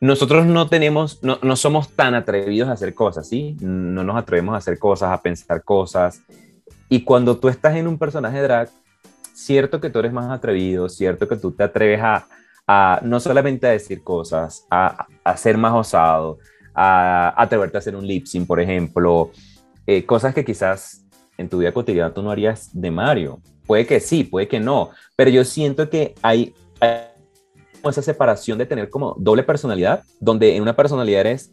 nosotros 0.00 0.46
no 0.46 0.68
tenemos, 0.68 1.22
no, 1.22 1.38
no 1.42 1.56
somos 1.56 1.90
tan 1.90 2.14
atrevidos 2.14 2.68
a 2.68 2.72
hacer 2.72 2.94
cosas, 2.94 3.28
¿sí? 3.28 3.56
No 3.60 4.04
nos 4.04 4.16
atrevemos 4.16 4.54
a 4.54 4.58
hacer 4.58 4.78
cosas, 4.78 5.10
a 5.12 5.22
pensar 5.22 5.62
cosas. 5.62 6.22
Y 6.88 7.02
cuando 7.02 7.38
tú 7.38 7.48
estás 7.48 7.76
en 7.76 7.86
un 7.86 7.98
personaje 7.98 8.40
drag, 8.40 8.70
cierto 9.44 9.80
que 9.80 9.90
tú 9.90 9.98
eres 9.98 10.12
más 10.12 10.30
atrevido, 10.30 10.88
cierto 10.88 11.28
que 11.28 11.36
tú 11.36 11.52
te 11.52 11.64
atreves 11.64 12.00
a, 12.02 12.26
a 12.66 13.00
no 13.02 13.20
solamente 13.20 13.66
a 13.66 13.70
decir 13.70 14.02
cosas, 14.02 14.66
a, 14.70 15.06
a, 15.24 15.36
ser 15.36 15.56
más 15.56 15.72
osado, 15.74 16.38
a, 16.74 17.34
atreverte 17.40 17.76
a 17.76 17.80
hacer 17.80 17.96
un 17.96 18.06
lip 18.06 18.26
sync, 18.26 18.46
por 18.46 18.60
ejemplo, 18.60 19.30
eh, 19.86 20.04
cosas 20.04 20.34
que 20.34 20.44
quizás 20.44 21.04
en 21.36 21.48
tu 21.48 21.58
vida 21.58 21.72
cotidiana 21.72 22.12
tú 22.12 22.22
no 22.22 22.30
harías 22.30 22.70
de 22.72 22.90
Mario. 22.90 23.40
Puede 23.66 23.86
que 23.86 24.00
sí, 24.00 24.24
puede 24.24 24.46
que 24.46 24.60
no, 24.60 24.90
pero 25.16 25.30
yo 25.30 25.44
siento 25.44 25.88
que 25.88 26.14
hay, 26.22 26.54
hay 26.80 27.06
esa 27.84 28.02
separación 28.02 28.58
de 28.58 28.66
tener 28.66 28.90
como 28.90 29.14
doble 29.18 29.42
personalidad, 29.42 30.04
donde 30.20 30.56
en 30.56 30.62
una 30.62 30.76
personalidad 30.76 31.20
eres, 31.20 31.52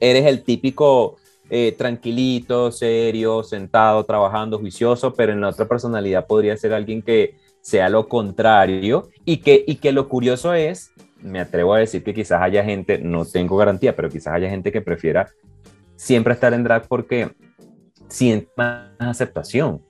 eres 0.00 0.26
el 0.26 0.42
típico 0.42 1.16
eh, 1.50 1.74
tranquilito, 1.76 2.72
serio, 2.72 3.42
sentado, 3.42 4.04
trabajando, 4.04 4.58
juicioso, 4.58 5.14
pero 5.14 5.32
en 5.32 5.40
la 5.40 5.50
otra 5.50 5.66
personalidad 5.66 6.26
podría 6.26 6.56
ser 6.56 6.72
alguien 6.72 7.02
que 7.02 7.36
sea 7.60 7.88
lo 7.88 8.08
contrario 8.08 9.08
y 9.24 9.38
que, 9.38 9.64
y 9.66 9.76
que 9.76 9.92
lo 9.92 10.08
curioso 10.08 10.54
es, 10.54 10.92
me 11.20 11.40
atrevo 11.40 11.74
a 11.74 11.78
decir 11.78 12.02
que 12.04 12.14
quizás 12.14 12.40
haya 12.42 12.64
gente, 12.64 12.98
no 12.98 13.24
tengo 13.24 13.56
garantía, 13.56 13.94
pero 13.94 14.08
quizás 14.08 14.34
haya 14.34 14.48
gente 14.48 14.70
que 14.72 14.80
prefiera 14.80 15.28
siempre 15.96 16.34
estar 16.34 16.52
en 16.52 16.64
drag 16.64 16.86
porque 16.86 17.30
siente 18.08 18.48
más 18.56 18.90
aceptación. 18.98 19.82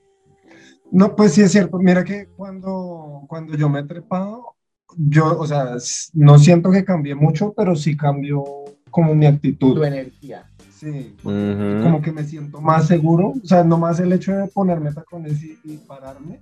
No, 0.91 1.15
pues 1.15 1.33
sí 1.33 1.41
es 1.41 1.51
cierto. 1.51 1.77
Mira 1.77 2.03
que 2.03 2.27
cuando, 2.35 3.23
cuando 3.27 3.55
yo 3.55 3.67
me 3.69 3.81
he 3.81 3.83
trepado, 3.83 4.55
yo, 4.95 5.37
o 5.37 5.45
sea, 5.45 5.75
no 6.13 6.39
siento 6.39 6.71
que 6.71 6.85
cambie 6.85 7.13
mucho, 7.13 7.53
pero 7.55 7.75
sí 7.75 7.97
cambio 7.97 8.43
como 8.89 9.13
mi 9.13 9.25
actitud. 9.25 9.75
Tu 9.75 9.83
energía. 9.83 10.46
Sí, 10.77 11.15
como 11.23 12.01
que 12.03 12.11
me 12.11 12.23
siento 12.23 12.61
más 12.61 12.85
seguro, 12.85 13.33
o 13.43 13.47
sea, 13.47 13.63
nomás 13.63 13.99
el 13.99 14.13
hecho 14.13 14.31
de 14.31 14.47
ponerme 14.47 14.93
tacones 14.93 15.41
y, 15.41 15.57
y 15.63 15.77
pararme, 15.77 16.39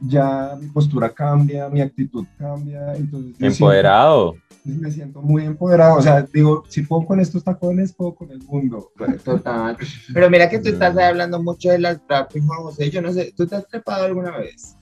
ya 0.00 0.56
mi 0.58 0.68
postura 0.68 1.10
cambia, 1.10 1.68
mi 1.68 1.82
actitud 1.82 2.24
cambia, 2.38 2.94
entonces... 2.94 3.34
Empoderado. 3.38 4.34
me 4.64 4.90
siento 4.90 5.20
muy 5.20 5.44
empoderado, 5.44 5.98
o 5.98 6.00
sea, 6.00 6.22
digo, 6.22 6.64
si 6.68 6.82
puedo 6.82 7.04
con 7.04 7.20
estos 7.20 7.44
tacones, 7.44 7.92
puedo 7.92 8.14
con 8.14 8.30
el 8.30 8.42
mundo. 8.44 8.92
Total. 9.22 9.76
Pero 10.14 10.30
mira 10.30 10.48
que 10.48 10.58
tú 10.58 10.70
estás 10.70 10.96
hablando 10.96 11.42
mucho 11.42 11.68
de 11.68 11.78
las 11.78 12.00
trap, 12.06 12.32
Juan 12.32 12.60
José, 12.62 12.88
yo 12.88 13.02
no 13.02 13.12
sé, 13.12 13.34
¿tú 13.36 13.46
te 13.46 13.56
has 13.56 13.68
trepado 13.68 14.06
alguna 14.06 14.38
vez? 14.38 14.74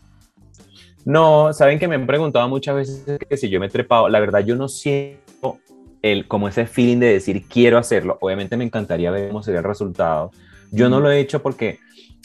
No, 1.04 1.52
saben 1.52 1.80
que 1.80 1.88
me 1.88 1.96
han 1.96 2.06
preguntado 2.06 2.48
muchas 2.48 2.76
veces 2.76 3.18
que 3.28 3.36
si 3.36 3.50
yo 3.50 3.58
me 3.58 3.66
he 3.66 3.70
trepado, 3.70 4.08
la 4.08 4.20
verdad 4.20 4.38
yo 4.38 4.54
no 4.54 4.68
siento 4.68 5.23
el, 6.04 6.28
como 6.28 6.48
ese 6.48 6.66
feeling 6.66 6.98
de 6.98 7.14
decir 7.14 7.48
quiero 7.48 7.78
hacerlo. 7.78 8.18
Obviamente 8.20 8.58
me 8.58 8.64
encantaría 8.64 9.10
ver 9.10 9.28
cómo 9.28 9.42
sería 9.42 9.60
el 9.60 9.64
resultado. 9.64 10.32
Yo 10.70 10.90
no 10.90 11.00
lo 11.00 11.10
he 11.10 11.18
hecho 11.18 11.40
porque 11.40 11.78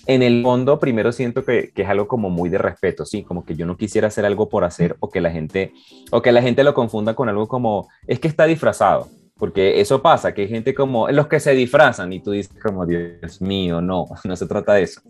en 0.05 0.21
el 0.21 0.43
fondo 0.43 0.79
primero 0.79 1.13
siento 1.13 1.45
que, 1.45 1.71
que, 1.73 1.83
es 1.83 1.87
algo 1.87 2.05
como 2.05 2.29
muy 2.29 2.49
de 2.49 2.57
respeto, 2.57 3.05
sí, 3.05 3.23
como 3.23 3.45
que 3.45 3.55
yo 3.55 3.65
no 3.65 3.77
quisiera 3.77 4.09
hacer 4.09 4.25
algo 4.25 4.49
por 4.49 4.65
hacer 4.65 4.97
o 4.99 5.09
que 5.09 5.21
la 5.21 5.31
gente 5.31 5.71
o 6.11 6.21
que 6.21 6.33
la 6.33 6.41
gente 6.41 6.63
lo 6.65 6.73
confunda 6.73 7.13
con 7.13 7.29
algo 7.29 7.47
como 7.47 7.87
es 8.05 8.19
que 8.19 8.27
está 8.27 8.45
disfrazado, 8.45 9.07
porque 9.37 9.79
eso 9.79 10.01
pasa, 10.01 10.33
que 10.33 10.41
hay 10.41 10.49
gente 10.49 10.73
como 10.73 11.07
los 11.09 11.27
que 11.27 11.39
se 11.39 11.53
disfrazan 11.53 12.11
y 12.11 12.19
tú 12.19 12.31
dices 12.31 12.53
como 12.61 12.85
Dios 12.85 13.39
mío, 13.39 13.79
no, 13.79 14.07
no 14.25 14.35
se 14.35 14.45
trata 14.45 14.73
de 14.73 14.83
eso. 14.83 15.01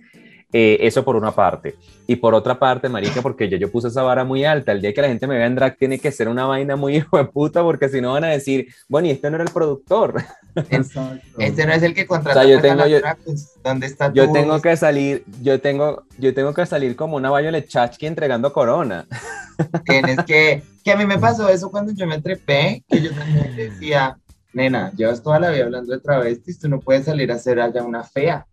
Eh, 0.52 0.78
eso 0.82 1.06
por 1.06 1.16
una 1.16 1.32
parte. 1.32 1.76
Y 2.08 2.16
por 2.16 2.34
otra 2.34 2.58
parte, 2.58 2.89
marica, 2.89 3.22
porque 3.22 3.47
yo, 3.47 3.58
yo 3.58 3.72
puse 3.72 3.89
esa 3.89 4.02
vara 4.02 4.24
muy 4.24 4.45
alta. 4.45 4.72
El 4.72 4.82
día 4.82 4.93
que 4.93 5.02
la 5.02 5.08
gente 5.08 5.28
me 5.28 5.38
vea 5.38 5.45
en 5.45 5.54
drag 5.54 5.78
tiene 5.78 6.00
que 6.00 6.12
ser 6.12 6.28
una 6.28 6.45
vaina 6.45 6.76
muy 6.76 6.95
hijo 6.97 7.18
de 7.18 7.26
puta, 7.26 7.62
porque 7.62 7.88
si 7.88 8.02
no 8.02 8.14
van 8.14 8.24
a 8.24 8.30
decir, 8.30 8.68
bueno, 8.88 9.08
y 9.08 9.12
este 9.12 9.30
no 9.30 9.36
era 9.36 9.43
el 9.43 9.52
productor. 9.52 10.24
Exacto. 10.56 11.20
Este 11.38 11.68
no 11.68 11.74
es 11.74 11.84
el 11.84 11.93
que 11.93 12.08
contrata 12.08 12.39
o 12.39 12.43
sea, 12.43 12.52
yo 12.52 12.62
tengo, 12.62 12.88
yo, 12.88 12.97
pues, 13.24 13.54
¿dónde 13.64 13.86
está 13.86 14.12
Yo 14.12 14.32
tengo 14.32 14.60
que 14.60 14.76
salir, 14.76 15.24
yo 15.41 15.62
tengo, 15.62 16.04
yo 16.18 16.34
tengo 16.34 16.54
que 16.54 16.66
salir 16.66 16.95
como 16.95 17.16
una 17.16 17.30
Violet 17.38 17.68
Chachki 17.68 18.08
entregando 18.08 18.52
corona. 18.52 19.06
Tienes 19.86 20.24
que, 20.26 20.64
que 20.84 20.91
a 20.91 20.97
mí 20.97 21.06
me 21.06 21.20
pasó 21.20 21.47
eso 21.47 21.70
cuando 21.70 21.93
yo 21.93 22.08
me 22.08 22.20
trepé, 22.22 22.84
que 22.89 23.02
yo 23.02 23.12
también 23.12 23.56
decía, 23.56 24.18
nena, 24.52 24.91
llevas 24.95 25.22
toda 25.22 25.39
la 25.39 25.52
vida 25.52 25.66
hablando 25.66 25.93
de 25.93 26.00
travestis, 26.00 26.58
tú 26.58 26.70
no 26.70 26.80
puedes 26.80 27.06
salir 27.06 27.32
a 27.32 27.36
hacer 27.36 27.60
allá 27.60 27.84
una 27.84 28.04
fea 28.04 28.47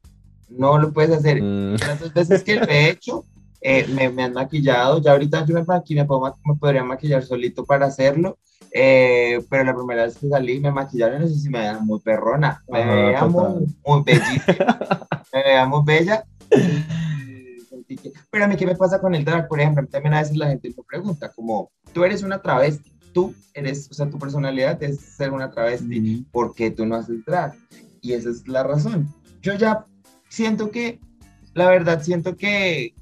no 0.49 0.79
lo 0.79 0.93
puedes 0.93 1.17
hacer. 1.17 1.43
Mm. 1.43 1.77
Las 1.77 2.15
veces 2.15 2.43
que 2.43 2.57
lo 2.57 2.67
he 2.67 2.91
hecho, 2.91 3.25
eh, 3.61 3.87
me, 3.89 4.11
me, 4.11 4.25
han 4.25 4.33
maquillado, 4.33 5.01
ya 5.01 5.13
ahorita 5.13 5.45
yo 5.45 5.55
me, 5.55 5.63
me, 5.63 6.05
puedo, 6.05 6.37
me 6.45 6.55
podría 6.55 6.85
maquillar 6.85 7.25
solito 7.25 7.65
para 7.65 7.87
hacerlo, 7.87 8.39
eh, 8.71 9.43
pero 9.49 9.65
la 9.65 9.75
primera 9.75 10.05
vez 10.05 10.17
que 10.19 10.29
salí 10.29 10.61
me 10.61 10.71
maquillaron, 10.71 11.23
no 11.23 11.27
sé 11.27 11.35
si 11.35 11.49
me 11.49 11.61
veía 11.61 11.79
muy 11.79 12.01
perrona, 12.01 12.63
me 12.69 12.85
veía 12.85 13.25
muy, 13.25 13.67
muy 13.85 14.03
bellísima, 14.05 14.79
me 15.33 15.43
veía 15.43 15.67
muy 15.67 15.83
bella. 15.85 16.25
Pero 18.31 18.45
a 18.45 18.49
mí, 18.49 18.57
¿qué 18.57 18.67
me 18.67 18.75
pasa 18.75 19.01
con 19.01 19.15
el 19.15 19.25
drag? 19.25 19.49
Por 19.49 19.61
ejemplo, 19.61 19.87
también 19.87 20.15
a 20.15 20.21
veces 20.21 20.37
la 20.37 20.49
gente 20.49 20.75
me 20.77 20.83
pregunta, 20.83 21.33
como, 21.35 21.71
tú 21.93 22.05
eres 22.05 22.23
una 22.23 22.41
travesti, 22.41 22.93
tú 23.13 23.35
eres, 23.55 23.89
o 23.91 23.95
sea, 23.95 24.09
tu 24.11 24.19
personalidad 24.19 24.83
es 24.83 25.01
ser 25.01 25.33
una 25.33 25.51
travesti, 25.51 26.27
¿por 26.31 26.55
qué 26.55 26.71
tú 26.71 26.85
no 26.85 26.97
haces 26.97 27.25
drag? 27.25 27.55
Y 28.01 28.13
esa 28.13 28.31
es 28.31 28.47
la 28.47 28.63
razón. 28.63 29.09
Yo 29.41 29.55
ya 29.55 29.87
siento 30.29 30.71
que, 30.71 31.01
la 31.55 31.69
verdad, 31.69 32.03
siento 32.03 32.37
que 32.37 32.95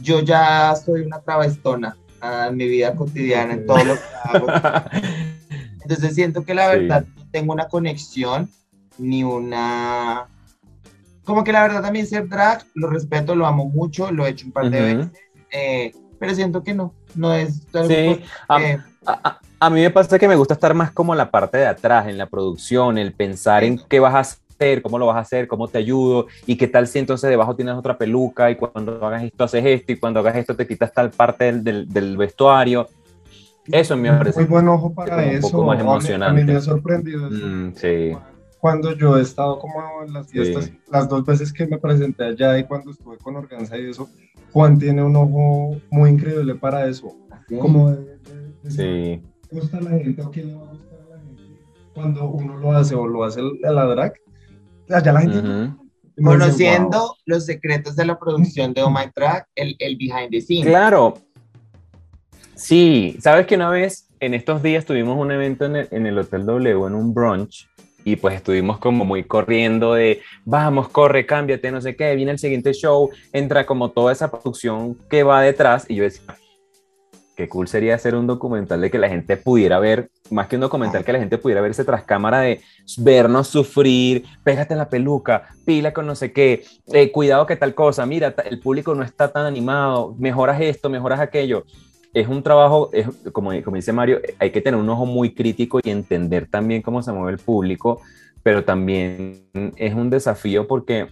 yo 0.00 0.20
ya 0.20 0.74
soy 0.76 1.02
una 1.02 1.20
travestona 1.20 1.96
ah, 2.20 2.48
en 2.50 2.56
mi 2.56 2.68
vida 2.68 2.94
cotidiana, 2.94 3.54
en 3.54 3.66
todo 3.66 3.84
lo 3.84 3.94
que 3.94 4.00
hago. 4.24 4.46
Entonces 5.82 6.14
siento 6.14 6.44
que 6.44 6.54
la 6.54 6.68
verdad 6.68 7.04
no 7.16 7.28
tengo 7.30 7.52
una 7.52 7.68
conexión 7.68 8.50
ni 8.98 9.22
una... 9.24 10.28
Como 11.24 11.42
que 11.42 11.52
la 11.52 11.62
verdad 11.62 11.82
también 11.82 12.06
ser 12.06 12.28
drag, 12.28 12.64
lo 12.74 12.88
respeto, 12.88 13.34
lo 13.34 13.46
amo 13.46 13.66
mucho, 13.68 14.12
lo 14.12 14.26
he 14.26 14.30
hecho 14.30 14.46
un 14.46 14.52
par 14.52 14.70
de 14.70 14.80
veces, 14.80 15.08
eh, 15.50 15.92
pero 16.20 16.34
siento 16.34 16.62
que 16.62 16.72
no, 16.72 16.94
no 17.16 17.34
es... 17.34 17.62
sí, 17.88 18.20
a, 18.48 19.40
a, 19.58 19.70
mí 19.70 19.80
me 19.80 19.90
pasa 19.90 20.20
que 20.20 20.28
me 20.28 20.36
gusta 20.36 20.54
estar 20.54 20.72
más 20.74 20.92
como 20.92 21.16
la 21.16 21.30
parte 21.30 21.58
de 21.58 21.66
atrás, 21.66 22.06
en 22.06 22.16
la 22.16 22.26
producción, 22.26 22.96
el 22.96 23.12
pensar 23.12 23.64
en 23.64 23.78
qué 23.88 23.98
vas 23.98 24.14
a 24.14 24.18
hacer 24.20 24.45
cómo 24.82 24.98
lo 24.98 25.06
vas 25.06 25.16
a 25.16 25.20
hacer, 25.20 25.46
cómo 25.46 25.68
te 25.68 25.78
ayudo, 25.78 26.26
y 26.46 26.56
qué 26.56 26.66
tal 26.66 26.86
si 26.86 26.98
entonces 26.98 27.28
debajo 27.30 27.54
tienes 27.54 27.74
otra 27.74 27.96
peluca, 27.98 28.50
y 28.50 28.56
cuando 28.56 29.04
hagas 29.04 29.24
esto 29.24 29.44
haces 29.44 29.64
esto, 29.64 29.92
y 29.92 29.96
cuando 29.96 30.20
hagas 30.20 30.36
esto 30.36 30.56
te 30.56 30.66
quitas 30.66 30.92
tal 30.92 31.10
parte 31.10 31.52
del, 31.52 31.88
del, 31.88 32.16
vestuario. 32.16 32.88
Eso 33.70 33.96
me 33.96 34.10
parece. 34.10 34.40
Muy 34.40 34.48
buen 34.48 34.68
ojo 34.68 34.94
para 34.94 35.24
eso. 35.24 35.46
Un 35.46 35.52
poco 35.52 35.64
más 35.64 35.80
emocionante. 35.80 36.40
A 36.40 36.44
mí, 36.44 36.52
me 36.52 36.56
ha 36.56 36.60
sorprendido. 36.60 37.28
Mm, 37.30 37.74
sí. 37.74 38.12
Cuando 38.60 38.92
yo 38.96 39.18
he 39.18 39.22
estado 39.22 39.58
como 39.58 39.74
en 40.06 40.12
las 40.12 40.28
fiestas, 40.28 40.70
las 40.90 41.08
dos 41.08 41.24
veces 41.24 41.52
que 41.52 41.66
me 41.66 41.78
presenté 41.78 42.24
allá 42.24 42.58
y 42.58 42.64
cuando 42.64 42.90
estuve 42.90 43.18
con 43.18 43.36
Organza 43.36 43.76
y 43.76 43.90
eso, 43.90 44.08
Juan 44.52 44.78
tiene 44.78 45.02
un 45.02 45.14
ojo 45.14 45.76
muy 45.90 46.10
increíble 46.10 46.54
para 46.54 46.86
eso. 46.88 47.14
Como 47.60 47.90
de, 47.90 48.18
sí. 48.68 49.22
gusta 49.50 49.80
la 49.80 49.90
gente 49.90 50.22
o 50.22 50.30
quién 50.30 50.48
le 50.48 50.54
va 50.54 50.62
a 50.62 50.70
gustar 50.70 50.98
a 50.98 51.16
la 51.16 51.22
gente 51.22 51.42
cuando 51.94 52.28
uno 52.28 52.56
lo 52.56 52.72
hace 52.72 52.94
o 52.94 53.06
lo 53.06 53.24
hace 53.24 53.40
a 53.40 53.70
la 53.70 53.84
drag 53.84 54.14
allá 54.90 55.12
la 55.12 55.20
gente. 55.20 55.74
Conociendo 56.22 57.16
los 57.26 57.44
secretos 57.44 57.94
de 57.94 58.06
la 58.06 58.18
producción 58.18 58.72
de 58.72 58.82
Oh 58.82 58.90
My 58.90 59.10
Track, 59.14 59.48
el, 59.54 59.76
el 59.78 59.96
behind 59.96 60.30
the 60.30 60.40
scenes. 60.40 60.66
Claro. 60.66 61.18
Sí, 62.54 63.18
sabes 63.20 63.46
que 63.46 63.56
una 63.56 63.68
vez 63.68 64.08
en 64.18 64.32
estos 64.32 64.62
días 64.62 64.86
tuvimos 64.86 65.18
un 65.18 65.30
evento 65.30 65.66
en 65.66 65.76
el, 65.76 65.88
en 65.90 66.06
el 66.06 66.18
Hotel 66.18 66.46
W, 66.46 66.86
en 66.86 66.94
un 66.94 67.12
brunch, 67.12 67.68
y 68.02 68.16
pues 68.16 68.36
estuvimos 68.36 68.78
como 68.78 69.04
muy 69.04 69.24
corriendo 69.24 69.92
de 69.92 70.22
vamos, 70.44 70.88
corre, 70.88 71.26
cámbiate, 71.26 71.70
no 71.70 71.82
sé 71.82 71.96
qué, 71.96 72.14
viene 72.14 72.30
el 72.32 72.38
siguiente 72.38 72.72
show, 72.72 73.10
entra 73.32 73.66
como 73.66 73.90
toda 73.90 74.12
esa 74.12 74.30
producción 74.30 74.96
que 75.10 75.22
va 75.22 75.42
detrás, 75.42 75.84
y 75.86 75.96
yo 75.96 76.04
decía, 76.04 76.34
qué 77.36 77.48
cool 77.48 77.68
sería 77.68 77.94
hacer 77.94 78.14
un 78.14 78.26
documental 78.26 78.80
de 78.80 78.90
que 78.90 78.98
la 78.98 79.10
gente 79.10 79.36
pudiera 79.36 79.78
ver, 79.78 80.10
más 80.30 80.48
que 80.48 80.56
un 80.56 80.62
documental, 80.62 81.04
que 81.04 81.12
la 81.12 81.18
gente 81.18 81.36
pudiera 81.36 81.60
verse 81.60 81.84
tras 81.84 82.02
cámara 82.02 82.40
de 82.40 82.62
vernos 82.98 83.46
sufrir, 83.48 84.24
pégate 84.42 84.74
la 84.74 84.88
peluca, 84.88 85.50
pila 85.66 85.92
con 85.92 86.06
no 86.06 86.14
sé 86.14 86.32
qué, 86.32 86.64
eh, 86.92 87.12
cuidado 87.12 87.46
que 87.46 87.56
tal 87.56 87.74
cosa, 87.74 88.06
mira, 88.06 88.34
el 88.46 88.58
público 88.58 88.94
no 88.94 89.04
está 89.04 89.30
tan 89.30 89.44
animado, 89.44 90.16
mejoras 90.18 90.60
esto, 90.60 90.88
mejoras 90.88 91.20
aquello. 91.20 91.64
Es 92.14 92.26
un 92.26 92.42
trabajo, 92.42 92.88
es, 92.94 93.06
como, 93.32 93.50
como 93.62 93.76
dice 93.76 93.92
Mario, 93.92 94.20
hay 94.38 94.50
que 94.50 94.62
tener 94.62 94.80
un 94.80 94.88
ojo 94.88 95.04
muy 95.04 95.34
crítico 95.34 95.78
y 95.84 95.90
entender 95.90 96.48
también 96.48 96.80
cómo 96.80 97.02
se 97.02 97.12
mueve 97.12 97.32
el 97.32 97.38
público, 97.38 98.00
pero 98.42 98.64
también 98.64 99.42
es 99.76 99.92
un 99.92 100.08
desafío 100.08 100.66
porque 100.66 101.08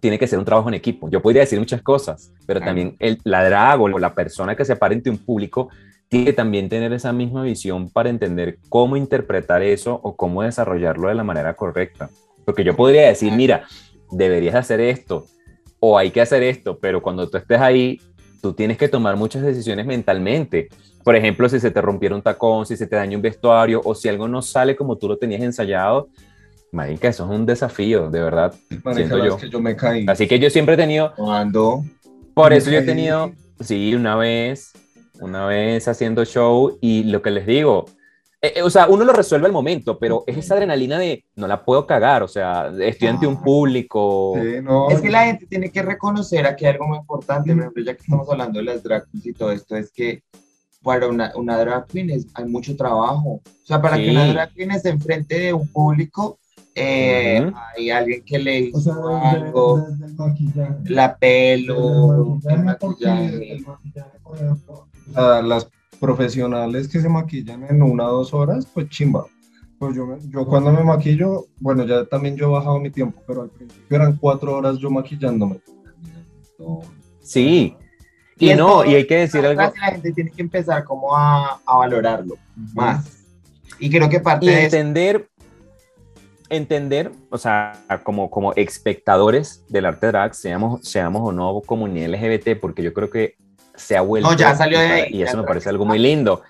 tiene 0.00 0.18
que 0.18 0.26
ser 0.26 0.38
un 0.38 0.44
trabajo 0.44 0.68
en 0.68 0.74
equipo. 0.74 1.08
Yo 1.08 1.20
podría 1.22 1.42
decir 1.42 1.58
muchas 1.58 1.82
cosas, 1.82 2.32
pero 2.46 2.60
también 2.60 2.96
el, 2.98 3.18
la 3.24 3.44
drag 3.44 3.80
o 3.80 3.88
la 3.88 4.14
persona 4.14 4.56
que 4.56 4.64
se 4.64 4.76
pare 4.76 4.94
ante 4.94 5.10
un 5.10 5.18
público 5.18 5.68
tiene 6.08 6.26
que 6.26 6.32
también 6.32 6.68
tener 6.68 6.92
esa 6.92 7.12
misma 7.12 7.42
visión 7.42 7.90
para 7.90 8.10
entender 8.10 8.58
cómo 8.68 8.96
interpretar 8.96 9.62
eso 9.62 9.98
o 10.02 10.16
cómo 10.16 10.42
desarrollarlo 10.42 11.08
de 11.08 11.14
la 11.14 11.24
manera 11.24 11.54
correcta. 11.54 12.10
Porque 12.44 12.62
yo 12.62 12.76
podría 12.76 13.08
decir, 13.08 13.32
mira, 13.32 13.64
deberías 14.10 14.54
hacer 14.54 14.80
esto 14.80 15.26
o 15.80 15.98
hay 15.98 16.10
que 16.10 16.20
hacer 16.20 16.42
esto, 16.42 16.78
pero 16.78 17.02
cuando 17.02 17.28
tú 17.28 17.36
estés 17.36 17.60
ahí, 17.60 18.00
tú 18.40 18.52
tienes 18.52 18.78
que 18.78 18.88
tomar 18.88 19.16
muchas 19.16 19.42
decisiones 19.42 19.86
mentalmente. 19.86 20.68
Por 21.02 21.16
ejemplo, 21.16 21.48
si 21.48 21.60
se 21.60 21.70
te 21.70 21.80
rompiera 21.80 22.14
un 22.14 22.22
tacón, 22.22 22.66
si 22.66 22.76
se 22.76 22.86
te 22.86 22.96
daña 22.96 23.16
un 23.16 23.22
vestuario 23.22 23.80
o 23.84 23.94
si 23.94 24.08
algo 24.08 24.28
no 24.28 24.42
sale 24.42 24.76
como 24.76 24.96
tú 24.96 25.08
lo 25.08 25.16
tenías 25.16 25.42
ensayado, 25.42 26.08
Marica, 26.76 27.08
eso 27.08 27.24
es 27.24 27.30
un 27.30 27.46
desafío, 27.46 28.10
de 28.10 28.20
verdad. 28.20 28.54
siento 28.94 29.24
yo. 29.24 29.38
Que 29.38 29.48
yo 29.48 29.60
me 29.60 29.74
caí. 29.74 30.04
Así 30.06 30.28
que 30.28 30.38
yo 30.38 30.50
siempre 30.50 30.74
he 30.74 30.76
tenido. 30.76 31.14
¿Cuándo? 31.16 31.82
Por 32.34 32.52
eso 32.52 32.70
yo 32.70 32.80
he 32.80 32.82
tenido, 32.82 33.32
sí, 33.60 33.94
una 33.94 34.14
vez, 34.14 34.72
una 35.20 35.46
vez 35.46 35.88
haciendo 35.88 36.26
show 36.26 36.76
y 36.82 37.04
lo 37.04 37.22
que 37.22 37.30
les 37.30 37.46
digo, 37.46 37.86
eh, 38.42 38.52
eh, 38.56 38.62
o 38.62 38.68
sea, 38.68 38.88
uno 38.88 39.04
lo 39.04 39.14
resuelve 39.14 39.46
al 39.46 39.54
momento, 39.54 39.98
pero 39.98 40.22
es 40.26 40.36
esa 40.36 40.52
adrenalina 40.52 40.98
de 40.98 41.24
no 41.34 41.46
la 41.46 41.64
puedo 41.64 41.86
cagar, 41.86 42.22
o 42.22 42.28
sea, 42.28 42.70
estoy 42.78 43.08
ante 43.08 43.26
un 43.26 43.42
público. 43.42 44.34
Sí, 44.34 44.60
no, 44.62 44.90
es 44.90 45.00
que 45.00 45.08
la 45.08 45.24
gente 45.24 45.46
tiene 45.46 45.70
que 45.70 45.80
reconocer 45.80 46.46
aquí 46.46 46.66
algo 46.66 46.86
muy 46.86 46.98
importante, 46.98 47.52
por 47.54 47.60
ejemplo, 47.62 47.82
ya 47.82 47.94
que 47.94 48.02
estamos 48.02 48.28
hablando 48.28 48.58
de 48.58 48.66
las 48.66 48.82
drag 48.82 49.06
queens 49.10 49.26
y 49.26 49.32
todo 49.32 49.50
esto, 49.50 49.76
es 49.76 49.90
que 49.90 50.22
para 50.82 51.08
una, 51.08 51.32
una 51.36 51.56
drag 51.56 51.86
queen 51.86 52.10
hay 52.34 52.44
mucho 52.44 52.76
trabajo. 52.76 53.40
O 53.40 53.66
sea, 53.66 53.80
para 53.80 53.96
que 53.96 54.10
una 54.10 54.26
drag 54.26 54.52
queen 54.52 54.72
esté 54.72 54.90
enfrente 54.90 55.38
de 55.38 55.52
un 55.54 55.66
público, 55.68 56.38
eh, 56.78 57.52
hay 57.74 57.90
alguien 57.90 58.22
que 58.22 58.38
le 58.38 58.60
hizo 58.60 59.16
algo, 59.16 59.86
la 60.84 61.16
pelo, 61.16 62.38
el 62.48 62.64
maquillaje. 62.64 63.64
las 65.14 65.68
profesionales 65.98 66.86
que 66.86 67.00
se 67.00 67.08
maquillan 67.08 67.64
en 67.64 67.80
una 67.80 68.06
o 68.08 68.18
dos 68.18 68.34
horas, 68.34 68.66
pues 68.66 68.90
chimba. 68.90 69.24
Pues 69.78 69.96
yo, 69.96 70.18
yo 70.28 70.46
cuando 70.46 70.70
me 70.70 70.84
maquillo, 70.84 71.46
bueno, 71.60 71.86
ya 71.86 72.04
también 72.04 72.36
yo 72.36 72.46
he 72.46 72.50
bajado 72.50 72.78
mi 72.78 72.90
tiempo, 72.90 73.22
pero 73.26 73.42
al 73.42 73.50
principio 73.50 73.96
eran 73.96 74.16
cuatro 74.16 74.54
horas 74.54 74.76
yo 74.76 74.90
maquillándome. 74.90 75.60
Sí, 77.20 77.74
y, 78.38 78.54
no, 78.54 78.84
y 78.84 78.96
hay 78.96 79.06
que 79.06 79.16
decir 79.16 79.46
algo. 79.46 79.62
La 79.62 79.72
gente 79.72 80.12
tiene 80.12 80.30
que 80.30 80.42
empezar 80.42 80.84
como 80.84 81.16
a, 81.16 81.58
a 81.64 81.76
valorarlo 81.78 82.36
más. 82.74 83.24
Y 83.78 83.90
creo 83.90 84.08
que 84.08 84.20
parte 84.20 84.46
de 84.46 84.64
entender, 84.64 85.28
entender, 86.48 87.12
o 87.30 87.38
sea, 87.38 87.84
como, 88.02 88.30
como 88.30 88.52
espectadores 88.54 89.64
del 89.68 89.86
arte 89.86 90.06
drag, 90.08 90.34
seamos, 90.34 90.88
seamos 90.88 91.22
o 91.22 91.32
no 91.32 91.60
comunidad 91.62 92.10
LGBT, 92.10 92.60
porque 92.60 92.82
yo 92.82 92.92
creo 92.92 93.10
que 93.10 93.36
se 93.74 93.96
ha 93.96 94.00
vuelto... 94.00 94.30
No, 94.30 94.36
ya 94.36 94.54
salió 94.54 94.78
de 94.78 94.86
ahí. 94.86 95.08
Y 95.12 95.22
eso 95.22 95.36
me 95.36 95.44
parece 95.44 95.68
algo 95.68 95.84
muy 95.84 95.98
lindo. 95.98 96.42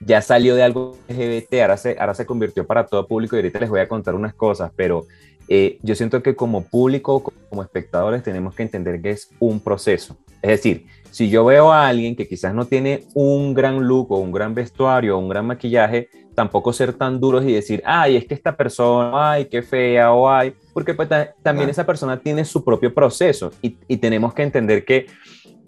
Ya 0.00 0.20
salió 0.20 0.54
de 0.54 0.62
algo 0.64 0.96
LGBT, 1.08 1.54
ahora 1.62 1.76
se, 1.76 1.96
ahora 1.98 2.14
se 2.14 2.26
convirtió 2.26 2.66
para 2.66 2.86
todo 2.86 3.06
público 3.06 3.36
y 3.36 3.38
ahorita 3.38 3.60
les 3.60 3.70
voy 3.70 3.80
a 3.80 3.88
contar 3.88 4.14
unas 4.14 4.34
cosas, 4.34 4.72
pero 4.74 5.06
eh, 5.48 5.78
yo 5.82 5.94
siento 5.94 6.22
que 6.22 6.34
como 6.34 6.64
público, 6.64 7.22
como 7.48 7.62
espectadores, 7.62 8.22
tenemos 8.22 8.54
que 8.54 8.62
entender 8.62 9.00
que 9.00 9.10
es 9.10 9.30
un 9.38 9.60
proceso. 9.60 10.16
Es 10.40 10.50
decir, 10.50 10.86
si 11.12 11.28
yo 11.28 11.44
veo 11.44 11.70
a 11.70 11.86
alguien 11.88 12.16
que 12.16 12.26
quizás 12.26 12.54
no 12.54 12.64
tiene 12.64 13.04
un 13.14 13.52
gran 13.52 13.86
look 13.86 14.10
o 14.12 14.18
un 14.18 14.32
gran 14.32 14.54
vestuario 14.54 15.14
o 15.14 15.20
un 15.20 15.28
gran 15.28 15.46
maquillaje, 15.46 16.08
tampoco 16.34 16.72
ser 16.72 16.94
tan 16.94 17.20
duros 17.20 17.44
y 17.44 17.52
decir, 17.52 17.82
ay, 17.84 18.16
es 18.16 18.26
que 18.26 18.32
esta 18.32 18.56
persona, 18.56 19.32
ay, 19.32 19.44
qué 19.44 19.62
fea 19.62 20.12
o 20.12 20.28
ay, 20.28 20.54
porque 20.72 20.94
pues, 20.94 21.10
también 21.42 21.68
esa 21.68 21.84
persona 21.84 22.18
tiene 22.18 22.46
su 22.46 22.64
propio 22.64 22.94
proceso 22.94 23.52
y, 23.60 23.76
y, 23.86 23.98
tenemos 23.98 24.32
que 24.32 24.42
entender 24.42 24.86
que, 24.86 25.06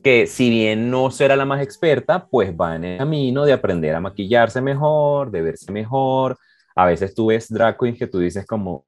que 0.03 0.27
si 0.27 0.49
bien 0.49 0.91
no 0.91 1.11
será 1.11 1.37
la 1.37 1.45
más 1.45 1.63
experta, 1.63 2.27
pues 2.27 2.51
va 2.51 2.77
en 2.77 2.85
el 2.85 2.99
camino 2.99 3.45
de 3.45 3.53
aprender 3.53 3.95
a 3.95 4.01
maquillarse 4.01 4.63
mejor, 4.63 5.31
de 5.31 5.43
verse 5.43 5.71
mejor. 5.71 6.39
A 6.75 6.87
veces 6.87 7.15
tú 7.15 7.27
ves 7.27 7.53
drag 7.53 7.77
queens 7.79 7.99
que 7.99 8.07
tú 8.07 8.19
dices 8.19 8.47
como, 8.47 8.87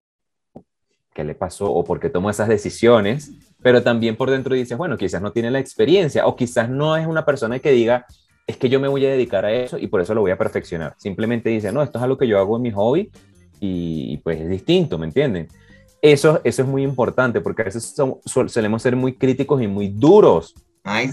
¿qué 1.12 1.22
le 1.22 1.34
pasó? 1.34 1.70
O 1.70 1.84
por 1.84 2.00
qué 2.00 2.08
tomó 2.08 2.30
esas 2.30 2.48
decisiones, 2.48 3.32
pero 3.66 3.82
también 3.82 4.14
por 4.14 4.30
dentro 4.30 4.54
dices, 4.54 4.78
bueno, 4.78 4.96
quizás 4.96 5.20
no 5.20 5.32
tiene 5.32 5.50
la 5.50 5.58
experiencia 5.58 6.24
o 6.28 6.36
quizás 6.36 6.70
no 6.70 6.96
es 6.96 7.04
una 7.04 7.24
persona 7.24 7.58
que 7.58 7.72
diga, 7.72 8.06
es 8.46 8.56
que 8.56 8.68
yo 8.68 8.78
me 8.78 8.86
voy 8.86 9.04
a 9.04 9.10
dedicar 9.10 9.44
a 9.44 9.52
eso 9.52 9.76
y 9.76 9.88
por 9.88 10.00
eso 10.00 10.14
lo 10.14 10.20
voy 10.20 10.30
a 10.30 10.38
perfeccionar. 10.38 10.94
Simplemente 10.98 11.50
dice, 11.50 11.72
no, 11.72 11.82
esto 11.82 11.98
es 11.98 12.04
algo 12.04 12.16
que 12.16 12.28
yo 12.28 12.38
hago 12.38 12.54
en 12.58 12.62
mi 12.62 12.70
hobby 12.70 13.10
y 13.58 14.18
pues 14.18 14.40
es 14.40 14.48
distinto, 14.48 14.98
¿me 14.98 15.06
entienden? 15.06 15.48
Eso, 16.00 16.40
eso 16.44 16.62
es 16.62 16.68
muy 16.68 16.84
importante 16.84 17.40
porque 17.40 17.62
a 17.62 17.64
veces 17.64 17.92
solemos 18.24 18.82
ser 18.82 18.94
muy 18.94 19.14
críticos 19.14 19.60
y 19.60 19.66
muy 19.66 19.88
duros, 19.88 20.54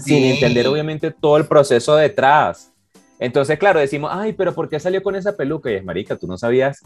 sin 0.00 0.22
entender 0.22 0.68
obviamente 0.68 1.10
todo 1.10 1.38
el 1.38 1.46
proceso 1.46 1.96
detrás. 1.96 2.72
Entonces, 3.18 3.58
claro, 3.58 3.80
decimos, 3.80 4.12
ay, 4.14 4.32
pero 4.32 4.54
¿por 4.54 4.68
qué 4.68 4.78
salió 4.78 5.02
con 5.02 5.16
esa 5.16 5.36
peluca? 5.36 5.72
Y 5.72 5.74
es 5.74 5.84
marica, 5.84 6.14
tú 6.14 6.28
no 6.28 6.38
sabías 6.38 6.82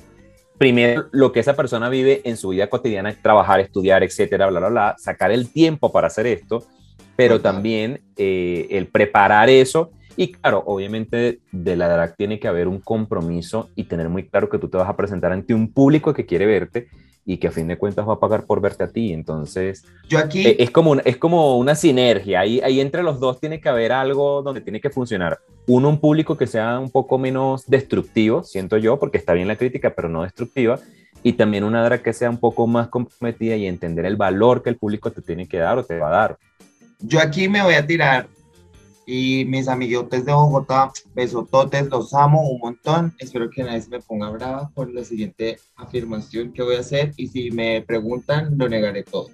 primero 0.59 1.07
lo 1.13 1.33
que 1.33 1.41
esa 1.41 1.55
persona 1.55 1.89
vive 1.89 2.21
en 2.25 2.37
su 2.37 2.51
vida 2.51 2.69
cotidiana, 2.69 3.15
trabajar, 3.23 3.61
estudiar, 3.61 4.03
etcétera, 4.03 4.49
bla, 4.49 4.61
bla, 4.61 4.69
bla, 4.69 4.95
sacar 4.99 5.31
el 5.31 5.51
tiempo 5.51 5.93
para 5.93 6.09
hacer 6.09 6.27
esto, 6.27 6.65
pero 7.17 7.41
también 7.41 8.01
eh, 8.17 8.67
el 8.71 8.89
preparar 8.89 9.49
eso. 9.49 9.93
Y 10.17 10.33
claro, 10.33 10.65
obviamente 10.67 11.39
de 11.53 11.77
la 11.77 11.89
drag 11.89 12.17
tiene 12.17 12.41
que 12.41 12.49
haber 12.49 12.67
un 12.67 12.81
compromiso 12.81 13.71
y 13.77 13.85
tener 13.85 14.09
muy 14.09 14.27
claro 14.27 14.49
que 14.49 14.59
tú 14.59 14.69
te 14.69 14.77
vas 14.77 14.89
a 14.89 14.97
presentar 14.97 15.31
ante 15.31 15.55
un 15.55 15.73
público 15.73 16.13
que 16.13 16.27
quiere 16.27 16.45
verte 16.45 16.89
y 17.29 17.37
que 17.37 17.49
a 17.49 17.51
fin 17.51 17.69
de 17.69 17.77
cuentas 17.77 18.09
va 18.09 18.15
a 18.15 18.19
pagar 18.19 18.47
por 18.47 18.63
verte 18.63 18.85
a 18.85 18.89
ti. 18.89 19.13
Entonces, 19.13 19.85
yo 20.09 20.19
aquí... 20.19 20.47
E, 20.47 20.57
es 20.61 20.71
como, 20.71 20.93
una, 20.93 21.03
es 21.03 21.19
como 21.19 21.59
una 21.59 21.75
sinergia. 21.75 22.41
Ahí, 22.41 22.59
ahí 22.65 22.81
entre 22.81 23.03
los 23.03 23.21
dos 23.21 23.39
tiene 23.39 23.61
que 23.61 23.69
haber 23.69 23.93
algo 23.93 24.41
donde 24.41 24.63
tiene 24.63 24.81
que 24.81 24.89
funcionar. 24.89 25.39
Uno, 25.67 25.91
un 25.91 26.01
público 26.01 26.39
que 26.39 26.47
sea 26.47 26.79
un 26.79 26.91
poco 26.91 27.19
menos 27.19 27.67
destructivo, 27.67 28.45
siento 28.45 28.79
yo, 28.79 28.99
porque 28.99 29.19
está 29.19 29.35
bien 29.35 29.47
la 29.47 29.57
crítica, 29.57 29.93
pero 29.95 30.09
no 30.09 30.23
destructiva. 30.23 30.81
Y 31.23 31.35
también 31.35 31.65
una 31.65 31.85
drag 31.85 32.01
que 32.01 32.15
sea 32.15 32.31
un 32.31 32.39
poco 32.39 32.67
más 32.67 32.89
comprometida 32.89 33.57
y 33.57 33.67
entender 33.67 34.07
el 34.07 34.17
valor 34.17 34.63
que 34.63 34.71
el 34.71 34.79
público 34.79 35.13
te 35.13 35.21
tiene 35.21 35.47
que 35.47 35.59
dar 35.59 35.77
o 35.77 35.85
te 35.85 35.99
va 35.99 36.09
a 36.09 36.13
dar. 36.13 36.39
Yo 36.99 37.21
aquí 37.21 37.47
me 37.47 37.63
voy 37.63 37.75
a 37.75 37.87
tirar 37.87 38.27
y 39.11 39.47
mis 39.47 39.69
amiguitos 39.69 40.23
de 40.23 40.35
Bogotá, 40.35 40.93
besototes, 41.15 41.89
los 41.89 42.13
amo 42.13 42.43
un 42.43 42.59
montón. 42.61 43.15
Espero 43.19 43.49
que 43.49 43.65
nadie 43.65 43.81
se 43.81 43.89
me 43.89 44.01
ponga 44.01 44.29
brava 44.29 44.71
por 44.75 44.93
la 44.93 45.03
siguiente 45.03 45.59
afirmación 45.77 46.53
que 46.53 46.63
voy 46.63 46.77
a 46.77 46.81
hacer. 46.81 47.15
Y 47.17 47.29
si 47.29 47.51
me 47.51 47.81
preguntan, 47.81 48.59
lo 48.59 48.69
negaré 48.69 49.05
todo. 49.05 49.31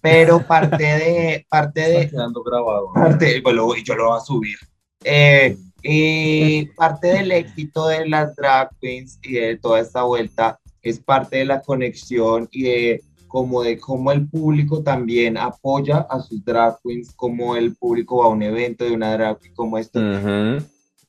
Pero 0.00 0.38
parte 0.46 0.84
de. 0.84 1.46
Parte 1.48 1.80
de 1.80 2.02
Está 2.02 2.10
quedando 2.10 2.40
grabado. 2.44 2.92
Parte, 2.94 3.40
bueno, 3.40 3.74
yo 3.74 3.96
lo 3.96 4.10
voy 4.10 4.16
a 4.16 4.20
subir. 4.20 4.58
Eh, 5.02 5.56
y 5.82 6.66
parte 6.76 7.08
del 7.08 7.32
éxito 7.32 7.88
de 7.88 8.08
las 8.08 8.36
drag 8.36 8.70
queens 8.80 9.18
y 9.24 9.32
de 9.32 9.56
toda 9.56 9.80
esta 9.80 10.04
vuelta 10.04 10.60
es 10.82 11.00
parte 11.00 11.38
de 11.38 11.46
la 11.46 11.62
conexión 11.62 12.48
y 12.52 12.62
de 12.62 13.02
como 13.28 13.62
de 13.62 13.78
cómo 13.78 14.10
el 14.10 14.26
público 14.26 14.82
también 14.82 15.36
apoya 15.36 15.98
a 15.98 16.20
sus 16.20 16.44
drag 16.44 16.78
queens, 16.82 17.12
como 17.12 17.54
el 17.54 17.76
público 17.76 18.18
va 18.18 18.24
a 18.24 18.28
un 18.28 18.42
evento 18.42 18.84
de 18.84 18.92
una 18.92 19.12
drag 19.12 19.38
queen 19.38 19.54
como 19.54 19.78
esto. 19.78 20.00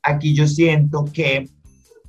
Aquí 0.02 0.34
yo 0.34 0.46
siento 0.46 1.06
que, 1.12 1.48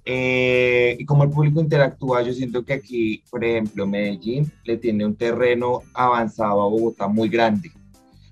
eh, 0.05 0.95
y 0.99 1.05
como 1.05 1.23
el 1.23 1.29
público 1.29 1.61
interactúa, 1.61 2.21
yo 2.21 2.33
siento 2.33 2.63
que 2.63 2.73
aquí, 2.73 3.23
por 3.29 3.43
ejemplo, 3.43 3.87
Medellín 3.87 4.51
le 4.65 4.77
tiene 4.77 5.05
un 5.05 5.15
terreno 5.15 5.81
avanzado 5.93 6.61
a 6.61 6.69
Bogotá 6.69 7.07
muy 7.07 7.29
grande, 7.29 7.71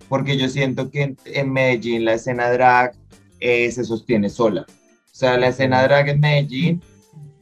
porque 0.08 0.38
yo 0.38 0.48
siento 0.50 0.92
que 0.92 1.16
en, 1.26 1.52
Medellín 1.52 2.06
la 2.06 2.14
escena 2.14 2.52
drag 2.52 2.94
eh, 3.40 3.72
se 3.72 3.84
sostiene 3.84 4.30
sola. 4.30 4.66
O 4.70 5.16
sea, 5.20 5.38
la 5.38 5.48
escena 5.48 5.84
drag 5.84 6.10
en 6.10 6.20
Medellín 6.20 6.82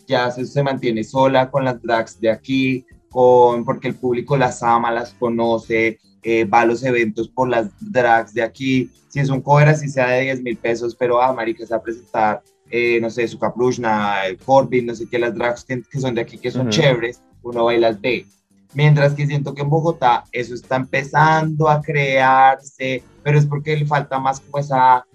ya 0.08 0.32
se, 0.32 0.46
se 0.46 0.64
mantiene 0.64 1.04
sola 1.04 1.52
con 1.52 1.66
las 1.66 1.82
drags 1.82 2.20
de 2.20 2.32
aquí, 2.32 2.86
porque 3.12 3.88
el 3.88 3.96
público 3.96 4.38
las 4.38 4.62
ama, 4.64 4.92
las 4.92 5.14
conoce, 5.14 6.00
eh, 6.24 6.46
va 6.46 6.62
a 6.62 6.66
los 6.66 6.84
eventos 6.84 7.30
por 7.30 7.50
las 7.50 7.70
drags 7.80 8.34
de 8.34 8.44
aquí. 8.44 8.92
Si 9.08 9.20
es 9.20 9.30
un 9.30 9.42
cover 9.42 9.70
así 9.70 9.88
sea 9.88 10.10
de 10.10 10.22
10 10.22 10.44
mil 10.44 10.58
pesos, 10.58 10.96
pero 10.96 11.22
ah, 11.22 11.34
marica, 11.34 11.66
se 11.66 11.74
va 11.74 11.78
a 11.78 11.84
presentar, 11.84 12.44
eh, 12.70 13.00
no 13.02 13.10
sé, 13.10 13.28
su 13.28 13.40
Caprushna, 13.40 14.16
Corbin, 14.46 14.86
no 14.88 14.96
sé 14.96 15.08
qué, 15.10 15.20
las 15.20 15.36
drags 15.36 15.64
que, 15.64 16.00
son 16.00 16.16
de 16.16 16.22
aquí, 16.22 16.38
que 16.38 16.52
son 16.52 16.70
chéveres, 16.70 17.22
uno 17.44 17.66
va 17.66 17.74
y 17.74 17.80
las 17.80 18.00
ve. 18.00 18.26
Mientras 18.74 19.14
que 19.14 19.26
siento 19.26 19.54
que 19.54 19.62
en 19.62 19.70
Bogotá 19.70 20.26
eso 20.32 20.54
está 20.54 20.76
empezando 20.76 21.70
a 21.70 21.82
crearse, 21.82 23.02
pero 23.24 23.40
es 23.40 23.46
porque 23.46 23.78
le 23.78 23.86
falta 23.86 24.20
más 24.20 24.42
como 24.42 24.60
esa, 24.60 25.06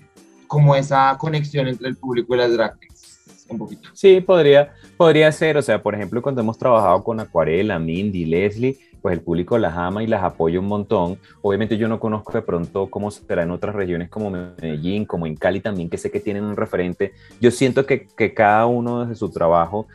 como 0.47 0.75
esa 0.75 1.17
conexión 1.19 1.69
entre 1.69 1.89
el 1.89 1.97
público 1.97 2.35
y 2.35 2.39
las 2.39 2.53
drags 2.53 2.79
un 3.53 3.59
poquito. 3.59 3.89
Sí, 3.93 4.21
podría, 4.21 4.73
podría 4.97 5.31
ser, 5.33 5.57
o 5.57 5.63
sea, 5.63 5.83
por 5.83 5.95
ejemplo, 5.95 6.21
cuando 6.23 6.41
hemos 6.41 6.59
trabajado 6.59 7.03
con 7.05 7.21
Acuarela, 7.21 7.79
Mindy, 7.79 8.25
Leslie, 8.25 8.79
pues 9.01 9.15
el 9.15 9.21
público 9.21 9.59
las 9.59 9.77
ama 9.77 10.03
y 10.03 10.07
las 10.07 10.23
apoya 10.23 10.61
un 10.61 10.67
montón. 10.67 11.19
Obviamente 11.43 11.77
yo 11.77 11.89
no 11.89 11.99
conozco 11.99 12.33
de 12.33 12.43
pronto 12.43 12.89
cómo 12.89 13.11
será 13.11 13.43
en 13.43 13.51
otras 13.51 13.75
regiones 13.75 14.09
como 14.09 14.31
Medellín, 14.31 15.05
como 15.05 15.27
en 15.27 15.37
Cali 15.37 15.61
también, 15.61 15.91
que 15.91 15.99
sé 15.99 16.11
que 16.11 16.21
tienen 16.21 16.45
un 16.45 16.57
referente. 16.57 17.13
Yo 17.41 17.51
siento 17.51 17.85
que, 17.85 18.07
que 18.07 18.33
cada 18.33 18.67
uno 18.67 19.01
desde 19.01 19.17
su 19.17 19.31
trabajo 19.31 19.89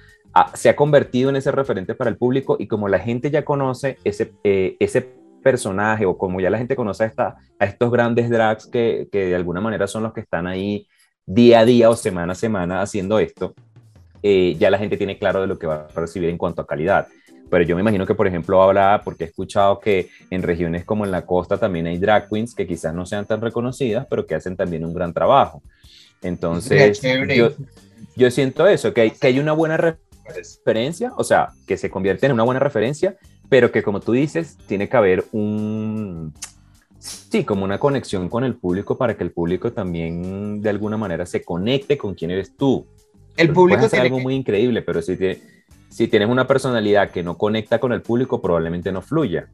se 0.53 0.69
ha 0.69 0.75
convertido 0.75 1.29
en 1.29 1.37
ese 1.37 1.51
referente 1.51 1.95
para 1.95 2.09
el 2.09 2.17
público 2.17 2.57
y 2.59 2.67
como 2.67 2.87
la 2.89 2.99
gente 2.99 3.31
ya 3.31 3.43
conoce 3.43 3.97
ese, 4.03 4.33
eh, 4.43 4.75
ese 4.79 5.13
personaje 5.41 6.05
o 6.05 6.17
como 6.17 6.41
ya 6.41 6.49
la 6.49 6.57
gente 6.57 6.75
conoce 6.75 7.05
a, 7.05 7.07
esta, 7.07 7.35
a 7.57 7.65
estos 7.65 7.89
grandes 7.91 8.29
drags 8.29 8.67
que, 8.67 9.07
que 9.11 9.27
de 9.27 9.35
alguna 9.35 9.61
manera 9.61 9.87
son 9.87 10.03
los 10.03 10.13
que 10.13 10.21
están 10.21 10.45
ahí 10.45 10.87
día 11.27 11.59
a 11.59 11.65
día 11.65 11.89
o 11.89 11.95
semana 11.95 12.31
a 12.31 12.35
semana 12.35 12.81
haciendo 12.81 13.19
esto, 13.19 13.53
eh, 14.23 14.55
ya 14.57 14.71
la 14.71 14.79
gente 14.79 14.97
tiene 14.97 15.19
claro 15.19 15.41
de 15.41 15.47
lo 15.47 15.59
que 15.59 15.67
va 15.67 15.87
a 15.93 15.99
recibir 15.99 16.29
en 16.29 16.37
cuanto 16.37 16.61
a 16.61 16.67
calidad. 16.67 17.07
Pero 17.49 17.63
yo 17.63 17.75
me 17.75 17.81
imagino 17.81 18.05
que, 18.05 18.15
por 18.15 18.27
ejemplo, 18.27 18.61
habla, 18.61 19.01
porque 19.03 19.25
he 19.25 19.27
escuchado 19.27 19.79
que 19.79 20.09
en 20.31 20.41
regiones 20.41 20.83
como 20.83 21.05
en 21.05 21.11
la 21.11 21.25
costa 21.25 21.57
también 21.57 21.87
hay 21.87 21.97
drag 21.97 22.27
queens 22.27 22.55
que 22.55 22.67
quizás 22.67 22.93
no 22.93 23.05
sean 23.05 23.25
tan 23.25 23.39
reconocidas, 23.41 24.07
pero 24.09 24.25
que 24.25 24.35
hacen 24.35 24.57
también 24.57 24.83
un 24.83 24.93
gran 24.93 25.13
trabajo. 25.13 25.61
Entonces, 26.21 26.99
yo, 27.01 27.51
yo, 28.15 28.31
siento 28.31 28.67
eso, 28.67 28.93
que 28.93 29.01
hay, 29.01 29.11
que 29.11 29.27
hay 29.27 29.39
una 29.39 29.53
buena 29.53 29.77
referencia, 29.77 31.13
o 31.15 31.23
sea, 31.23 31.49
que 31.67 31.77
se 31.77 31.89
convierte 31.89 32.25
en 32.25 32.33
una 32.33 32.43
buena 32.43 32.59
referencia, 32.59 33.15
pero 33.49 33.71
que 33.71 33.83
como 33.83 33.99
tú 33.99 34.11
dices, 34.13 34.57
tiene 34.67 34.89
que 34.89 34.97
haber 34.97 35.23
un, 35.31 36.33
Sí, 36.99 37.43
como 37.43 37.63
una 37.63 37.79
conexión 37.79 38.29
con 38.29 38.43
el 38.43 38.55
público 38.55 38.97
para 38.97 39.15
que 39.15 39.23
el 39.23 39.31
público 39.31 39.71
también 39.71 40.61
de 40.61 40.69
alguna 40.69 40.97
manera 40.97 41.25
se 41.25 41.43
conecte 41.43 41.97
con 41.97 42.15
quién 42.15 42.31
eres 42.31 42.55
tú. 42.55 42.85
El 43.35 43.53
público 43.53 43.85
es 43.85 43.93
algo 43.93 44.19
muy 44.19 44.33
increíble, 44.33 44.81
pero 44.81 45.01
si, 45.01 45.15
si 45.89 46.07
tienes 46.07 46.29
una 46.29 46.47
personalidad 46.47 47.11
que 47.11 47.23
no 47.23 47.37
conecta 47.37 47.79
con 47.79 47.93
el 47.93 48.01
público, 48.01 48.41
probablemente 48.41 48.91
no 48.91 49.01
fluya. 49.01 49.47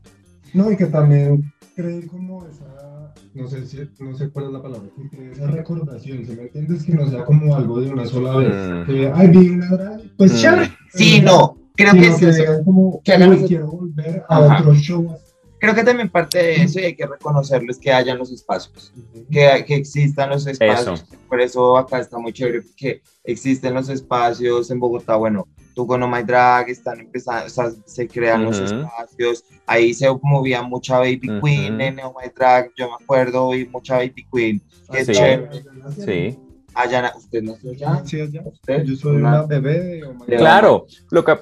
No, 0.53 0.71
y 0.71 0.77
que 0.77 0.85
también 0.85 1.51
cree 1.75 2.07
como 2.07 2.45
esa, 2.47 3.13
no 3.33 3.47
sé, 3.47 3.65
si, 3.65 3.79
no 3.99 4.15
sé 4.15 4.29
cuál 4.29 4.45
es 4.45 4.51
la 4.51 4.61
palabra, 4.61 4.87
esa 5.31 5.47
recordación, 5.47 6.25
¿se 6.25 6.35
me 6.35 6.43
entiendes? 6.43 6.83
Que 6.85 6.93
no 6.93 7.09
sea 7.09 7.25
como 7.25 7.55
algo 7.55 7.81
de 7.81 7.91
una 7.91 8.05
sola 8.05 8.37
vez. 8.37 8.53
Mm. 8.53 8.85
Que, 8.85 9.11
ay, 9.13 9.27
vi 9.27 9.49
una 9.49 9.99
pues 10.15 10.41
ya. 10.41 10.55
Mm. 10.55 10.69
Sí, 10.93 11.21
no, 11.21 11.57
creo 11.75 11.93
que, 11.93 11.99
que 12.19 12.29
es 12.29 12.61
como, 12.63 13.01
que 13.03 13.45
quiero 13.47 13.67
volver 13.67 14.23
a 14.29 14.39
otro 14.39 14.75
show 14.75 15.17
creo 15.63 15.75
que 15.75 15.83
también 15.85 16.09
parte 16.09 16.39
de 16.39 16.55
eso 16.55 16.81
y 16.81 16.83
hay 16.83 16.93
que 16.93 17.05
reconocerlo 17.05 17.71
es 17.71 17.77
que 17.77 17.89
hayan 17.89 18.17
los 18.17 18.29
espacios, 18.33 18.91
que, 19.31 19.63
que 19.65 19.75
existan 19.75 20.29
los 20.29 20.45
espacios. 20.45 21.05
Por 21.29 21.39
eso 21.39 21.77
acá 21.77 21.99
está 21.99 22.17
muy 22.17 22.33
chévere, 22.33 22.63
porque 22.63 23.01
existen 23.23 23.73
los 23.73 23.87
espacios 23.87 24.69
en 24.71 24.81
Bogotá. 24.81 25.15
Bueno, 25.15 25.47
tú 25.73 25.87
con 25.87 26.03
Oh 26.03 26.07
My 26.09 26.21
Drag 26.21 26.69
están 26.69 26.99
empezando, 26.99 27.45
o 27.45 27.49
sea, 27.49 27.71
se 27.85 28.09
crean 28.09 28.43
los 28.43 28.59
espacios. 28.59 29.45
Ahí 29.65 29.93
se 29.93 30.09
movía 30.21 30.61
mucha 30.63 30.97
Baby 30.97 31.39
Queen 31.41 31.79
en 31.79 31.97
Oh 32.01 32.13
My 32.21 32.29
Drag, 32.35 32.69
yo 32.75 32.89
me 32.89 32.95
acuerdo, 33.01 33.55
y 33.55 33.65
mucha 33.65 33.95
Baby 33.95 34.27
Queen, 34.33 34.61
que 34.91 34.99
es 34.99 35.07
chévere. 35.07 35.63
Sí. 35.97 36.39
Allá, 36.73 37.13
¿usted 37.15 37.41
no 37.41 37.53
allá? 37.53 38.01
Sí, 38.03 38.19
allá. 38.19 38.41
¿Usted? 38.43 38.83
Yo 38.83 38.95
soy 38.97 39.15
una, 39.15 39.43
bebé 39.43 39.79
de 39.79 40.03
Oh 40.03 40.13
My. 40.13 40.25
Claro, 40.25 40.87
lo 41.09 41.23
que 41.23 41.37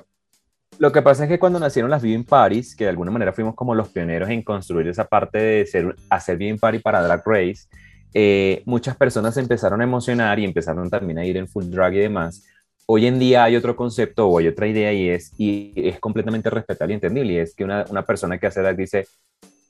Lo 0.82 0.92
que 0.92 1.04
pasa 1.04 1.26
es 1.26 1.30
que 1.30 1.38
cuando 1.38 1.60
nacieron 1.60 1.92
las 1.92 2.02
Viewing 2.02 2.24
Parties, 2.24 2.76
que 2.76 2.86
de 2.86 2.90
alguna 2.90 3.12
manera 3.12 3.32
fuimos 3.34 3.54
como 3.54 3.76
los 3.76 3.90
pioneros 3.90 4.28
en 4.32 4.42
construir 4.42 4.88
esa 4.88 5.06
parte 5.06 5.38
de 5.38 5.66
ser, 5.68 5.96
hacer 6.10 6.38
Viewing 6.38 6.58
Party 6.58 6.80
para 6.80 7.04
Drag 7.04 7.22
Race, 7.24 7.68
eh, 8.16 8.64
muchas 8.66 8.98
personas 8.98 9.36
se 9.36 9.42
empezaron 9.42 9.80
a 9.82 9.84
emocionar 9.84 10.40
y 10.40 10.44
empezaron 10.44 10.90
también 10.90 11.20
a 11.20 11.24
ir 11.24 11.38
en 11.38 11.48
full 11.48 11.66
drag 11.66 11.94
y 11.94 12.00
demás. 12.00 12.48
Hoy 12.88 13.06
en 13.06 13.20
día 13.20 13.44
hay 13.44 13.58
otro 13.58 13.76
concepto 13.76 14.28
o 14.28 14.40
hay 14.40 14.48
otra 14.48 14.66
idea 14.66 14.92
y 14.92 15.10
es, 15.10 15.32
y 15.38 15.72
es 15.76 16.00
completamente 16.00 16.50
respetable 16.50 16.94
y 16.94 16.96
entendible, 16.96 17.34
y 17.34 17.38
es 17.38 17.54
que 17.54 17.64
una, 17.64 17.86
una 17.92 18.04
persona 18.04 18.40
que 18.40 18.48
hace 18.48 18.62
drag 18.62 18.76
dice, 18.76 19.06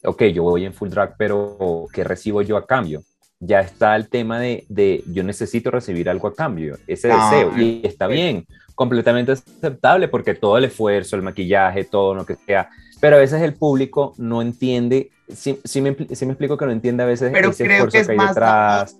ok, 0.05 0.23
yo 0.27 0.43
voy 0.43 0.63
en 0.63 0.73
full 0.73 0.87
drag, 0.87 1.15
pero 1.17 1.87
¿qué 1.91 2.05
recibo 2.05 2.41
yo 2.41 2.55
a 2.55 2.65
cambio? 2.65 3.03
Ya 3.41 3.59
está 3.59 3.97
el 3.97 4.07
tema 4.07 4.39
de, 4.39 4.65
de 4.69 5.03
yo 5.07 5.23
necesito 5.23 5.71
recibir 5.71 6.09
algo 6.09 6.29
a 6.29 6.33
cambio, 6.33 6.77
ese 6.87 7.11
Ah, 7.11 7.29
deseo, 7.29 7.57
y 7.57 7.81
está 7.83 8.07
bien, 8.07 8.45
completamente 8.75 9.31
aceptable 9.33 10.07
porque 10.07 10.33
todo 10.35 10.57
el 10.57 10.65
esfuerzo, 10.65 11.15
el 11.15 11.21
maquillaje, 11.21 11.83
todo 11.83 12.13
lo 12.15 12.25
que 12.25 12.35
sea, 12.35 12.69
pero 12.99 13.15
a 13.15 13.19
veces 13.19 13.41
el 13.41 13.53
público 13.53 14.13
no 14.17 14.41
entiende, 14.41 15.11
sí, 15.27 15.59
sí 15.63 15.81
me, 15.81 15.95
sí 16.13 16.25
me 16.25 16.33
explico 16.33 16.57
que 16.57 16.65
no 16.65 16.71
entiende 16.71 17.03
a 17.03 17.07
veces 17.07 17.31
Pero 17.31 17.49
ese 17.49 17.65
creo 17.65 17.85
esfuerzo 17.85 17.93
que 17.95 18.01
es 18.01 18.05
que 18.07 18.11
hay 18.13 18.17
más 18.17 18.35
detrás. 18.35 18.97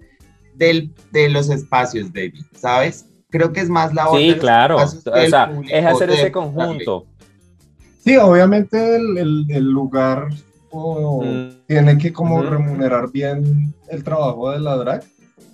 Del, 0.55 0.93
de 1.11 1.29
los 1.29 1.49
espacios, 1.49 2.11
David, 2.13 2.41
¿sabes? 2.53 3.05
Creo 3.29 3.53
que 3.53 3.61
es 3.61 3.69
más 3.69 3.93
la 3.93 4.07
Sí, 4.11 4.35
claro, 4.39 4.77
o 4.77 4.87
sea, 4.87 5.51
es 5.69 5.85
hacer 5.85 6.09
ese 6.11 6.31
conjunto. 6.31 7.05
Sí, 8.03 8.17
obviamente 8.17 8.95
el, 8.95 9.17
el- 9.17 9.45
el 9.49 9.63
lugar 9.69 10.27
o, 10.71 11.23
Mm. 11.23 11.49
tiene 11.67 11.97
que 11.97 12.11
como 12.11 12.39
Ujú. 12.39 12.49
remunerar 12.49 13.11
bien 13.11 13.73
el 13.89 14.03
trabajo 14.03 14.51
de 14.51 14.59
la 14.59 14.75
drag, 14.77 15.03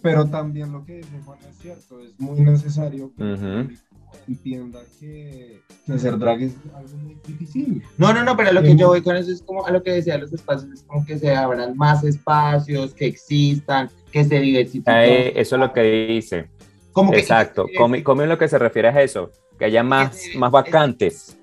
pero 0.02 0.28
también 0.28 0.72
lo 0.72 0.86
que 0.86 0.98
dice 0.98 1.20
Juan 1.26 1.40
es 1.50 1.58
cierto, 1.58 2.00
es 2.02 2.20
muy 2.20 2.40
necesario 2.42 3.12
que 3.16 3.24
el 3.24 3.38
público 3.38 3.87
entienda 4.28 4.80
que, 5.00 5.62
que 5.86 5.94
hacer 5.94 6.18
drag 6.18 6.42
es 6.42 6.54
algo 6.76 6.98
muy 6.98 7.16
difícil. 7.28 7.84
No, 7.98 8.14
no, 8.14 8.24
no, 8.24 8.36
pero 8.38 8.50
a 8.50 8.54
lo 8.54 8.62
que 8.62 8.72
Sí. 8.72 8.78
yo 8.78 8.88
voy 8.90 9.02
con 9.02 9.16
eso 9.16 9.32
es 9.32 9.42
como 9.42 9.66
a 9.66 9.72
lo 9.72 9.82
que 9.84 9.92
decía 9.92 10.18
los 10.18 10.32
espacios, 10.34 10.72
es 10.74 10.84
como 10.84 11.06
que 11.06 11.18
se 11.18 11.34
abran 11.36 11.76
más 11.78 12.04
espacios, 12.04 12.94
que 12.94 13.06
existan, 13.08 13.90
que 14.12 14.24
se 14.24 14.40
diversifiquen. 14.40 14.94
Eh, 14.96 15.34
eso 15.36 15.56
es 15.56 15.60
lo 15.60 15.72
que 15.74 15.82
dice. 16.08 16.50
Como 16.92 17.12
que- 17.12 17.20
Exacto. 17.20 17.66
Come 18.04 18.26
lo 18.28 18.38
que 18.38 18.48
se 18.48 18.58
refiere 18.60 18.90
a 18.90 19.02
eso, 19.02 19.32
que 19.58 19.66
haya 19.66 19.84
más, 19.84 20.16
se- 20.18 20.38
más 20.38 20.52
vacantes. 20.52 21.38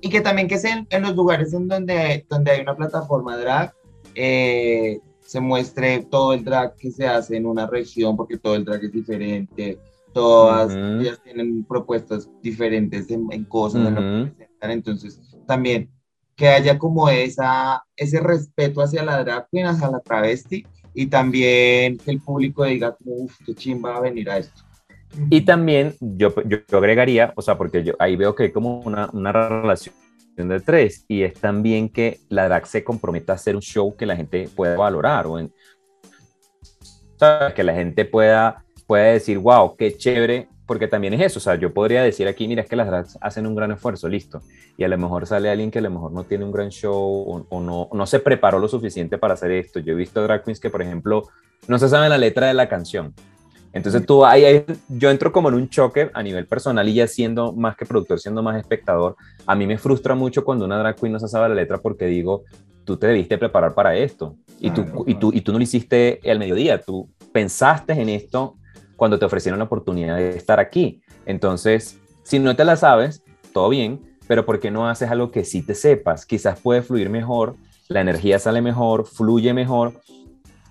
Y 0.00 0.10
que 0.10 0.20
también 0.20 0.46
que 0.48 0.58
sean 0.58 0.86
en 0.90 1.02
los 1.02 1.16
lugares 1.16 1.52
en 1.54 1.68
donde, 1.68 2.26
donde 2.28 2.50
hay 2.50 2.60
una 2.60 2.76
plataforma 2.76 3.36
drag, 3.36 3.72
eh, 4.14 4.98
se 5.20 5.40
muestre 5.40 6.06
todo 6.10 6.32
el 6.34 6.44
drag 6.44 6.76
que 6.76 6.90
se 6.90 7.06
hace 7.06 7.36
en 7.36 7.46
una 7.46 7.66
región, 7.66 8.16
porque 8.16 8.36
todo 8.38 8.54
el 8.54 8.64
drag 8.64 8.84
es 8.84 8.92
diferente, 8.92 9.78
todas 10.16 10.72
Ujú. 10.72 11.00
ellas 11.00 11.20
tienen 11.22 11.64
propuestas 11.64 12.30
diferentes 12.42 13.10
en, 13.10 13.26
en 13.30 13.44
cosas, 13.44 13.86
en 13.86 13.94
lo 13.94 14.00
que 14.00 14.34
presentan. 14.34 14.70
entonces 14.70 15.20
también 15.46 15.90
que 16.34 16.48
haya 16.48 16.78
como 16.78 17.08
esa, 17.08 17.84
ese 17.94 18.20
respeto 18.20 18.80
hacia 18.82 19.02
la 19.02 19.22
drag 19.22 19.48
queen, 19.50 19.66
hacia 19.66 19.90
la 19.90 20.00
travesti, 20.00 20.66
y 20.94 21.06
también 21.06 21.98
que 21.98 22.10
el 22.10 22.20
público 22.20 22.64
diga, 22.64 22.96
uff, 23.04 23.36
qué 23.44 23.54
chimba 23.54 23.90
va 23.90 23.98
a 23.98 24.00
venir 24.00 24.30
a 24.30 24.38
esto. 24.38 24.62
Y 25.30 25.42
también 25.42 25.94
yo, 26.00 26.34
yo, 26.44 26.58
yo 26.68 26.78
agregaría, 26.78 27.32
o 27.36 27.42
sea, 27.42 27.56
porque 27.56 27.82
yo 27.82 27.94
ahí 27.98 28.16
veo 28.16 28.34
que 28.34 28.44
hay 28.44 28.52
como 28.52 28.80
una, 28.80 29.08
una 29.12 29.32
relación 29.32 29.94
de 30.36 30.60
tres, 30.60 31.04
y 31.08 31.22
es 31.22 31.34
también 31.34 31.88
que 31.88 32.20
la 32.28 32.44
drag 32.44 32.66
se 32.66 32.84
comprometa 32.84 33.32
a 33.32 33.36
hacer 33.36 33.54
un 33.54 33.62
show 33.62 33.96
que 33.96 34.04
la 34.04 34.16
gente 34.16 34.48
pueda 34.54 34.76
valorar, 34.76 35.26
o 35.26 35.38
en, 35.38 35.50
que 37.54 37.64
la 37.64 37.74
gente 37.74 38.04
pueda, 38.04 38.65
pueda 38.86 39.04
decir, 39.04 39.38
wow, 39.38 39.76
qué 39.76 39.96
chévere, 39.96 40.48
porque 40.66 40.88
también 40.88 41.14
es 41.14 41.20
eso, 41.20 41.38
o 41.38 41.42
sea, 41.42 41.54
yo 41.54 41.72
podría 41.72 42.02
decir 42.02 42.26
aquí, 42.26 42.48
mira, 42.48 42.62
es 42.62 42.68
que 42.68 42.74
las 42.76 42.86
drags 42.88 43.18
hacen 43.20 43.46
un 43.46 43.54
gran 43.54 43.70
esfuerzo, 43.70 44.08
listo, 44.08 44.40
y 44.76 44.84
a 44.84 44.88
lo 44.88 44.98
mejor 44.98 45.26
sale 45.26 45.48
alguien 45.48 45.70
que 45.70 45.78
a 45.78 45.82
lo 45.82 45.90
mejor 45.90 46.12
no 46.12 46.24
tiene 46.24 46.44
un 46.44 46.52
gran 46.52 46.70
show 46.70 46.92
o, 46.94 47.46
o 47.48 47.60
no, 47.60 47.88
no 47.92 48.06
se 48.06 48.18
preparó 48.20 48.58
lo 48.58 48.68
suficiente 48.68 49.16
para 49.18 49.34
hacer 49.34 49.50
esto. 49.52 49.78
Yo 49.78 49.92
he 49.92 49.96
visto 49.96 50.22
drag 50.22 50.42
queens 50.44 50.58
que, 50.60 50.70
por 50.70 50.82
ejemplo, 50.82 51.28
no 51.68 51.78
se 51.78 51.88
saben 51.88 52.10
la 52.10 52.18
letra 52.18 52.48
de 52.48 52.54
la 52.54 52.68
canción. 52.68 53.14
Entonces 53.72 54.06
tú 54.06 54.24
ahí, 54.24 54.44
ahí- 54.44 54.64
yo 54.88 55.10
entro 55.10 55.32
como 55.32 55.48
en 55.50 55.54
un 55.54 55.68
choque 55.68 56.10
a 56.14 56.22
nivel 56.22 56.46
personal 56.46 56.88
y 56.88 56.94
ya 56.94 57.06
siendo 57.06 57.52
más 57.52 57.76
que 57.76 57.84
productor, 57.86 58.18
siendo 58.18 58.42
más 58.42 58.56
espectador, 58.58 59.16
a 59.46 59.54
mí 59.54 59.66
me 59.66 59.76
frustra 59.78 60.14
mucho 60.14 60.44
cuando 60.44 60.64
una 60.64 60.78
drag 60.78 60.96
queen 60.96 61.12
no 61.12 61.20
se 61.20 61.28
sabe 61.28 61.48
la 61.50 61.54
letra 61.54 61.78
porque 61.78 62.06
digo, 62.06 62.42
tú 62.84 62.96
te 62.96 63.06
debiste 63.06 63.36
preparar 63.38 63.74
para 63.74 63.94
esto 63.96 64.36
y, 64.60 64.70
tú, 64.70 64.82
Claro, 64.84 65.04
y, 65.06 65.14
tú, 65.16 65.30
y 65.32 65.40
tú 65.42 65.52
no 65.52 65.58
lo 65.58 65.64
hiciste 65.64 66.20
al 66.28 66.38
mediodía, 66.38 66.80
tú 66.80 67.08
pensaste 67.32 67.92
en 67.92 68.08
esto 68.08 68.56
cuando 68.96 69.18
te 69.18 69.24
ofrecieron 69.24 69.58
la 69.58 69.66
oportunidad 69.66 70.16
de 70.16 70.36
estar 70.36 70.58
aquí. 70.60 71.02
Entonces, 71.26 71.98
si 72.22 72.38
no 72.38 72.56
te 72.56 72.64
la 72.64 72.76
sabes, 72.76 73.22
todo 73.52 73.68
bien, 73.68 74.00
pero 74.26 74.44
¿por 74.44 74.58
qué 74.58 74.70
no 74.70 74.88
haces 74.88 75.10
algo 75.10 75.30
que 75.30 75.44
sí 75.44 75.62
te 75.62 75.74
sepas? 75.74 76.26
Quizás 76.26 76.60
puede 76.60 76.82
fluir 76.82 77.10
mejor, 77.10 77.56
la 77.88 78.00
energía 78.00 78.38
sale 78.38 78.60
mejor, 78.60 79.06
fluye 79.06 79.52
mejor 79.54 80.00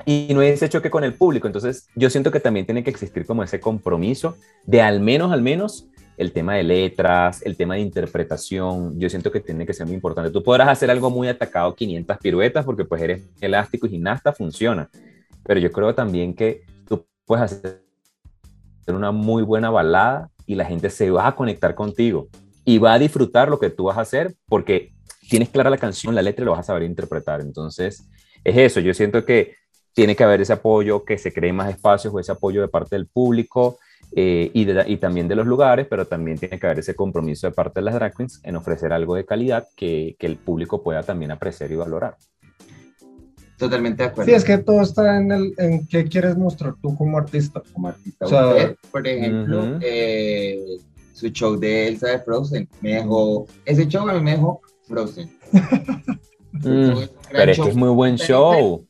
y 0.06 0.28
no 0.34 0.42
hay 0.42 0.50
ese 0.50 0.70
choque 0.70 0.90
con 0.90 1.04
el 1.04 1.14
público. 1.14 1.48
Entonces, 1.48 1.88
yo 1.96 2.10
siento 2.10 2.32
que 2.32 2.40
también 2.40 2.66
tiene 2.66 2.84
que 2.84 2.90
existir 2.90 3.26
como 3.26 3.44
ese 3.44 3.60
compromiso 3.60 4.36
de 4.66 4.82
al 4.82 5.00
menos, 5.00 5.32
al 5.32 5.42
menos, 5.42 5.88
el 6.18 6.32
tema 6.32 6.56
de 6.56 6.64
letras, 6.64 7.42
el 7.44 7.58
tema 7.58 7.76
de 7.76 7.82
interpretación, 7.82 8.98
yo 9.00 9.10
siento 9.10 9.32
que 9.32 9.42
tiene 9.42 9.66
que 9.66 9.74
ser 9.74 9.86
muy 9.86 9.96
importante. 9.96 10.32
Tú 10.32 10.44
podrás 10.44 10.70
hacer 10.70 10.90
algo 10.90 11.10
muy 11.10 11.28
atacado, 11.28 11.76
500 11.76 12.18
piruetas, 12.18 12.66
porque 12.66 12.86
pues 12.86 13.02
eres 13.02 13.24
elástico 13.42 13.88
y 13.88 13.92
gimnasta, 13.92 14.32
funciona. 14.32 14.90
Pero 15.44 15.60
yo 15.60 15.72
creo 15.72 15.94
también 15.94 16.34
que 16.34 16.64
tú 16.88 17.06
puedes 17.26 17.44
hacer 17.46 17.85
una 18.94 19.12
muy 19.12 19.44
buena 19.44 19.70
balada 19.70 20.30
y 20.46 20.56
la 20.56 20.66
gente 20.66 20.90
se 20.90 21.10
va 21.12 21.28
a 21.28 21.36
conectar 21.36 21.74
contigo 21.76 22.28
y 22.64 22.78
va 22.78 22.94
a 22.94 23.00
disfrutar 23.00 23.50
lo 23.50 23.60
que 23.60 23.70
tú 23.70 23.86
vas 23.86 23.98
a 23.98 24.02
hacer 24.02 24.36
porque 24.48 24.92
tienes 25.30 25.50
clara 25.50 25.70
la 25.70 25.78
canción, 25.78 26.14
la 26.14 26.22
letra 26.22 26.44
y 26.44 26.46
lo 26.46 26.52
vas 26.52 26.60
a 26.62 26.64
saber 26.64 26.84
interpretar. 26.84 27.42
Entonces, 27.42 28.08
es 28.44 28.58
eso, 28.58 28.80
yo 28.80 28.94
siento 28.94 29.26
que 29.26 29.56
tiene 29.94 30.16
que 30.16 30.24
haber 30.24 30.42
ese 30.42 30.54
apoyo, 30.54 31.04
que 31.06 31.18
se 31.18 31.32
creen 31.34 31.56
más 31.56 31.70
espacios 31.70 32.14
o 32.14 32.20
ese 32.20 32.32
apoyo 32.32 32.62
de 32.62 32.68
parte 32.68 32.96
del 32.96 33.08
público 33.08 33.80
eh, 34.16 34.52
y, 34.54 34.66
de- 34.66 34.84
y 34.88 34.98
también 34.98 35.28
de 35.28 35.36
los 35.36 35.48
lugares, 35.48 35.88
pero 35.90 36.06
también 36.06 36.38
tiene 36.38 36.60
que 36.60 36.66
haber 36.68 36.80
ese 36.80 36.96
compromiso 36.96 37.48
de 37.48 37.54
parte 37.54 37.80
de 37.80 37.86
las 37.86 37.96
drag 37.96 38.14
queens 38.16 38.40
en 38.44 38.56
ofrecer 38.56 38.94
algo 38.94 39.16
de 39.16 39.26
calidad 39.26 39.68
que, 39.76 40.16
que 40.20 40.28
el 40.28 40.38
público 40.38 40.84
pueda 40.84 41.02
también 41.02 41.32
apreciar 41.32 41.72
y 41.72 41.76
valorar. 41.76 42.18
Totalmente 43.58 44.04
de 44.04 44.10
acuerdo. 44.10 44.30
Sí, 44.30 44.36
es 44.36 44.44
que 44.44 44.58
todo 44.58 44.82
está 44.82 45.18
en, 45.18 45.32
el, 45.32 45.54
en 45.58 45.88
qué 45.88 46.06
quieres 46.06 46.38
mostrar 46.38 46.76
tú 46.82 46.96
como 46.98 47.18
artista. 47.18 47.62
como 47.74 47.88
artista. 47.88 48.26
O 48.26 48.30
sea, 48.30 48.48
Usted, 48.48 48.76
por 48.92 49.08
ejemplo, 49.08 49.80
eh, 49.82 50.78
su 51.14 51.28
show 51.30 51.58
de 51.58 51.88
Elsa 51.88 52.08
de 52.08 52.20
Frozen, 52.20 52.68
me 52.82 52.96
dejó, 52.96 53.48
ese 53.64 53.88
show 53.88 54.08
a 54.10 54.14
mí 54.14 54.22
me 54.22 54.32
dejó 54.32 54.62
Frozen. 54.88 55.30
Mm, 56.64 56.94
pero 57.34 57.52
es 57.52 57.60
que 57.60 57.70
es 57.70 57.76
muy 57.76 57.90
buen 57.90 58.16
show. 58.16 58.88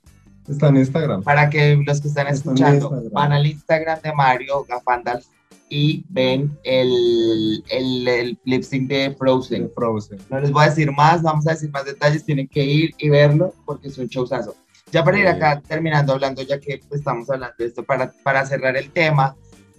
Está 0.47 0.67
en 0.67 0.77
Instagram. 0.77 1.23
Para 1.23 1.49
que 1.49 1.81
los 1.83 1.99
que 1.99 2.07
están 2.07 2.27
Está 2.27 2.51
escuchando 2.51 3.03
van 3.11 3.31
al 3.31 3.47
Instagram 3.47 3.99
de 4.03 4.13
Mario 4.13 4.63
Gafandalf 4.69 5.25
y 5.69 6.05
ven 6.09 6.57
el, 6.63 7.63
el, 7.69 8.07
el 8.07 8.39
lip 8.43 8.63
sync 8.63 8.87
de 8.87 9.15
Frozen. 9.17 9.71
Frozen. 9.73 10.19
No 10.29 10.39
les 10.39 10.51
voy 10.51 10.63
a 10.63 10.69
decir 10.69 10.91
más, 10.91 11.21
vamos 11.21 11.47
a 11.47 11.51
decir 11.51 11.71
más 11.71 11.85
detalles, 11.85 12.23
tienen 12.23 12.47
que 12.47 12.63
ir 12.63 12.91
y 12.97 13.09
verlo 13.09 13.53
porque 13.65 13.87
es 13.87 13.97
un 13.97 14.07
showzazo. 14.07 14.55
Ya 14.91 15.03
para 15.03 15.19
ir 15.19 15.27
acá 15.27 15.61
terminando 15.67 16.13
hablando, 16.13 16.43
ya 16.43 16.59
que 16.59 16.79
pues, 16.87 16.99
estamos 16.99 17.29
hablando 17.29 17.55
de 17.57 17.65
esto, 17.65 17.83
para, 17.83 18.11
para 18.23 18.45
cerrar 18.45 18.77
el 18.77 18.91
tema, 18.91 19.35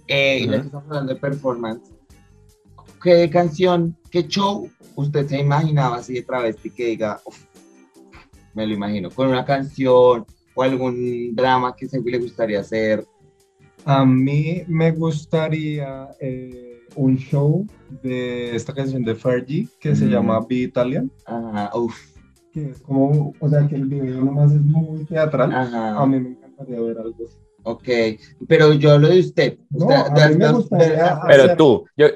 eh, 0.07 0.39
y 0.41 0.45
ya 0.45 0.51
Ujú. 0.51 0.59
que 0.61 0.65
estamos 0.65 0.87
hablando 0.87 1.13
de 1.13 1.19
performance, 1.19 1.81
¿qué 3.01 3.29
canción, 3.29 3.97
qué 4.11 4.27
show 4.27 4.69
usted 4.95 5.27
se 5.27 5.39
imaginaba 5.39 5.97
así 5.97 6.13
de 6.15 6.23
travesti 6.23 6.69
que 6.71 6.85
diga, 6.87 7.21
"Uf, 7.25 7.37
me 8.53 8.67
lo 8.67 8.73
imagino, 8.73 9.09
con 9.09 9.27
una 9.29 9.45
canción 9.45 10.25
o 10.53 10.63
algún 10.63 11.35
drama 11.35 11.75
que 11.75 11.87
se 11.87 12.01
le 12.01 12.17
gustaría 12.17 12.59
hacer? 12.59 13.05
A 13.89 14.05
mí 14.05 14.63
me 14.67 14.91
gustaría 14.91 16.09
eh, 16.19 16.81
un 16.95 17.17
show 17.17 17.65
de 18.03 18.53
esta 18.53 18.73
canción 18.73 19.01
de 19.03 19.15
Fergie 19.15 19.67
que 19.79 19.95
se 19.95 20.05
Mm. 20.05 20.09
llama 20.09 20.39
Be 20.47 20.55
Italian, 20.55 21.09
Ajá, 21.25 21.71
uf, 21.73 21.95
que 22.51 22.71
es 22.71 22.81
como, 22.81 23.33
o 23.39 23.49
sea, 23.49 23.65
que 23.65 23.75
el 23.75 23.85
video 23.85 24.19
nomás 24.25 24.51
es 24.51 24.61
muy 24.61 25.05
teatral. 25.05 25.53
ajá, 25.55 25.99
A 26.01 26.05
mí 26.05 26.19
me 26.19 26.29
encantaría 26.31 26.81
ver 26.81 26.97
algo 26.97 27.15
así. 27.25 27.37
ok, 27.63 27.87
pero 28.47 28.73
yo 28.73 28.91
hablo 28.91 29.07
de 29.07 29.19
usted. 29.21 29.57
No, 29.69 29.85
Usted- 29.87 30.21
a 30.21 30.29
mí 30.29 30.35
me 30.35 30.51
gustaría 30.51 31.19
Pero 31.25 31.43
hacer- 31.43 31.57
tú, 31.57 31.85
yo, 31.95 32.07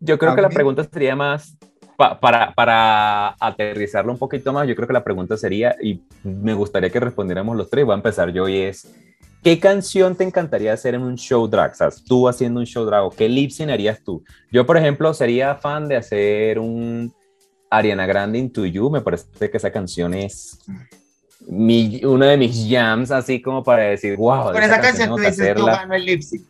yo 0.00 0.18
creo 0.18 0.32
A 0.32 0.34
que 0.34 0.42
la 0.42 0.48
mí- 0.48 0.54
pregunta 0.54 0.82
sería 0.92 1.14
más, 1.14 1.56
pa- 1.96 2.18
para, 2.18 2.52
para 2.52 3.36
aterrizarlo 3.38 4.10
un 4.10 4.18
poquito 4.18 4.52
más, 4.52 4.66
yo 4.66 4.74
creo 4.74 4.88
que 4.88 4.94
la 4.94 5.04
pregunta 5.04 5.36
sería, 5.36 5.76
y 5.80 6.00
me 6.24 6.54
gustaría 6.54 6.90
que 6.90 6.98
respondiéramos 6.98 7.56
los 7.56 7.70
tres, 7.70 7.84
voy 7.84 7.92
a 7.92 7.96
empezar 7.96 8.32
yo 8.32 8.48
y 8.48 8.56
es, 8.62 8.92
¿qué 9.42 9.58
canción 9.58 10.14
te 10.14 10.24
encantaría 10.24 10.72
hacer 10.72 10.94
en 10.94 11.02
un 11.02 11.16
show 11.16 11.46
drag? 11.48 11.72
O 11.72 11.74
sea, 11.74 11.88
tú 12.06 12.28
haciendo 12.28 12.60
un 12.60 12.66
show 12.66 12.84
drag, 12.84 13.04
¿o 13.04 13.10
qué 13.10 13.28
lip 13.28 13.50
sync 13.50 13.70
harías 13.70 14.02
tú? 14.02 14.22
Yo, 14.50 14.64
por 14.64 14.76
ejemplo, 14.76 15.12
sería 15.12 15.56
fan 15.56 15.88
de 15.88 15.96
hacer 15.96 16.58
un 16.58 17.12
Ariana 17.70 18.06
Grande 18.06 18.38
Into 18.38 18.66
You, 18.66 18.90
me 18.90 19.00
parece 19.00 19.50
que 19.50 19.56
esa 19.56 19.70
canción 19.70 20.14
es 20.14 20.58
mi, 21.48 22.04
una 22.04 22.26
de 22.26 22.36
mis 22.36 22.66
jams, 22.70 23.10
así 23.10 23.42
como 23.42 23.64
para 23.64 23.84
decir, 23.84 24.16
wow, 24.16 24.52
Con 24.52 24.62
esa 24.62 24.80
canción 24.80 25.06
tengo 25.06 25.16
tú 25.16 25.22
dices, 25.22 25.38
yo 25.38 25.44
hacerla". 25.44 25.72
gano 25.72 25.94
el 25.94 26.04
lip 26.04 26.22
sync. 26.22 26.42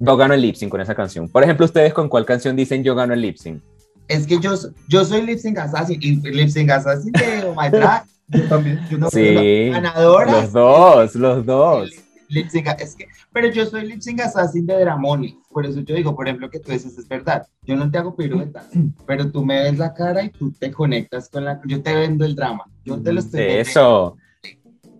Yo 0.00 0.16
gano 0.16 0.34
el 0.34 0.42
lip 0.42 0.54
sync 0.56 0.70
con 0.70 0.80
esa 0.80 0.94
canción. 0.94 1.28
Por 1.28 1.42
ejemplo, 1.42 1.66
ustedes 1.66 1.92
con 1.92 2.08
cuál 2.08 2.24
canción 2.24 2.56
dicen 2.56 2.82
yo 2.82 2.94
gano 2.94 3.14
el 3.14 3.20
lip 3.20 3.36
sync? 3.36 3.62
Es 4.08 4.26
que 4.26 4.38
yo, 4.38 4.54
yo 4.88 5.04
soy 5.04 5.22
lip 5.22 5.38
sync 5.38 5.58
assassin 5.58 5.98
y 6.00 6.16
lip 6.30 6.48
sync 6.48 6.70
assassin 6.70 7.12
de 7.12 7.44
Oh 7.44 7.54
My 7.60 7.68
Drag. 7.68 8.04
Yo 8.28 8.42
también. 8.48 8.80
Yo 8.90 8.98
no 8.98 9.10
Sí, 9.10 9.70
ganadora. 9.70 10.32
los 10.32 10.52
dos, 10.52 11.14
los 11.14 11.46
dos. 11.46 11.90
Lip 12.30 12.48
sync, 12.50 12.66
es 12.78 12.94
que, 12.94 13.06
pero 13.32 13.48
yo 13.48 13.64
soy 13.64 13.86
lip 13.86 14.00
sync 14.02 14.20
assassin 14.20 14.66
de 14.66 14.78
Dramoni. 14.80 15.38
Por 15.50 15.64
eso 15.64 15.80
yo 15.80 15.94
digo, 15.94 16.14
por 16.14 16.28
ejemplo, 16.28 16.50
que 16.50 16.60
tú 16.60 16.72
dices, 16.72 16.98
es 16.98 17.08
verdad. 17.08 17.46
Yo 17.64 17.74
no 17.74 17.90
te 17.90 17.96
hago 17.96 18.14
piruetas, 18.14 18.68
pero 19.06 19.30
tú 19.30 19.42
me 19.44 19.62
ves 19.62 19.78
la 19.78 19.94
cara 19.94 20.22
y 20.24 20.30
tú 20.30 20.52
te 20.52 20.70
conectas 20.70 21.30
con 21.30 21.46
la. 21.46 21.58
Yo 21.64 21.82
te 21.82 21.94
vendo 21.94 22.26
el 22.26 22.34
drama. 22.36 22.64
Yo 22.84 23.00
te 23.00 23.12
lo 23.12 23.20
estoy 23.20 23.40
vendiendo. 23.40 23.70
Eso. 23.70 24.16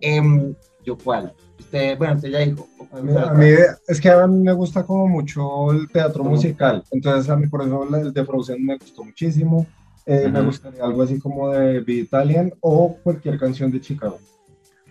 Em, 0.01 0.55
¿Yo 0.83 0.97
cuál? 0.97 1.33
Usted, 1.59 1.97
bueno, 1.99 2.15
usted 2.15 2.29
ya 2.29 2.39
dijo. 2.39 2.67
A 2.91 2.99
mí, 3.01 3.11
a 3.15 3.31
mí- 3.33 3.45
es 3.87 4.01
que 4.01 4.09
a 4.09 4.25
mí 4.25 4.39
me 4.43 4.53
gusta 4.53 4.83
como 4.83 5.07
mucho 5.07 5.71
el 5.71 5.87
teatro 5.91 6.23
musical, 6.23 6.83
entonces 6.89 7.29
a 7.29 7.35
mí 7.35 7.45
por 7.45 7.61
eso 7.61 7.83
el 7.95 8.11
de 8.11 8.25
Frozen 8.25 8.65
me 8.65 8.77
gustó 8.77 9.03
muchísimo. 9.03 9.67
Eh, 10.05 10.27
Me 10.29 10.41
gustaría 10.41 10.83
algo 10.83 11.03
así 11.03 11.19
como 11.19 11.49
de 11.51 11.81
Be 11.81 11.93
Italian 11.93 12.51
o 12.61 12.97
cualquier 13.03 13.37
canción 13.37 13.71
de 13.71 13.81
Chicago. 13.81 14.19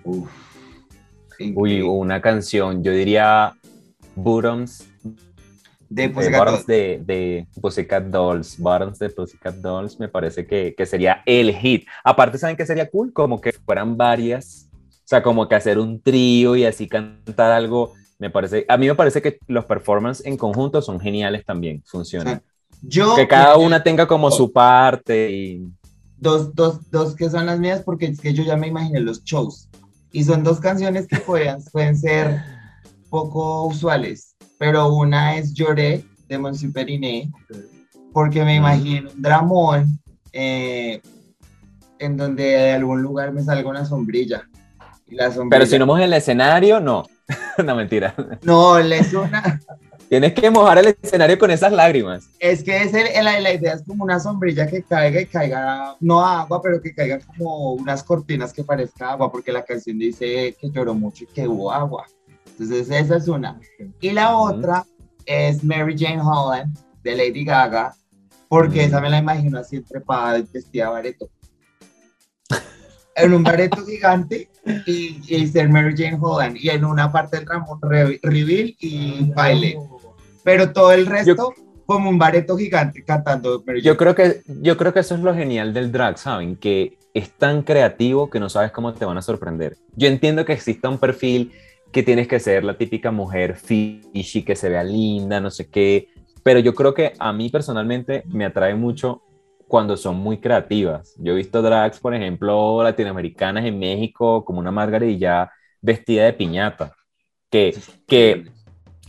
Uf. 0.04 0.28
Uy, 1.54 1.82
una 1.82 2.20
canción, 2.20 2.82
yo 2.82 2.92
diría 2.92 3.54
Bottoms 4.16 4.88
de 5.88 6.10
Pussycat 6.10 6.44
Dolls. 6.44 6.66
de, 6.66 7.02
de 7.04 7.46
Pussycat 7.60 8.04
Dolls, 8.04 8.58
Bottoms 8.58 8.98
de 8.98 9.10
Pussycat 9.10 9.54
Dolls, 9.56 9.98
me 9.98 10.08
parece 10.08 10.46
que, 10.46 10.74
que 10.76 10.84
sería 10.84 11.22
el 11.26 11.54
hit. 11.54 11.86
Aparte, 12.04 12.38
¿saben 12.38 12.56
qué 12.56 12.66
sería 12.66 12.90
cool? 12.90 13.12
Como 13.12 13.40
que 13.40 13.52
fueran 13.52 13.96
varias, 13.96 14.68
o 14.72 15.02
sea, 15.04 15.22
como 15.22 15.48
que 15.48 15.54
hacer 15.54 15.78
un 15.78 16.00
trío 16.00 16.56
y 16.56 16.64
así 16.64 16.88
cantar 16.88 17.52
algo, 17.52 17.94
me 18.18 18.30
parece, 18.30 18.66
a 18.68 18.76
mí 18.76 18.86
me 18.88 18.94
parece 18.94 19.22
que 19.22 19.38
los 19.46 19.64
performances 19.64 20.26
en 20.26 20.36
conjunto 20.36 20.82
son 20.82 20.98
geniales 21.00 21.44
también, 21.44 21.82
funcionan. 21.86 22.42
Yo, 22.82 23.16
Que 23.16 23.26
cada 23.26 23.56
una 23.56 23.82
tenga 23.82 24.06
como 24.06 24.30
su 24.30 24.52
parte 24.52 25.30
y... 25.30 25.72
dos, 26.16 26.54
dos, 26.54 26.90
dos 26.90 27.14
que 27.14 27.28
son 27.28 27.46
las 27.46 27.58
mías 27.58 27.82
porque 27.84 28.06
es 28.06 28.20
que 28.20 28.32
yo 28.32 28.42
ya 28.44 28.56
me 28.56 28.68
imaginé 28.68 29.00
los 29.00 29.22
shows. 29.24 29.68
Y 30.12 30.24
son 30.24 30.42
dos 30.42 30.60
canciones 30.60 31.06
que 31.06 31.18
pueden, 31.18 31.62
pueden 31.72 31.96
ser 31.96 32.40
poco 33.10 33.66
usuales, 33.66 34.36
pero 34.58 34.92
una 34.92 35.36
es 35.36 35.52
Lloré 35.54 36.04
de 36.28 36.38
Monsieur 36.38 36.72
Periné, 36.72 37.30
porque 38.12 38.44
me 38.44 38.56
imagino 38.56 39.10
un 39.10 39.22
dramón 39.22 39.98
eh, 40.32 41.00
en 41.98 42.16
donde 42.16 42.44
de 42.44 42.72
algún 42.72 43.02
lugar 43.02 43.32
me 43.32 43.42
salga 43.42 43.68
una 43.68 43.84
sombrilla. 43.84 44.48
Y 45.06 45.14
la 45.14 45.32
sombrilla... 45.32 45.50
Pero 45.50 45.66
si 45.70 45.78
no 45.78 45.86
mojas 45.86 46.04
el 46.04 46.12
escenario, 46.12 46.80
no. 46.80 47.04
no, 47.64 47.74
mentira. 47.74 48.14
No, 48.42 48.78
es 48.78 49.12
una... 49.12 49.60
Tienes 50.08 50.32
que 50.32 50.50
mojar 50.50 50.78
el 50.78 50.96
escenario 51.02 51.38
con 51.38 51.50
esas 51.50 51.70
lágrimas. 51.72 52.30
Es 52.38 52.62
que 52.64 52.82
es 52.82 52.94
el- 52.94 53.22
la, 53.24 53.38
la 53.40 53.52
idea 53.52 53.74
es 53.74 53.82
como 53.86 54.04
una 54.04 54.18
sombrilla 54.18 54.66
que 54.66 54.82
caiga 54.82 55.20
y 55.20 55.26
caiga, 55.26 55.96
no 56.00 56.24
agua, 56.24 56.62
pero 56.62 56.80
que 56.80 56.94
caiga 56.94 57.18
como 57.18 57.72
unas 57.74 58.02
cortinas 58.02 58.52
que 58.52 58.64
parezca 58.64 59.12
agua, 59.12 59.30
porque 59.30 59.52
la 59.52 59.64
canción 59.64 59.98
dice 59.98 60.56
que 60.58 60.70
lloró 60.70 60.94
mucho 60.94 61.24
y 61.24 61.26
que 61.26 61.46
hubo 61.46 61.70
agua. 61.70 62.06
Entonces 62.46 62.90
esa 62.90 63.16
es 63.16 63.28
una. 63.28 63.60
Y 64.00 64.10
la 64.12 64.34
otra 64.36 64.84
es 65.26 65.62
Mary 65.62 65.94
Jane 65.98 66.22
Holland 66.22 66.74
de 67.02 67.14
Lady 67.14 67.44
Gaga, 67.44 67.94
porque 68.48 68.84
esa 68.84 69.00
me 69.02 69.10
la 69.10 69.18
imagino 69.18 69.58
así 69.58 69.80
trepada 69.82 70.38
y 70.38 70.42
vestida 70.50 70.86
de 70.86 70.90
bareto. 70.90 71.30
En 73.14 73.34
un 73.34 73.42
bareto 73.42 73.84
gigante 73.84 74.48
y, 74.86 75.20
y 75.26 75.46
ser 75.48 75.68
Mary 75.68 75.92
Jane 75.96 76.16
Holland 76.20 76.56
y 76.56 76.70
en 76.70 76.84
una 76.84 77.10
parte 77.10 77.36
del 77.36 77.46
ramo 77.46 77.78
re- 77.82 78.18
reveal 78.22 78.74
y 78.78 79.30
baile. 79.32 79.76
Pero 80.48 80.72
todo 80.72 80.92
el 80.92 81.04
resto 81.04 81.52
como 81.84 82.08
un 82.08 82.18
bareto 82.18 82.56
gigante 82.56 83.04
cantando 83.04 83.62
Mary 83.66 83.82
Yo 83.82 83.96
Jane. 83.96 83.98
creo 83.98 84.14
que, 84.14 84.40
yo 84.62 84.78
creo 84.78 84.94
que 84.94 85.00
eso 85.00 85.14
es 85.14 85.20
lo 85.20 85.34
genial 85.34 85.74
del 85.74 85.92
drag, 85.92 86.16
¿saben? 86.16 86.56
Que 86.56 86.96
es 87.12 87.32
tan 87.32 87.62
creativo 87.62 88.30
que 88.30 88.40
no 88.40 88.48
sabes 88.48 88.72
cómo 88.72 88.94
te 88.94 89.04
van 89.04 89.18
a 89.18 89.22
sorprender. 89.22 89.76
Yo 89.94 90.08
entiendo 90.08 90.46
que 90.46 90.54
exista 90.54 90.88
un 90.88 90.96
perfil 90.96 91.52
que 91.92 92.02
tienes 92.02 92.28
que 92.28 92.40
ser 92.40 92.64
la 92.64 92.78
típica 92.78 93.10
mujer 93.10 93.56
fishy, 93.56 94.42
que 94.42 94.56
se 94.56 94.70
vea 94.70 94.82
linda, 94.82 95.38
no 95.38 95.50
sé 95.50 95.68
qué, 95.68 96.08
pero 96.42 96.60
yo 96.60 96.74
creo 96.74 96.94
que 96.94 97.12
a 97.18 97.30
mí 97.34 97.50
personalmente 97.50 98.22
me 98.26 98.46
atrae 98.46 98.74
mucho 98.74 99.20
cuando 99.66 99.98
son 99.98 100.16
muy 100.16 100.38
creativas. 100.38 101.14
Yo 101.18 101.34
he 101.34 101.36
visto 101.36 101.60
drags, 101.60 102.00
por 102.00 102.14
ejemplo, 102.14 102.82
latinoamericanas 102.82 103.66
en 103.66 103.78
México, 103.78 104.46
como 104.46 104.60
una 104.60 104.70
Margaret 104.70 105.18
ya 105.18 105.52
vestida 105.82 106.24
de 106.24 106.32
piñata, 106.32 106.94
que, 107.50 107.76
que 108.06 108.44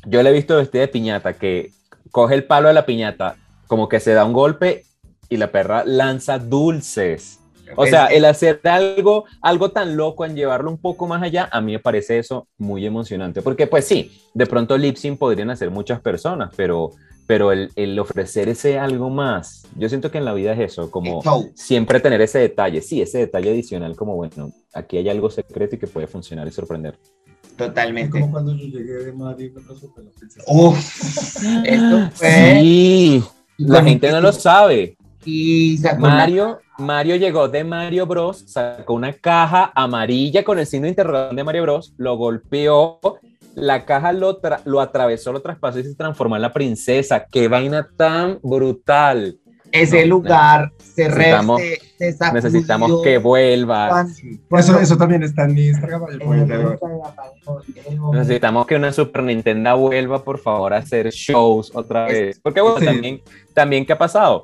yo 0.05 0.23
la 0.23 0.29
he 0.29 0.33
visto 0.33 0.57
vestida 0.57 0.81
de 0.81 0.87
piñata, 0.87 1.33
que 1.33 1.71
coge 2.11 2.35
el 2.35 2.45
palo 2.45 2.67
de 2.67 2.73
la 2.73 2.85
piñata, 2.85 3.37
como 3.67 3.89
que 3.89 3.99
se 3.99 4.13
da 4.13 4.25
un 4.25 4.33
golpe 4.33 4.85
y 5.29 5.37
la 5.37 5.51
perra 5.51 5.83
lanza 5.85 6.39
dulces. 6.39 7.39
O 7.75 7.85
sea, 7.85 8.07
el 8.07 8.25
hacer 8.25 8.61
algo, 8.63 9.25
algo 9.41 9.69
tan 9.69 9.95
loco 9.95 10.25
en 10.25 10.35
llevarlo 10.35 10.71
un 10.71 10.79
poco 10.79 11.07
más 11.07 11.21
allá, 11.21 11.49
a 11.51 11.61
mí 11.61 11.73
me 11.73 11.79
parece 11.79 12.17
eso 12.17 12.47
muy 12.57 12.85
emocionante. 12.85 13.41
Porque 13.41 13.67
pues 13.67 13.85
sí, 13.85 14.11
de 14.33 14.45
pronto 14.47 14.77
lip 14.77 14.95
sync 14.95 15.19
podrían 15.19 15.51
hacer 15.51 15.69
muchas 15.69 16.01
personas, 16.01 16.49
pero, 16.55 16.91
pero 17.27 17.51
el, 17.51 17.71
el 17.75 17.99
ofrecer 17.99 18.49
ese 18.49 18.79
algo 18.79 19.11
más, 19.11 19.67
yo 19.75 19.87
siento 19.87 20.09
que 20.09 20.17
en 20.17 20.25
la 20.25 20.33
vida 20.33 20.53
es 20.53 20.71
eso, 20.71 20.89
como 20.89 21.21
siempre 21.53 21.99
tener 21.99 22.21
ese 22.21 22.39
detalle, 22.39 22.81
sí, 22.81 23.01
ese 23.01 23.19
detalle 23.19 23.51
adicional, 23.51 23.95
como 23.95 24.15
bueno, 24.15 24.51
aquí 24.73 24.97
hay 24.97 25.09
algo 25.09 25.29
secreto 25.29 25.75
y 25.75 25.79
que 25.79 25.87
puede 25.87 26.07
funcionar 26.07 26.47
y 26.47 26.51
sorprender. 26.51 26.97
Es 27.63 27.67
Totalmente. 27.69 28.19
como 28.19 28.31
cuando 28.31 28.55
yo 28.55 28.65
llegué 28.67 28.93
de 29.05 29.11
Madrid 29.13 29.51
me 29.53 29.61
pasó 29.61 29.91
con 29.93 30.05
la 30.05 30.11
princesa. 30.11 30.43
Uf, 30.47 31.43
esto 31.65 32.09
fue. 32.13 32.59
Sí, 32.61 33.23
la 33.57 33.83
gente 33.83 34.11
no 34.11 34.21
lo 34.21 34.31
sabe. 34.31 34.95
Y 35.25 35.77
sacó 35.77 36.03
una- 36.05 36.15
Mario, 36.15 36.59
Mario 36.77 37.15
llegó 37.17 37.49
de 37.49 37.63
Mario 37.65 38.05
Bros, 38.05 38.43
sacó 38.47 38.93
una 38.93 39.11
caja 39.13 39.71
amarilla 39.75 40.43
con 40.43 40.57
el 40.59 40.65
signo 40.65 40.85
de 40.85 40.89
interrogación 40.91 41.35
de 41.35 41.43
Mario 41.43 41.63
Bros, 41.63 41.93
lo 41.97 42.15
golpeó, 42.15 42.99
la 43.55 43.83
caja 43.85 44.13
lo, 44.13 44.39
lo 44.63 44.79
atravesó, 44.79 45.33
lo 45.33 45.41
traspasó 45.41 45.79
y 45.79 45.83
se 45.83 45.95
transformó 45.95 46.37
en 46.37 46.41
la 46.43 46.53
princesa. 46.53 47.25
¡Qué 47.29 47.49
vaina 47.49 47.85
tan 47.97 48.39
brutal! 48.41 49.37
Ese 49.71 50.01
No, 50.01 50.07
lugar 50.17 50.71
se, 50.77 51.07
re- 51.07 51.15
necesitamos- 51.31 51.61
se, 51.61 51.79
se 51.97 52.13
sacudió. 52.13 52.33
Necesitamos 52.41 53.01
que 53.03 53.17
vuelva. 53.17 53.89
Cuando- 53.89 54.11
Eso, 54.13 54.37
cuando- 54.49 54.79
eso 54.79 54.97
también 54.97 55.23
está 55.23 55.45
en 55.45 55.53
mi 55.53 55.67
Instagram. 55.67 56.03
Necesitamos 58.13 58.65
que 58.65 58.75
una 58.75 58.91
Super 58.91 59.23
Nintendo 59.23 59.77
vuelva, 59.77 60.23
por 60.23 60.39
favor, 60.39 60.73
a 60.73 60.77
hacer 60.77 61.09
shows 61.11 61.71
otra 61.75 62.05
vez. 62.05 62.39
Porque, 62.41 62.61
bueno, 62.61 62.79
sí. 62.79 62.85
también, 62.85 63.21
también, 63.53 63.85
¿qué 63.85 63.93
ha 63.93 63.97
pasado? 63.97 64.43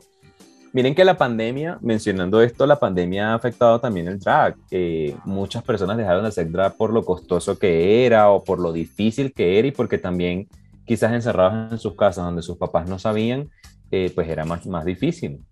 Miren 0.74 0.94
que 0.94 1.06
la 1.06 1.18
pandemia, 1.18 1.78
mencionando 1.82 2.42
esto, 2.42 2.66
la 2.68 2.78
pandemia 2.78 3.32
ha 3.32 3.36
afectado 3.36 3.80
también 3.80 4.08
el 4.10 4.20
drag. 4.20 4.56
Eh, 4.72 5.16
muchas 5.24 5.64
personas 5.64 5.96
dejaron 5.96 6.24
de 6.24 6.28
hacer 6.30 6.52
drag 6.52 6.76
por 6.76 6.92
lo 6.92 7.04
costoso 7.06 7.58
que 7.58 8.06
era 8.06 8.30
o 8.30 8.44
por 8.44 8.60
lo 8.60 8.74
difícil 8.74 9.32
que 9.32 9.58
era 9.58 9.70
y 9.70 9.72
porque 9.72 9.98
también 9.98 10.50
quizás 10.86 11.14
encerrados 11.14 11.72
en 11.72 11.80
sus 11.80 11.96
casas 11.96 12.26
donde 12.26 12.42
sus 12.42 12.58
papás 12.58 12.90
no 12.90 13.00
sabían, 13.00 13.50
eh, 13.92 14.12
pues 14.14 14.28
era 14.28 14.46
más, 14.46 14.66
más 14.68 14.86
difícil. 14.86 15.44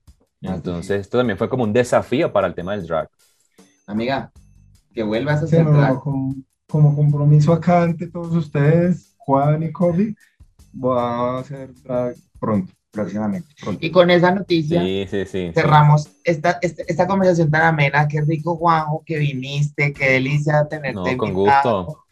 Entonces, 0.41 1.01
esto 1.01 1.17
también 1.17 1.37
fue 1.37 1.47
como 1.49 1.63
un 1.63 1.71
desafío 1.71 2.31
para 2.33 2.47
el 2.47 2.53
tema 2.53 2.75
del 2.75 2.85
drag. 2.85 3.07
Amiga, 3.87 4.31
que 4.93 5.03
vuelvas 5.03 5.41
a 5.41 5.45
hacer 5.45 5.65
drag. 5.65 5.99
como, 5.99 6.35
como 6.69 6.95
compromiso 6.95 7.53
acá 7.53 7.83
ante 7.83 8.07
todos 8.07 8.35
ustedes, 8.35 9.15
Juan 9.17 9.63
y 9.63 9.71
Kobe, 9.71 10.15
voy 10.73 10.97
a 10.99 11.37
hacer 11.37 11.73
drag 11.83 12.15
pronto. 12.39 12.73
próximamente. 12.91 13.47
pronto. 13.61 13.85
Y 13.85 13.89
con 13.91 14.09
esa 14.11 14.31
noticia 14.31 14.81
Sí, 14.81 15.05
sí, 15.09 15.25
sí. 15.25 15.47
sí. 15.47 15.51
cerramos 15.53 16.09
esta, 16.23 16.59
esta, 16.61 16.83
esta 16.87 17.07
conversación 17.07 17.49
tan 17.49 17.61
amena. 17.63 18.07
Qué 18.07 18.21
rico, 18.21 18.57
Juanjo, 18.57 19.01
que 19.05 19.17
viniste. 19.19 19.93
Qué 19.93 20.11
delicia 20.11 20.67
tenerte. 20.69 21.11
No, 21.11 21.17
con 21.17 21.29
invitado. 21.29 21.85
gusto. 21.85 22.02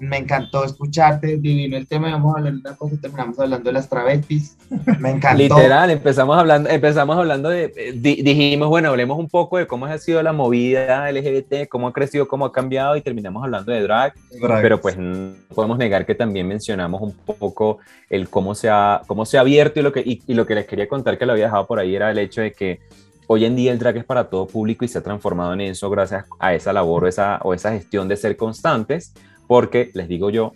Me 0.00 0.16
encantó 0.16 0.64
escucharte. 0.64 1.36
Divino 1.36 1.76
el 1.76 1.86
tema. 1.86 2.10
Vamos 2.10 2.34
a 2.34 2.38
hablar 2.38 2.54
de 2.54 2.58
una 2.60 2.74
cosa 2.76 2.94
y 2.94 2.98
terminamos 2.98 3.38
hablando 3.38 3.68
de 3.68 3.72
las 3.74 3.88
travestis. 3.88 4.56
Me 4.98 5.10
encantó. 5.10 5.38
Literal, 5.42 5.90
empezamos 5.90 6.36
hablando, 6.38 6.68
empezamos 6.70 7.16
hablando 7.16 7.48
de, 7.50 7.72
eh, 7.76 7.92
di- 7.94 8.22
dijimos, 8.22 8.68
bueno, 8.68 8.88
hablemos 8.88 9.18
un 9.18 9.28
poco 9.28 9.58
de 9.58 9.66
cómo 9.66 9.86
ha 9.86 9.98
sido 9.98 10.22
la 10.22 10.32
movida 10.32 11.08
LGBT, 11.12 11.68
cómo 11.68 11.88
ha 11.88 11.92
crecido, 11.92 12.26
cómo 12.26 12.46
ha 12.46 12.52
cambiado 12.52 12.96
y 12.96 13.02
terminamos 13.02 13.44
hablando 13.44 13.70
de 13.72 13.82
drag, 13.82 14.14
Drag. 14.40 14.62
pero 14.62 14.80
pues 14.80 14.96
no 14.96 15.32
podemos 15.54 15.76
negar 15.78 16.06
que 16.06 16.14
también 16.14 16.48
mencionamos 16.48 17.00
un 17.02 17.12
poco 17.12 17.78
el 18.08 18.28
cómo 18.28 18.54
se 18.54 18.68
ha, 18.70 19.02
cómo 19.06 19.26
se 19.26 19.36
ha 19.38 19.42
abierto 19.42 19.80
y 19.80 19.82
lo, 19.82 19.92
que, 19.92 20.00
y, 20.00 20.22
y 20.26 20.34
lo 20.34 20.46
que 20.46 20.54
les 20.54 20.66
quería 20.66 20.88
contar 20.88 21.18
que 21.18 21.26
lo 21.26 21.32
había 21.32 21.44
dejado 21.44 21.66
por 21.66 21.78
ahí 21.78 21.94
era 21.94 22.10
el 22.10 22.18
hecho 22.18 22.40
de 22.40 22.52
que 22.52 22.80
hoy 23.26 23.44
en 23.44 23.54
día 23.54 23.70
el 23.72 23.78
drag 23.78 23.98
es 23.98 24.04
para 24.04 24.24
todo 24.30 24.46
público 24.46 24.84
y 24.84 24.88
se 24.88 24.98
ha 24.98 25.02
transformado 25.02 25.52
en 25.52 25.60
eso 25.60 25.88
gracias 25.90 26.24
a 26.38 26.54
esa 26.54 26.72
labor 26.72 27.04
o 27.04 27.06
esa, 27.08 27.38
o 27.42 27.54
esa 27.54 27.70
gestión 27.72 28.08
de 28.08 28.16
ser 28.16 28.36
constantes, 28.36 29.12
porque 29.50 29.90
les 29.94 30.06
digo 30.06 30.30
yo, 30.30 30.52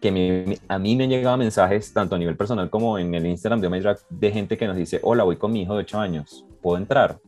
que 0.00 0.12
mi- 0.12 0.56
a 0.68 0.78
mí 0.78 0.94
me 0.94 1.08
llegado 1.08 1.36
mensajes, 1.36 1.92
tanto 1.92 2.14
a 2.14 2.18
nivel 2.18 2.36
personal 2.36 2.70
como 2.70 2.96
en 2.96 3.12
el 3.12 3.26
Instagram 3.26 3.60
de 3.60 3.68
MyDrag, 3.68 3.98
de 4.08 4.30
gente 4.30 4.56
que 4.56 4.68
nos 4.68 4.76
dice, 4.76 5.00
hola, 5.02 5.24
voy 5.24 5.34
con 5.34 5.50
mi 5.50 5.62
hijo 5.62 5.74
de 5.74 5.80
8 5.80 5.98
años, 5.98 6.44
¿puedo 6.62 6.76
entrar? 6.76 7.18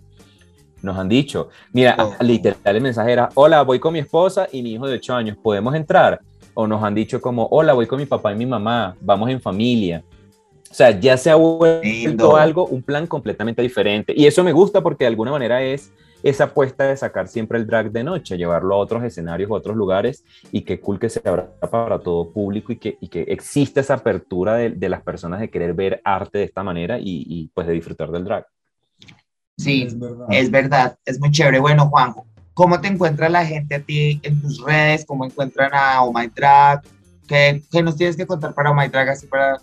Nos 0.80 0.96
han 0.96 1.08
dicho, 1.08 1.48
mira, 1.72 1.96
Oh. 1.98 2.14
literal 2.22 2.76
el 2.76 2.80
mensaje 2.80 3.10
era, 3.12 3.30
hola, 3.34 3.62
voy 3.62 3.80
con 3.80 3.94
mi 3.94 3.98
esposa 3.98 4.46
y 4.52 4.62
mi 4.62 4.74
hijo 4.74 4.86
de 4.86 4.94
8 4.94 5.12
años, 5.16 5.36
¿podemos 5.42 5.74
entrar? 5.74 6.20
O 6.54 6.68
nos 6.68 6.80
han 6.84 6.94
dicho 6.94 7.20
como, 7.20 7.48
hola, 7.50 7.72
voy 7.72 7.88
con 7.88 7.98
mi 7.98 8.06
papá 8.06 8.32
y 8.32 8.36
mi 8.36 8.46
mamá, 8.46 8.94
vamos 9.00 9.28
en 9.28 9.40
familia. 9.40 10.04
O 10.70 10.74
sea, 10.74 10.90
ya 11.00 11.16
se 11.16 11.30
ha 11.30 11.34
vuelto 11.34 12.36
algo, 12.36 12.64
un 12.66 12.82
plan 12.82 13.08
completamente 13.08 13.60
diferente. 13.60 14.12
Y 14.16 14.24
eso 14.26 14.44
me 14.44 14.52
gusta 14.52 14.80
porque 14.82 15.02
de 15.02 15.08
alguna 15.08 15.32
manera 15.32 15.60
es 15.62 15.90
esa 16.22 16.44
apuesta 16.44 16.84
de 16.84 16.96
sacar 16.96 17.28
siempre 17.28 17.58
el 17.58 17.66
drag 17.66 17.90
de 17.90 18.04
noche, 18.04 18.36
llevarlo 18.36 18.74
a 18.74 18.78
otros 18.78 19.04
escenarios, 19.04 19.50
a 19.50 19.54
otros 19.54 19.76
lugares 19.76 20.24
y 20.50 20.62
que 20.62 20.80
cool 20.80 20.98
que 20.98 21.08
se 21.08 21.20
abra 21.24 21.48
para 21.70 21.98
todo 21.98 22.30
público 22.32 22.72
y 22.72 22.76
que, 22.76 22.98
y 23.00 23.08
que 23.08 23.22
exista 23.22 23.80
esa 23.80 23.94
apertura 23.94 24.54
de, 24.54 24.88
las 24.88 25.02
personas 25.02 25.40
de 25.40 25.50
querer 25.50 25.74
ver 25.74 26.00
arte 26.04 26.38
de 26.38 26.44
esta 26.44 26.62
manera 26.62 26.98
y, 27.00 27.50
pues 27.54 27.66
de 27.66 27.74
disfrutar 27.74 28.10
del 28.10 28.24
drag. 28.24 28.46
Sí, 29.56 29.82
es 29.82 29.98
verdad. 29.98 30.26
es 30.30 30.50
verdad, 30.50 30.98
es 31.04 31.18
muy 31.18 31.30
chévere. 31.30 31.58
Bueno, 31.58 31.88
Juanjo, 31.88 32.26
¿cómo 32.54 32.80
te 32.80 32.88
encuentra 32.88 33.28
la 33.28 33.44
gente 33.44 33.74
a 33.74 33.80
ti 33.80 34.20
en 34.22 34.40
tus 34.40 34.62
redes? 34.64 35.04
¿Cómo 35.04 35.24
encuentran 35.24 35.70
a 35.74 36.02
Oh 36.02 36.12
My 36.12 36.28
Drag? 36.28 36.82
¿Qué, 37.26 37.62
qué 37.70 37.82
nos 37.82 37.96
tienes 37.96 38.16
que 38.16 38.26
contar 38.26 38.54
para 38.54 38.70
Oh 38.70 38.74
My 38.74 38.88
Drag 38.88 39.08
así 39.10 39.26
para, 39.26 39.58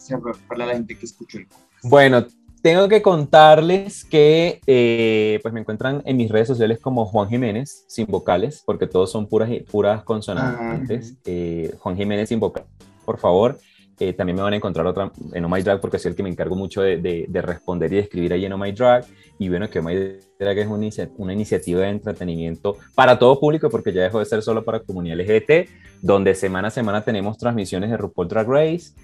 para 0.48 0.66
la 0.66 0.74
gente 0.74 0.98
que 0.98 1.06
escuchó 1.06 1.38
el 1.38 1.48
podcast? 1.48 1.84
Bueno, 1.84 2.26
tengo 2.66 2.90
que 2.90 3.04
contarles 3.04 4.04
que 4.04 4.60
eh, 4.66 5.40
pues 5.44 5.54
me 5.54 5.60
encuentran 5.60 6.02
en 6.04 6.18
mis 6.18 6.32
redes 6.32 6.48
sociales 6.48 6.80
como 6.82 7.06
Juan 7.06 7.30
Jiménez, 7.30 7.86
sin 7.88 8.08
vocales, 8.08 8.64
porque 8.66 8.88
todos 8.88 9.12
son 9.12 9.28
puras, 9.28 9.52
puras 9.70 10.04
consonantes. 10.04 11.14
Ah, 11.16 11.22
eh, 11.26 11.76
Juan 11.78 11.96
Jiménez 11.96 12.30
sin 12.30 12.40
vocales, 12.40 12.68
por 13.06 13.20
favor. 13.20 13.60
Eh, 14.00 14.14
también 14.14 14.38
me 14.38 14.42
van 14.42 14.54
a 14.54 14.56
encontrar 14.56 14.88
otra 14.88 15.12
en 15.34 15.46
Oh 15.46 15.48
My 15.48 15.62
Drag 15.62 15.80
porque 15.80 16.00
soy 16.00 16.10
el 16.10 16.16
que 16.16 16.24
me 16.24 16.30
encargo 16.30 16.56
mucho 16.56 16.82
de, 16.82 16.98
de, 16.98 17.42
responder 17.44 17.94
y 17.94 17.98
de 17.98 18.02
escribir 18.02 18.34
ahí 18.34 18.46
en 18.46 18.54
Oh 18.54 18.58
My 18.58 18.72
Drag. 18.72 19.06
Y 19.38 19.48
bueno, 19.48 19.70
que 19.70 19.78
Oh 19.78 19.84
My 19.84 19.94
Drag 20.40 20.58
es 20.58 20.66
una, 20.66 20.90
una, 21.18 21.34
iniciativa 21.34 21.82
de 21.82 21.90
entretenimiento 21.90 22.78
para 22.96 23.20
todo 23.20 23.40
público 23.40 23.70
porque 23.70 23.94
ya 23.94 24.02
dejó 24.02 24.18
de 24.18 24.26
ser 24.26 24.42
solo 24.42 24.66
para 24.66 24.80
comunidad 24.80 25.20
LGBT, 25.20 25.70
donde 26.02 26.34
semana 26.34 26.70
a 26.70 26.72
semana 26.72 27.04
tenemos 27.04 27.38
transmisiones 27.38 27.92
de 27.92 27.98
RuPaul 27.98 28.28
Drag 28.28 28.48
Race. 28.48 28.96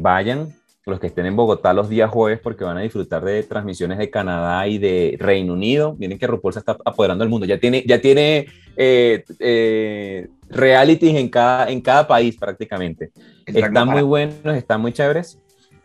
vayan, 0.00 0.54
los 0.86 0.98
que 0.98 1.08
estén 1.08 1.26
en 1.26 1.36
Bogotá 1.36 1.72
los 1.72 1.88
días 1.88 2.10
jueves 2.10 2.40
porque 2.42 2.64
van 2.64 2.78
a 2.78 2.80
disfrutar 2.80 3.24
de 3.24 3.42
transmisiones 3.42 3.98
de 3.98 4.10
Canadá 4.10 4.66
y 4.66 4.78
de 4.78 5.16
Reino 5.18 5.52
Unido. 5.52 5.94
Miren 5.98 6.18
que 6.18 6.26
RuPaul 6.26 6.54
se 6.54 6.60
está 6.60 6.76
apoderando 6.84 7.22
del 7.22 7.30
mundo. 7.30 7.46
Ya 7.46 7.58
tiene, 7.58 7.84
ya 7.86 8.00
tiene 8.00 8.46
eh, 8.76 9.24
eh, 9.38 10.28
realities 10.48 11.16
en 11.16 11.28
cada, 11.28 11.70
en 11.70 11.80
cada 11.80 12.06
país 12.06 12.36
prácticamente. 12.36 13.10
Están 13.46 13.88
muy 13.88 14.02
buenos, 14.02 14.56
están 14.56 14.80
muy 14.80 14.92
chéveres. 14.92 15.38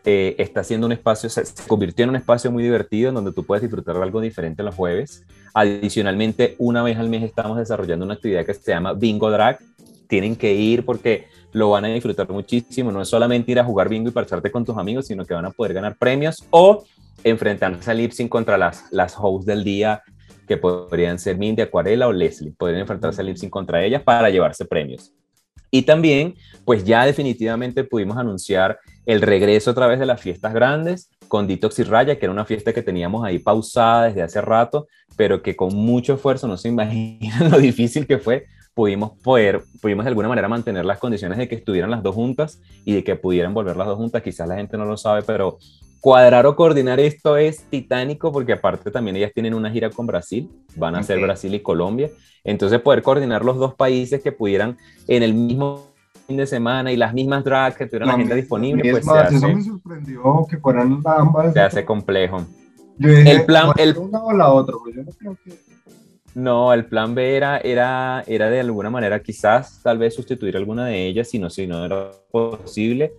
Eh, 0.08 0.36
está 0.38 0.60
haciendo 0.60 0.86
un 0.86 0.92
espacio, 0.92 1.28
se, 1.28 1.42
convirtió 1.66 2.04
en 2.04 2.10
un 2.10 2.16
espacio 2.16 2.50
muy 2.52 2.62
divertido 2.62 3.08
en 3.08 3.16
donde 3.16 3.32
tú 3.32 3.44
puedes 3.44 3.62
disfrutar 3.62 3.96
de 3.96 4.02
algo 4.02 4.20
diferente 4.20 4.62
los 4.62 4.74
jueves. 4.74 5.24
Adicionalmente, 5.52 6.54
una 6.58 6.82
vez 6.84 6.96
al 6.96 7.08
mes 7.08 7.24
estamos 7.24 7.58
desarrollando 7.58 8.04
una 8.04 8.14
actividad 8.14 8.46
que 8.46 8.54
se 8.54 8.70
llama 8.70 8.92
Bingo 8.92 9.30
Drag. 9.32 9.58
Tienen 10.06 10.36
que 10.36 10.54
ir 10.54 10.84
porque 10.84 11.26
lo 11.56 11.70
van 11.70 11.86
a 11.86 11.88
disfrutar 11.88 12.28
muchísimo. 12.28 12.92
No 12.92 13.00
es 13.00 13.08
solamente 13.08 13.50
ir 13.50 13.58
a 13.58 13.64
jugar 13.64 13.88
bingo 13.88 14.10
y 14.10 14.12
parcharte 14.12 14.50
con 14.50 14.62
tus 14.62 14.76
amigos, 14.76 15.06
sino 15.06 15.24
que 15.24 15.32
van 15.32 15.46
a 15.46 15.50
poder 15.50 15.72
ganar 15.72 15.96
premios 15.96 16.44
o 16.50 16.84
enfrentarse 17.24 17.90
al 17.90 17.96
lip 17.96 18.12
contra 18.28 18.58
las, 18.58 18.84
las 18.90 19.16
hosts 19.18 19.46
del 19.46 19.64
día, 19.64 20.02
que 20.46 20.58
podrían 20.58 21.18
ser 21.18 21.38
Mindy, 21.38 21.62
Acuarela 21.62 22.08
o 22.08 22.12
Leslie. 22.12 22.52
Podrían 22.52 22.82
enfrentarse 22.82 23.22
al 23.22 23.28
lip 23.28 23.38
contra 23.48 23.82
ellas 23.82 24.02
para 24.02 24.28
llevarse 24.28 24.66
premios. 24.66 25.14
Y 25.70 25.82
también, 25.82 26.34
pues 26.66 26.84
ya 26.84 27.06
definitivamente 27.06 27.84
pudimos 27.84 28.18
anunciar 28.18 28.78
el 29.06 29.22
regreso 29.22 29.70
a 29.70 29.74
través 29.74 29.98
de 29.98 30.04
las 30.04 30.20
fiestas 30.20 30.52
grandes 30.52 31.08
con 31.26 31.46
Detox 31.46 31.78
y 31.78 31.84
Raya, 31.84 32.18
que 32.18 32.26
era 32.26 32.32
una 32.32 32.44
fiesta 32.44 32.74
que 32.74 32.82
teníamos 32.82 33.24
ahí 33.24 33.38
pausada 33.38 34.08
desde 34.08 34.20
hace 34.20 34.42
rato, 34.42 34.88
pero 35.16 35.42
que 35.42 35.56
con 35.56 35.74
mucho 35.74 36.14
esfuerzo, 36.14 36.46
no 36.48 36.58
se 36.58 36.68
imaginan 36.70 37.50
lo 37.50 37.56
difícil 37.56 38.06
que 38.06 38.18
fue, 38.18 38.44
pudimos 38.76 39.12
poder, 39.24 39.62
pudimos 39.80 40.04
de 40.04 40.10
alguna 40.10 40.28
manera 40.28 40.48
mantener 40.48 40.84
las 40.84 40.98
condiciones 40.98 41.38
de 41.38 41.48
que 41.48 41.54
estuvieran 41.54 41.90
las 41.90 42.02
dos 42.02 42.14
juntas 42.14 42.60
y 42.84 42.92
de 42.92 43.02
que 43.02 43.16
pudieran 43.16 43.54
volver 43.54 43.74
las 43.74 43.86
dos 43.86 43.96
juntas. 43.96 44.22
Quizás 44.22 44.46
la 44.46 44.56
gente 44.56 44.76
no 44.76 44.84
lo 44.84 44.98
sabe, 44.98 45.22
pero 45.22 45.56
cuadrar 45.98 46.44
o 46.44 46.54
coordinar 46.54 47.00
esto 47.00 47.38
es 47.38 47.64
titánico 47.70 48.30
porque 48.30 48.52
aparte 48.52 48.90
también 48.90 49.16
ellas 49.16 49.32
tienen 49.32 49.54
una 49.54 49.70
gira 49.70 49.88
con 49.88 50.06
Brasil, 50.06 50.50
van 50.76 50.94
a 50.94 51.02
ser 51.02 51.18
Brasil 51.22 51.54
y 51.54 51.60
Colombia. 51.60 52.10
Entonces 52.44 52.78
poder 52.82 53.00
coordinar 53.00 53.46
los 53.46 53.56
dos 53.56 53.74
países 53.74 54.22
que 54.22 54.30
pudieran 54.30 54.76
en 55.08 55.22
el 55.22 55.32
mismo 55.32 55.86
fin 56.26 56.36
de 56.36 56.46
semana 56.46 56.92
y 56.92 56.98
las 56.98 57.14
mismas 57.14 57.44
drags 57.44 57.78
que 57.78 57.86
tuvieran 57.86 58.08
la 58.08 58.14
agenda 58.16 58.34
disponible, 58.34 58.90
pues 58.90 59.06
se 59.06 59.18
hace, 59.18 59.54
me 59.54 59.62
sorprendió 59.62 60.46
que 60.50 60.58
fueran 60.58 61.00
ambas. 61.02 61.54
Se 61.54 61.60
hace 61.60 61.82
complejo. 61.86 62.44
el 62.98 63.46
plan, 63.46 63.70
el, 63.78 63.96
una 63.96 64.22
o 64.22 64.34
la 64.34 64.52
otra, 64.52 64.76
pues 64.82 64.96
yo 64.96 65.02
no 65.02 65.12
creo 65.12 65.38
que 65.42 65.65
no, 66.36 66.74
el 66.74 66.84
plan 66.84 67.14
B 67.14 67.34
era, 67.34 67.56
era, 67.56 68.22
era 68.26 68.50
de 68.50 68.60
alguna 68.60 68.90
manera 68.90 69.22
quizás 69.22 69.80
tal 69.82 69.96
vez 69.96 70.14
sustituir 70.14 70.54
alguna 70.54 70.84
de 70.84 71.06
ellas, 71.06 71.30
si 71.30 71.38
no, 71.38 71.48
si 71.48 71.66
no 71.66 71.82
era 71.82 72.10
posible, 72.30 73.14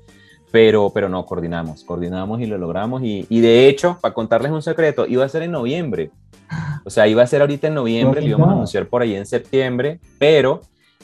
pero, 0.51 0.91
pero 0.93 1.09
no, 1.09 1.26
coordinamos, 1.26 1.84
coordinamos 1.84 2.39
y 2.41 2.45
lo 2.45 2.59
logramos. 2.59 3.01
Y, 3.01 3.26
y 3.28 3.39
de 3.41 3.68
hecho, 3.68 3.97
para 3.99 4.13
contarles 4.13 4.51
un 4.51 4.61
secreto, 4.61 5.07
iba 5.07 5.26
a 5.26 5.30
ser 5.30 5.41
en 5.41 5.51
noviembre. 5.51 6.11
O 6.86 6.91
sea, 6.91 7.07
iba 7.07 7.24
a 7.24 7.28
ser 7.28 7.41
ahorita 7.41 7.70
en 7.70 7.74
noviembre, 7.74 8.22
lo 8.22 8.28
íbamos 8.28 8.49
a 8.49 8.51
anunciar 8.51 8.88
por 8.88 9.01
ahí 9.01 9.15
en 9.15 9.26
septiembre, 9.26 9.99
pero 10.20 10.61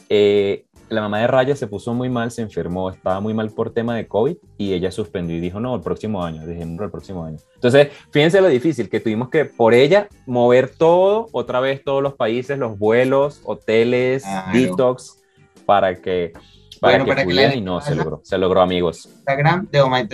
eh, 0.08 0.66
la 0.88 1.00
mamá 1.00 1.20
de 1.20 1.26
Raya 1.26 1.56
se 1.56 1.66
puso 1.66 1.94
muy 1.94 2.08
mal, 2.08 2.30
se 2.30 2.42
enfermó, 2.42 2.90
estaba 2.90 3.20
muy 3.20 3.34
mal 3.34 3.50
por 3.50 3.72
tema 3.72 3.96
de 3.96 4.06
COVID 4.06 4.36
y 4.58 4.72
ella 4.72 4.90
suspendió 4.90 5.36
y 5.36 5.40
dijo, 5.40 5.60
no, 5.60 5.74
el 5.74 5.80
próximo 5.80 6.24
año, 6.24 6.46
dejémoslo 6.46 6.84
el 6.84 6.90
próximo 6.90 7.24
año. 7.24 7.38
Entonces, 7.54 7.88
fíjense 8.10 8.40
lo 8.40 8.48
difícil 8.48 8.88
que 8.88 9.00
tuvimos 9.00 9.28
que, 9.30 9.44
por 9.44 9.74
ella, 9.74 10.08
mover 10.26 10.68
todo, 10.68 11.28
otra 11.32 11.60
vez 11.60 11.82
todos 11.84 12.02
los 12.02 12.14
países, 12.14 12.58
los 12.58 12.78
vuelos, 12.78 13.40
hoteles, 13.44 14.24
detox, 14.52 15.22
para 15.64 15.94
que, 16.00 16.32
para 16.80 17.04
que 17.04 17.56
y 17.56 17.60
no, 17.60 17.80
se 17.80 17.94
logró, 17.94 18.20
se 18.22 18.38
logró, 18.38 18.60
amigos. 18.60 19.06
Instagram 19.06 19.68
de 19.70 19.80
Oh 19.80 19.88
My 19.88 20.06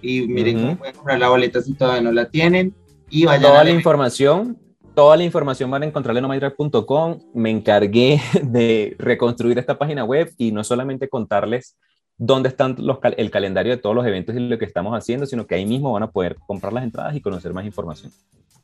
y 0.00 0.28
miren 0.28 0.60
cómo 0.60 0.76
pueden 0.78 0.94
comprar 0.94 1.18
la 1.18 1.28
boleta 1.28 1.60
si 1.60 1.74
todavía 1.74 2.02
no 2.02 2.12
la 2.12 2.30
tienen 2.30 2.74
y 3.10 3.24
vayan 3.24 3.42
Toda 3.42 3.64
la 3.64 3.70
información 3.70 4.56
Toda 4.98 5.16
la 5.16 5.22
información 5.22 5.70
van 5.70 5.84
a 5.84 5.86
encontrarla 5.86 6.18
en 6.18 6.24
omydrive.com. 6.24 7.20
Me 7.32 7.50
encargué 7.50 8.20
de 8.42 8.96
reconstruir 8.98 9.56
esta 9.56 9.78
página 9.78 10.02
web 10.02 10.34
y 10.36 10.50
no 10.50 10.64
solamente 10.64 11.08
contarles 11.08 11.78
dónde 12.16 12.48
están 12.48 12.74
los, 12.78 12.98
el 13.16 13.30
calendario 13.30 13.70
de 13.70 13.80
todos 13.80 13.94
los 13.94 14.04
eventos 14.04 14.34
y 14.34 14.40
lo 14.40 14.58
que 14.58 14.64
estamos 14.64 14.92
haciendo, 14.94 15.24
sino 15.24 15.46
que 15.46 15.54
ahí 15.54 15.64
mismo 15.64 15.92
van 15.92 16.02
a 16.02 16.10
poder 16.10 16.34
comprar 16.48 16.72
las 16.72 16.82
entradas 16.82 17.14
y 17.14 17.20
conocer 17.20 17.52
más 17.52 17.64
información. 17.64 18.10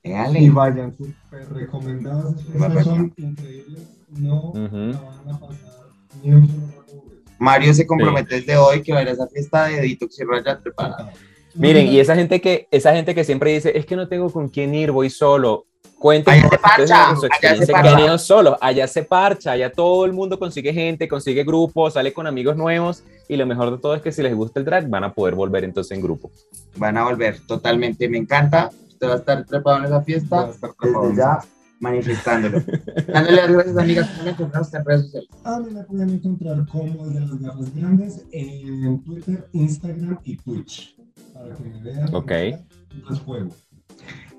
Y 0.02 0.48
vayan, 0.48 0.92
súper 0.96 1.52
recomendadas. 1.52 2.34
son 2.82 3.14
increíbles. 3.16 3.88
No 4.08 4.52
van 4.54 4.94
a 5.32 5.38
pasar 5.38 5.86
ni 6.20 6.32
un 6.32 6.48
solo 6.48 7.04
Mario 7.38 7.72
se 7.72 7.86
compromete 7.86 8.40
desde 8.40 8.56
hoy 8.56 8.82
que 8.82 8.92
va 8.92 8.98
a 8.98 9.02
ir 9.02 9.08
a 9.10 9.12
esa 9.12 9.28
fiesta 9.28 9.66
de 9.66 9.82
Detox 9.82 10.18
y 10.18 10.24
Raya 10.24 10.58
preparada. 10.60 11.12
Miren, 11.54 11.86
y 11.86 12.00
esa 12.00 12.16
gente 12.16 12.40
que 12.40 12.66
esa 12.72 12.92
gente 12.92 13.14
que 13.14 13.22
siempre 13.22 13.52
dice, 13.52 13.78
es 13.78 13.86
que 13.86 13.94
no 13.94 14.08
tengo 14.08 14.28
con 14.32 14.48
quién 14.48 14.74
ir, 14.74 14.90
voy 14.90 15.10
solo. 15.10 15.68
Cuenten 16.04 16.34
allá 16.34 16.50
se 16.50 16.58
parcha, 16.58 17.16
su 17.16 17.24
experiencia 17.24 17.78
allá 17.78 18.18
se 18.18 18.26
solo, 18.26 18.58
allá 18.60 18.86
se 18.86 19.04
parcha, 19.04 19.52
allá 19.52 19.72
todo 19.72 20.04
el 20.04 20.12
mundo 20.12 20.38
consigue 20.38 20.70
gente, 20.70 21.08
consigue 21.08 21.44
grupos, 21.44 21.94
sale 21.94 22.12
con 22.12 22.26
amigos 22.26 22.58
nuevos 22.58 23.02
y 23.26 23.38
lo 23.38 23.46
mejor 23.46 23.70
de 23.70 23.78
todo 23.78 23.94
es 23.94 24.02
que 24.02 24.12
si 24.12 24.20
les 24.22 24.34
gusta 24.34 24.60
el 24.60 24.66
drag 24.66 24.86
van 24.86 25.04
a 25.04 25.14
poder 25.14 25.34
volver 25.34 25.64
entonces 25.64 25.96
en 25.96 26.02
grupo. 26.02 26.30
Van 26.76 26.98
a 26.98 27.04
volver 27.04 27.40
totalmente, 27.46 28.06
me 28.10 28.18
encanta. 28.18 28.68
Usted 28.86 29.08
va 29.08 29.14
a 29.14 29.16
estar 29.16 29.46
preparado 29.46 29.82
en 29.82 29.86
esa 29.86 30.02
fiesta 30.02 30.50
desde 30.82 31.16
ya 31.16 31.38
manifestándolo. 31.80 32.62
Dándole 33.08 33.36
las 33.36 33.50
gracias, 33.50 33.78
amigas. 33.78 34.10
¿Cómo 34.18 34.28
encontrar 34.28 34.62
usted 34.62 34.78
en 34.80 34.84
redes 34.84 35.02
sociales? 35.04 35.30
A 35.42 35.58
mí 35.58 35.70
me 35.70 35.84
pueden 35.84 36.10
encontrar 36.10 36.66
como 36.66 37.06
de 37.06 37.20
las 37.20 37.40
garras 37.40 37.74
grandes 37.74 38.26
en 38.30 39.02
Twitter, 39.04 39.48
Instagram 39.54 40.18
y 40.22 40.36
Twitch. 40.36 40.98
Para 41.32 41.56
que 41.56 41.64
me 41.64 41.80
vean. 41.80 42.14
Ok. 42.14 42.32
Más 43.08 43.20
juego. 43.20 43.48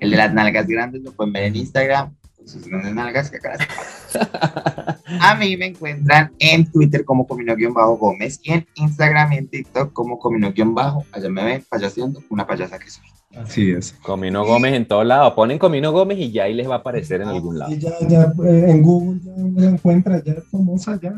El 0.00 0.10
de 0.10 0.16
las 0.16 0.32
nalgas 0.32 0.66
grandes 0.66 1.02
lo 1.02 1.12
pueden 1.12 1.32
ver 1.32 1.44
en 1.44 1.56
Instagram, 1.56 2.14
sus 2.46 2.66
grandes 2.66 2.94
nalgas 2.94 3.30
que 3.30 3.38
acá 3.38 3.56
A 5.20 5.34
mí 5.34 5.56
me 5.56 5.66
encuentran 5.66 6.32
en 6.38 6.70
Twitter 6.70 7.04
como 7.04 7.26
Comino-Gómez 7.26 8.40
y 8.42 8.52
en 8.52 8.66
Instagram 8.76 9.32
y 9.32 9.36
en 9.36 9.48
TikTok 9.48 9.92
como 9.92 10.18
Comino-Bajo. 10.18 11.04
Allá 11.12 11.28
me 11.28 11.44
ven 11.44 11.64
payaseando, 11.68 12.22
una 12.30 12.46
payasa 12.46 12.78
que 12.78 12.90
soy. 12.90 13.04
Así 13.36 13.70
es. 13.70 13.92
Comino 14.02 14.46
Gómez 14.46 14.74
en 14.74 14.86
todos 14.86 15.04
lados. 15.04 15.34
Ponen 15.34 15.58
Comino 15.58 15.92
Gómez 15.92 16.18
y 16.18 16.32
ya 16.32 16.44
ahí 16.44 16.54
les 16.54 16.68
va 16.68 16.76
a 16.76 16.78
aparecer 16.78 17.20
en 17.20 17.28
algún 17.28 17.58
lado. 17.58 17.72
Y 17.72 17.78
ya, 17.78 17.92
ya 18.08 18.32
eh, 18.44 18.66
en 18.68 18.82
Google 18.82 19.20
ya 19.22 19.32
me 19.42 19.60
la 19.60 19.70
encuentras, 19.70 20.24
ya 20.24 20.32
es 20.32 20.44
famosa, 20.50 20.98
ya. 21.00 21.14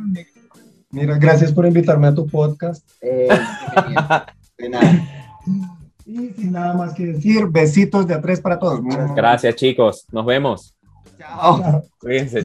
Mira, 0.90 1.18
gracias 1.18 1.52
por 1.52 1.66
invitarme 1.66 2.08
a 2.08 2.14
tu 2.14 2.26
podcast. 2.26 2.88
Eh, 3.00 3.28
de 4.58 4.68
nada. 4.68 5.17
Y 6.08 6.30
sin 6.30 6.52
nada 6.52 6.72
más 6.72 6.94
que 6.94 7.04
decir, 7.04 7.46
besitos 7.50 8.06
de 8.06 8.14
a 8.14 8.20
tres 8.22 8.40
para 8.40 8.58
todos. 8.58 8.80
Gracias, 9.14 9.54
chicos. 9.56 10.06
Nos 10.10 10.24
vemos. 10.24 10.74
Chao. 11.18 11.82
Cuídense. 12.00 12.36